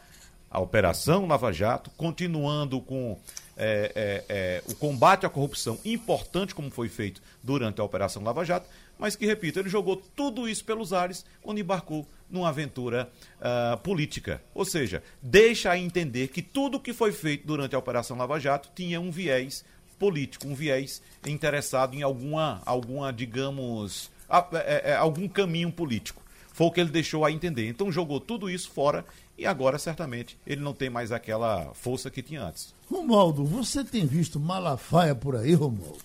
Operação 0.51 1.25
Lava 1.25 1.51
Jato, 1.51 1.89
continuando 1.97 2.79
com 2.79 3.19
é, 3.57 3.91
é, 3.95 4.25
é, 4.29 4.63
o 4.67 4.75
combate 4.75 5.25
à 5.25 5.29
corrupção 5.29 5.79
importante, 5.83 6.53
como 6.53 6.69
foi 6.69 6.89
feito 6.89 7.21
durante 7.41 7.81
a 7.81 7.83
Operação 7.83 8.23
Lava 8.23 8.43
Jato, 8.43 8.67
mas 8.97 9.15
que, 9.15 9.25
repito, 9.25 9.59
ele 9.59 9.69
jogou 9.69 9.95
tudo 10.15 10.47
isso 10.47 10.63
pelos 10.63 10.93
ares 10.93 11.25
quando 11.41 11.59
embarcou 11.59 12.07
numa 12.29 12.49
aventura 12.49 13.09
uh, 13.39 13.77
política. 13.79 14.41
Ou 14.53 14.65
seja, 14.65 15.03
deixa 15.21 15.71
a 15.71 15.77
entender 15.77 16.29
que 16.29 16.41
tudo 16.41 16.79
que 16.79 16.93
foi 16.93 17.11
feito 17.11 17.45
durante 17.45 17.75
a 17.75 17.79
Operação 17.79 18.17
Lava 18.17 18.39
Jato 18.39 18.69
tinha 18.75 19.01
um 19.01 19.11
viés 19.11 19.65
político, 20.03 20.49
um 20.49 20.53
viés 20.53 21.01
interessado 21.25 21.95
em 21.95 22.01
alguma, 22.01 22.61
alguma 22.65 23.13
digamos, 23.13 24.11
a, 24.29 24.45
é, 24.51 24.91
é, 24.91 24.95
algum 24.97 25.29
caminho 25.29 25.71
político. 25.71 26.21
Foi 26.51 26.67
o 26.67 26.71
que 26.71 26.81
ele 26.81 26.89
deixou 26.89 27.23
a 27.23 27.31
entender. 27.31 27.69
Então 27.69 27.89
jogou 27.89 28.19
tudo 28.19 28.49
isso 28.49 28.69
fora 28.69 29.05
e 29.37 29.45
agora 29.45 29.79
certamente 29.79 30.37
ele 30.45 30.59
não 30.59 30.73
tem 30.73 30.89
mais 30.89 31.13
aquela 31.13 31.73
força 31.73 32.11
que 32.11 32.21
tinha 32.21 32.43
antes. 32.43 32.75
Romualdo, 32.91 33.45
você 33.45 33.81
tem 33.81 34.05
visto 34.05 34.41
Malafaia 34.41 35.15
por 35.15 35.37
aí, 35.37 35.53
Romualdo? 35.53 36.03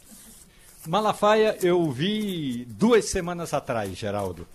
Malafaia 0.87 1.59
eu 1.61 1.91
vi 1.91 2.67
duas 2.71 3.07
semanas 3.07 3.53
atrás, 3.53 3.99
Geraldo. 3.99 4.47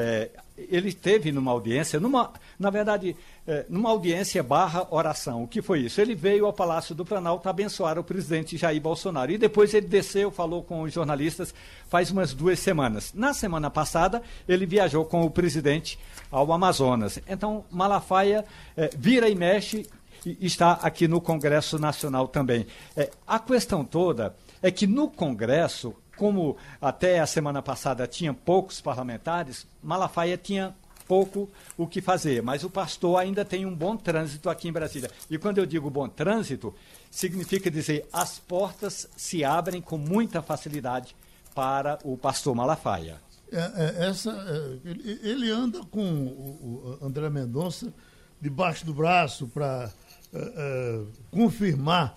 É, 0.00 0.30
ele 0.56 0.92
teve 0.92 1.32
numa 1.32 1.50
audiência, 1.50 1.98
numa, 1.98 2.32
na 2.58 2.70
verdade, 2.70 3.16
é, 3.46 3.66
numa 3.68 3.90
audiência 3.90 4.42
barra 4.42 4.86
oração. 4.90 5.42
O 5.42 5.48
que 5.48 5.60
foi 5.60 5.80
isso? 5.80 6.00
Ele 6.00 6.14
veio 6.14 6.46
ao 6.46 6.52
Palácio 6.52 6.94
do 6.94 7.04
Planalto 7.04 7.48
abençoar 7.48 7.98
o 7.98 8.04
presidente 8.04 8.56
Jair 8.56 8.80
Bolsonaro. 8.80 9.32
E 9.32 9.38
depois 9.38 9.74
ele 9.74 9.88
desceu, 9.88 10.30
falou 10.30 10.62
com 10.62 10.82
os 10.82 10.92
jornalistas 10.92 11.52
faz 11.88 12.10
umas 12.10 12.32
duas 12.32 12.58
semanas. 12.58 13.12
Na 13.12 13.34
semana 13.34 13.70
passada, 13.70 14.22
ele 14.48 14.66
viajou 14.66 15.04
com 15.04 15.22
o 15.22 15.30
presidente 15.30 15.98
ao 16.30 16.52
Amazonas. 16.52 17.18
Então, 17.26 17.64
Malafaia 17.70 18.44
é, 18.76 18.90
vira 18.96 19.28
e 19.28 19.34
mexe 19.34 19.88
e 20.24 20.46
está 20.46 20.72
aqui 20.72 21.08
no 21.08 21.20
Congresso 21.20 21.78
Nacional 21.78 22.28
também. 22.28 22.66
É, 22.96 23.10
a 23.26 23.38
questão 23.38 23.84
toda 23.84 24.34
é 24.62 24.70
que 24.70 24.86
no 24.86 25.08
Congresso 25.08 25.94
como 26.18 26.56
até 26.80 27.20
a 27.20 27.26
semana 27.26 27.62
passada 27.62 28.06
tinha 28.06 28.34
poucos 28.34 28.80
parlamentares, 28.80 29.66
Malafaia 29.82 30.36
tinha 30.36 30.74
pouco 31.06 31.48
o 31.76 31.86
que 31.86 32.02
fazer, 32.02 32.42
mas 32.42 32.62
o 32.62 32.68
pastor 32.68 33.18
ainda 33.18 33.44
tem 33.44 33.64
um 33.64 33.74
bom 33.74 33.96
trânsito 33.96 34.50
aqui 34.50 34.68
em 34.68 34.72
Brasília. 34.72 35.10
E 35.30 35.38
quando 35.38 35.56
eu 35.56 35.64
digo 35.64 35.88
bom 35.88 36.06
trânsito, 36.06 36.74
significa 37.10 37.70
dizer 37.70 38.06
as 38.12 38.38
portas 38.38 39.08
se 39.16 39.42
abrem 39.42 39.80
com 39.80 39.96
muita 39.96 40.42
facilidade 40.42 41.16
para 41.54 41.98
o 42.04 42.16
pastor 42.16 42.54
Malafaia. 42.54 43.16
É, 43.50 43.58
é, 43.58 44.08
essa, 44.08 44.30
é, 44.30 44.90
ele, 45.26 45.50
anda 45.50 45.80
com 45.90 46.02
o, 46.02 46.98
o 47.00 47.06
André 47.06 47.30
Mendonça 47.30 47.92
debaixo 48.38 48.84
do 48.84 48.92
braço 48.92 49.48
para 49.48 49.90
é, 50.32 50.38
é, 50.38 51.00
confirmar 51.30 52.14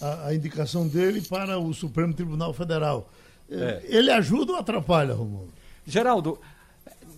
a, 0.00 0.26
a, 0.26 0.34
indicação 0.34 0.88
dele 0.88 1.22
para 1.22 1.56
o 1.58 1.72
Supremo 1.72 2.12
Tribunal 2.12 2.52
Federal. 2.52 3.08
É. 3.50 3.82
Ele 3.84 4.10
ajuda 4.10 4.52
ou 4.52 4.58
atrapalha, 4.58 5.14
Romulo? 5.14 5.52
Geraldo, 5.86 6.38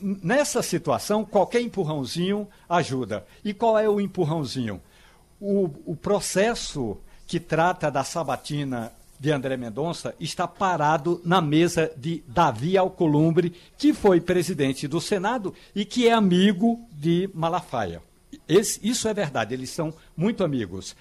nessa 0.01 0.62
situação, 0.62 1.24
qualquer 1.24 1.61
empurrãozinho 1.61 2.49
ajuda. 2.68 3.24
E 3.45 3.55
qual 3.55 3.79
é 3.79 3.89
o 3.89 4.01
empurrãozinho? 4.01 4.81
O, 5.41 5.70
o 5.85 5.97
processo 5.97 6.99
que 7.27 7.39
trata 7.39 7.91
da 7.91 8.05
sabatina 8.05 8.93
de 9.18 9.31
André 9.31 9.57
Mendonça 9.57 10.14
está 10.20 10.47
parado 10.47 11.20
na 11.24 11.41
mesa 11.41 11.91
de 11.97 12.22
Davi 12.27 12.77
Alcolumbre, 12.77 13.55
que 13.79 13.93
foi 13.93 14.20
presidente 14.20 14.87
do 14.87 15.01
Senado 15.01 15.55
e 15.74 15.85
que 15.85 16.07
é 16.07 16.12
amigo 16.12 16.81
de 16.93 17.29
Malafaia. 17.35 18.03
Esse, 18.49 18.79
isso 18.87 19.09
é 19.09 19.14
verdade, 19.14 19.55
eles 19.55 19.70
são 19.70 19.93
muito 20.16 20.45
amigos. 20.45 20.95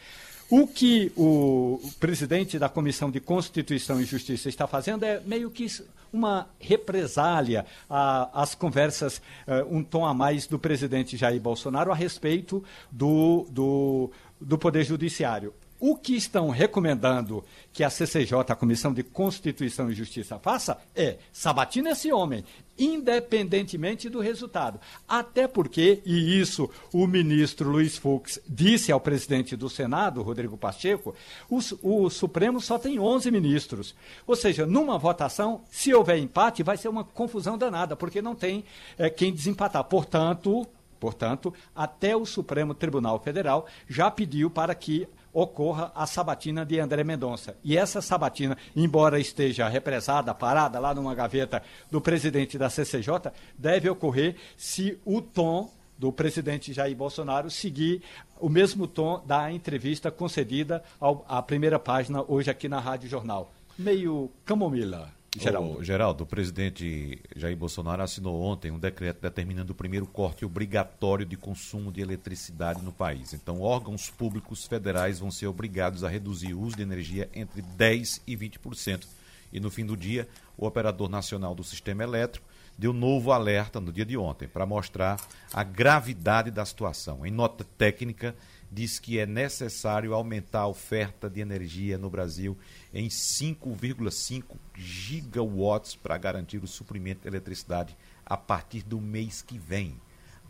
O 0.49 0.67
que 0.67 1.11
o 1.17 1.79
presidente 1.99 2.59
da 2.59 2.69
Comissão 2.69 3.09
de 3.09 3.19
Constituição 3.19 3.99
e 3.99 4.05
Justiça 4.05 4.47
está 4.47 4.67
fazendo 4.67 5.03
é 5.03 5.19
meio 5.25 5.49
que 5.49 5.65
uma 6.13 6.47
represália 6.59 7.65
às 7.89 8.53
conversas, 8.53 9.17
uh, 9.47 9.65
um 9.69 9.83
tom 9.83 10.05
a 10.05 10.13
mais 10.13 10.45
do 10.45 10.59
presidente 10.59 11.17
Jair 11.17 11.41
Bolsonaro 11.41 11.91
a 11.91 11.95
respeito 11.95 12.63
do, 12.91 13.47
do, 13.49 14.11
do 14.39 14.57
Poder 14.57 14.83
Judiciário. 14.83 15.53
O 15.88 15.95
que 15.95 16.15
estão 16.15 16.49
recomendando 16.49 17.45
que 17.71 17.83
a 17.83 17.91
CCJ, 17.91 18.39
a 18.49 18.55
Comissão 18.55 18.91
de 18.91 19.03
Constituição 19.03 19.88
e 19.91 19.93
Justiça, 19.93 20.39
faça 20.39 20.79
é 20.95 21.19
sabatina 21.31 21.91
esse 21.91 22.11
homem, 22.11 22.43
independentemente 22.75 24.09
do 24.09 24.19
resultado. 24.19 24.79
Até 25.07 25.47
porque, 25.47 26.01
e 26.03 26.41
isso 26.41 26.71
o 26.91 27.05
ministro 27.05 27.69
Luiz 27.69 27.97
Fux 27.97 28.39
disse 28.49 28.91
ao 28.91 28.99
presidente 28.99 29.55
do 29.55 29.69
Senado, 29.69 30.23
Rodrigo 30.23 30.57
Pacheco, 30.57 31.13
o, 31.47 31.59
o 31.83 32.09
Supremo 32.09 32.59
só 32.59 32.79
tem 32.79 32.97
11 32.97 33.29
ministros. 33.29 33.93
Ou 34.25 34.36
seja, 34.36 34.65
numa 34.65 34.97
votação, 34.97 35.61
se 35.69 35.93
houver 35.93 36.17
empate, 36.17 36.63
vai 36.63 36.77
ser 36.77 36.88
uma 36.88 37.03
confusão 37.03 37.59
danada, 37.59 37.95
porque 37.95 38.23
não 38.23 38.33
tem 38.33 38.65
é, 38.97 39.07
quem 39.07 39.31
desempatar. 39.31 39.83
Portanto, 39.83 40.67
Portanto, 40.99 41.53
até 41.75 42.15
o 42.15 42.25
Supremo 42.25 42.73
Tribunal 42.73 43.19
Federal 43.19 43.67
já 43.88 44.09
pediu 44.09 44.49
para 44.49 44.73
que 44.73 45.07
ocorra 45.36 45.91
a 45.93 46.07
sabatina 46.07 46.65
de 46.65 46.79
André 46.79 47.03
Mendonça. 47.03 47.57
E 47.61 47.77
essa 47.77 48.01
sabatina, 48.01 48.57
embora 48.73 49.19
esteja 49.19 49.67
represada, 49.67 50.33
parada 50.33 50.79
lá 50.79 50.95
numa 50.95 51.13
gaveta 51.13 51.61
do 51.91 51.99
presidente 51.99 52.57
da 52.57 52.69
CCJ, 52.69 53.33
deve 53.57 53.89
ocorrer 53.89 54.38
se 54.55 54.97
o 55.03 55.21
tom 55.21 55.69
do 55.97 56.11
presidente 56.11 56.71
Jair 56.71 56.95
Bolsonaro 56.95 57.51
seguir 57.51 58.01
o 58.39 58.47
mesmo 58.47 58.88
tom 58.88 59.21
da 59.25 59.51
entrevista 59.51 60.09
concedida 60.09 60.81
ao, 60.99 61.25
à 61.27 61.41
primeira 61.41 61.77
página 61.77 62.23
hoje 62.25 62.49
aqui 62.49 62.69
na 62.69 62.79
Rádio 62.79 63.09
Jornal. 63.09 63.53
Meio 63.77 64.31
camomila. 64.45 65.11
Geraldo. 65.39 65.83
Geraldo, 65.83 66.23
o 66.23 66.27
presidente 66.27 67.21
Jair 67.36 67.55
Bolsonaro 67.55 68.01
assinou 68.01 68.41
ontem 68.41 68.71
um 68.71 68.79
decreto 68.79 69.21
determinando 69.21 69.73
o 69.73 69.75
primeiro 69.75 70.05
corte 70.05 70.45
obrigatório 70.45 71.25
de 71.25 71.36
consumo 71.36 71.91
de 71.91 72.01
eletricidade 72.01 72.81
no 72.81 72.91
país. 72.91 73.33
Então, 73.33 73.61
órgãos 73.61 74.09
públicos 74.09 74.65
federais 74.65 75.19
vão 75.19 75.31
ser 75.31 75.47
obrigados 75.47 76.03
a 76.03 76.09
reduzir 76.09 76.53
o 76.53 76.61
uso 76.61 76.77
de 76.77 76.83
energia 76.83 77.29
entre 77.33 77.61
10% 77.61 78.21
e 78.25 78.36
20%. 78.36 79.05
E 79.51 79.59
no 79.59 79.69
fim 79.69 79.86
do 79.86 79.95
dia, 79.95 80.27
o 80.57 80.65
operador 80.65 81.09
nacional 81.09 81.53
do 81.53 81.63
sistema 81.63 82.03
elétrico 82.03 82.45
deu 82.77 82.91
novo 82.91 83.31
alerta 83.31 83.79
no 83.79 83.91
dia 83.91 84.05
de 84.05 84.17
ontem 84.17 84.47
para 84.47 84.65
mostrar 84.65 85.19
a 85.53 85.63
gravidade 85.63 86.51
da 86.51 86.65
situação. 86.65 87.25
Em 87.25 87.31
nota 87.31 87.63
técnica, 87.77 88.36
diz 88.76 88.99
que 88.99 89.17
é 89.17 89.26
necessário 89.26 90.13
aumentar 90.13 90.59
a 90.59 90.67
oferta 90.67 91.30
de 91.30 91.39
energia 91.39 91.97
no 91.97 92.09
Brasil 92.09 92.57
em 92.93 93.07
5,5 93.07 94.57
gigawatts 94.76 95.95
para 95.95 96.17
garantir 96.17 96.61
o 96.61 96.67
suprimento 96.67 97.21
de 97.21 97.30
eletricidade 97.30 97.95
a 98.26 98.36
partir 98.36 98.84
do 98.84 98.99
mês 98.99 99.41
que 99.41 99.57
vem. 99.57 99.95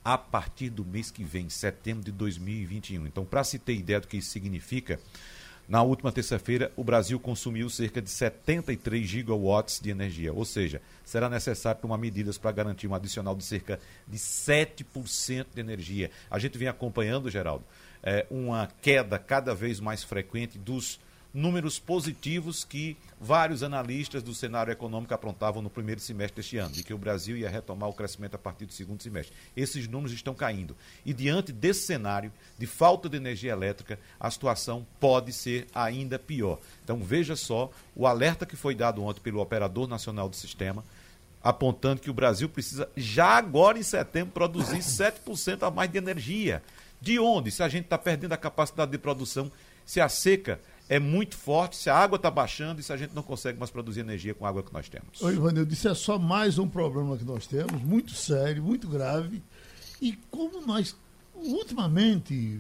A 0.04 0.18
partir 0.18 0.72
do 0.72 0.84
mês 0.84 1.12
que 1.12 1.24
vem, 1.24 1.50
setembro 1.50 2.04
de 2.04 2.12
2021. 2.12 3.06
Então, 3.06 3.24
para 3.24 3.44
se 3.44 3.60
ter 3.60 3.76
ideia 3.76 4.00
do 4.00 4.08
que 4.08 4.18
isso 4.18 4.32
significa, 4.32 5.00
na 5.68 5.82
última 5.82 6.12
terça-feira, 6.12 6.72
o 6.76 6.84
Brasil 6.84 7.20
consumiu 7.20 7.70
cerca 7.72 8.00
de 8.00 8.10
73 8.10 9.08
gigawatts 9.08 9.80
de 9.80 9.90
energia, 9.90 10.32
ou 10.32 10.46
seja, 10.46 10.80
será 11.04 11.28
necessário 11.28 11.82
tomar 11.82 11.98
medidas 11.98 12.38
para 12.38 12.52
garantir 12.52 12.88
um 12.88 12.94
adicional 12.94 13.36
de 13.36 13.44
cerca 13.44 13.80
de 14.08 14.18
7% 14.18 15.48
de 15.56 15.60
energia. 15.60 16.12
A 16.30 16.38
gente 16.38 16.56
vem 16.56 16.68
acompanhando, 16.68 17.32
Geraldo, 17.32 17.66
é, 18.06 18.26
uma 18.30 18.70
queda 18.82 19.20
cada 19.20 19.56
vez 19.56 19.80
mais 19.80 20.04
frequente 20.04 20.58
dos 20.58 21.00
números 21.36 21.78
positivos 21.78 22.64
que 22.64 22.96
vários 23.20 23.62
analistas 23.62 24.24
do 24.24 24.34
cenário 24.34 24.72
econômico 24.72 25.14
aprontavam 25.14 25.62
no 25.62 25.70
primeiro 25.70 26.00
semestre 26.00 26.38
deste 26.38 26.58
ano, 26.58 26.74
de 26.74 26.82
que 26.82 26.94
o 26.94 26.98
Brasil 26.98 27.36
ia 27.36 27.50
retomar 27.50 27.90
o 27.90 27.94
crescimento 27.94 28.36
a 28.36 28.38
partir 28.38 28.66
do 28.66 28.72
segundo 28.72 29.04
semestre. 29.04 29.36
Esses 29.56 29.86
números 29.86 30.14
estão 30.14 30.34
caindo. 30.34 30.78
E 31.06 31.14
diante 31.14 31.52
desse 31.52 31.82
cenário 31.82 32.32
de 32.58 32.66
falta 32.66 33.10
de 33.10 33.18
energia 33.18 33.52
elétrica, 33.52 34.00
a 34.18 34.32
situação 34.32 34.88
pode 34.98 35.34
ser 35.34 35.68
ainda 35.76 36.18
pior. 36.18 36.58
Então 36.86 37.04
veja 37.04 37.36
só 37.36 37.70
o 37.94 38.08
alerta 38.08 38.46
que 38.46 38.56
foi 38.56 38.74
dado 38.74 39.04
ontem 39.04 39.20
pelo 39.20 39.42
operador 39.42 39.90
nacional 39.90 40.30
do 40.30 40.38
sistema, 40.38 40.86
apontando 41.46 42.02
que 42.02 42.10
o 42.10 42.14
Brasil 42.14 42.50
precisa 42.50 42.90
já 42.98 43.38
agora 43.38 43.78
em 43.78 43.84
setembro 43.84 44.34
produzir 44.34 44.80
7% 44.82 45.62
a 45.62 45.70
mais 45.70 45.92
de 45.92 46.00
energia. 46.00 46.64
De 47.00 47.20
onde? 47.20 47.52
Se 47.52 47.62
a 47.62 47.70
gente 47.70 47.84
está 47.84 48.00
perdendo 48.00 48.34
a 48.34 48.38
capacidade 48.38 48.92
de 48.92 48.98
produção, 48.98 49.52
se 49.86 50.02
a 50.02 50.10
seca 50.10 50.60
é 50.90 51.00
muito 51.00 51.38
forte, 51.38 51.76
se 51.76 51.88
a 51.88 51.96
água 51.96 52.16
está 52.16 52.32
baixando 52.32 52.82
e 52.82 52.84
se 52.84 52.92
a 52.92 52.98
gente 52.98 53.14
não 53.14 53.22
consegue 53.22 53.60
mais 53.60 53.70
produzir 53.70 54.00
energia 54.00 54.34
com 54.34 54.44
a 54.44 54.50
água 54.50 54.64
que 54.64 54.74
nós 54.74 54.90
temos. 54.90 55.22
Oi, 55.22 55.36
Ivanildo, 55.36 55.72
isso 55.72 55.88
é 55.88 55.94
só 55.94 56.18
mais 56.18 56.58
um 56.58 56.68
problema 56.68 57.16
que 57.16 57.24
nós 57.24 57.46
temos, 57.46 57.80
muito 57.84 58.16
sério, 58.16 58.64
muito 58.64 58.88
grave. 58.88 59.44
E 60.02 60.18
como 60.32 60.66
nós, 60.66 60.96
ultimamente, 61.36 62.60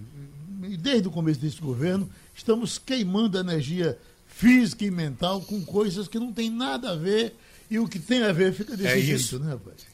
desde 0.79 1.07
o 1.07 1.11
começo 1.11 1.39
desse 1.39 1.59
governo, 1.59 2.07
estamos 2.35 2.77
queimando 2.77 3.39
energia 3.39 3.97
física 4.27 4.85
e 4.85 4.91
mental 4.91 5.41
com 5.41 5.65
coisas 5.65 6.07
que 6.07 6.19
não 6.19 6.31
tem 6.31 6.51
nada 6.51 6.91
a 6.91 6.95
ver 6.95 7.35
e 7.69 7.79
o 7.79 7.87
que 7.87 7.99
tem 7.99 8.23
a 8.23 8.31
ver 8.31 8.53
fica 8.53 8.75
desse 8.75 8.89
É 8.89 8.99
jeito, 8.99 9.19
isso. 9.19 9.39
né, 9.39 9.51
rapaz? 9.53 9.85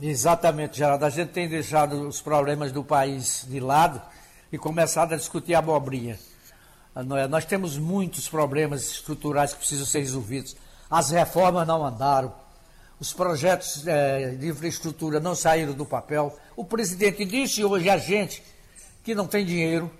Exatamente, 0.00 0.78
Geraldo. 0.78 1.04
A 1.04 1.10
gente 1.10 1.30
tem 1.30 1.48
deixado 1.48 2.08
os 2.08 2.20
problemas 2.22 2.72
do 2.72 2.82
país 2.82 3.44
de 3.48 3.60
lado 3.60 4.00
e 4.50 4.56
começado 4.58 5.12
a 5.12 5.16
discutir 5.16 5.54
abobrinha. 5.54 6.18
Ah, 6.94 7.02
não 7.02 7.16
é? 7.16 7.28
Nós 7.28 7.44
temos 7.44 7.76
muitos 7.76 8.28
problemas 8.28 8.82
estruturais 8.90 9.52
que 9.52 9.58
precisam 9.58 9.84
ser 9.86 10.00
resolvidos. 10.00 10.56
As 10.90 11.10
reformas 11.10 11.66
não 11.66 11.84
andaram, 11.84 12.32
os 12.98 13.12
projetos 13.12 13.86
eh, 13.86 14.36
de 14.38 14.48
infraestrutura 14.48 15.20
não 15.20 15.34
saíram 15.34 15.72
do 15.72 15.86
papel. 15.86 16.36
O 16.56 16.64
presidente 16.64 17.24
disse 17.24 17.62
hoje 17.64 17.88
a 17.88 17.96
gente 17.96 18.42
que 19.04 19.14
não 19.14 19.26
tem 19.26 19.44
dinheiro, 19.44 19.90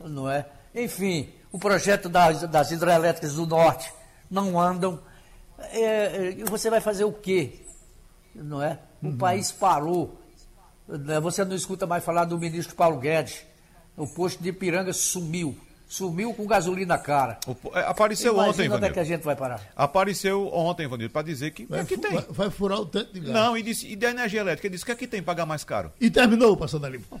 não 0.00 0.28
é? 0.28 0.46
Enfim, 0.74 1.30
o 1.52 1.58
projeto 1.58 2.08
das, 2.08 2.42
das 2.42 2.70
hidrelétricas 2.70 3.34
do 3.34 3.46
norte 3.46 3.92
não 4.30 4.58
andam. 4.60 4.98
É, 5.58 5.80
é, 6.40 6.44
você 6.44 6.68
vai 6.70 6.80
fazer 6.80 7.04
o 7.04 7.12
quê? 7.12 7.54
Não 8.34 8.62
é? 8.62 8.78
O 9.02 9.12
país 9.16 9.50
parou. 9.52 10.20
Né? 10.88 11.18
Você 11.20 11.44
não 11.44 11.56
escuta 11.56 11.86
mais 11.86 12.04
falar 12.04 12.24
do 12.26 12.38
ministro 12.38 12.74
Paulo 12.76 12.98
Guedes. 12.98 13.42
O 13.96 14.06
posto 14.06 14.42
de 14.42 14.50
Ipiranga 14.50 14.92
sumiu. 14.92 15.56
Sumiu 15.88 16.34
com 16.34 16.46
gasolina 16.46 16.98
cara. 16.98 17.38
É, 17.72 17.80
Apareceu 17.82 18.34
Imagina 18.34 18.50
ontem, 18.52 18.68
onde 18.70 18.74
é 18.86 18.90
que 18.90 18.98
a 18.98 19.02
Vanildo. 19.02 19.08
gente 19.08 19.24
vai 19.24 19.36
parar. 19.36 19.60
Apareceu 19.76 20.48
ontem, 20.52 20.86
Vanildo, 20.88 21.12
para 21.12 21.22
dizer 21.22 21.52
que, 21.52 21.64
Vai, 21.64 21.84
que 21.84 21.94
fu- 21.94 22.00
tem. 22.02 22.12
vai- 22.12 22.26
vai 22.28 22.50
furar 22.50 22.80
o 22.80 22.86
teto 22.86 23.12
de 23.14 23.20
gás. 23.20 23.32
Não, 23.32 23.56
e, 23.56 23.62
disse, 23.62 23.86
e 23.86 23.94
da 23.96 24.10
energia 24.10 24.40
elétrica, 24.40 24.66
ele 24.66 24.72
disse 24.74 24.84
que 24.84 24.90
aqui 24.92 25.06
tem 25.06 25.22
pagar 25.22 25.46
mais 25.46 25.62
caro. 25.64 25.92
E 26.00 26.10
terminou 26.10 26.52
o 26.52 26.56
Passando 26.56 26.86
a 26.86 26.88
Limpo. 26.90 27.20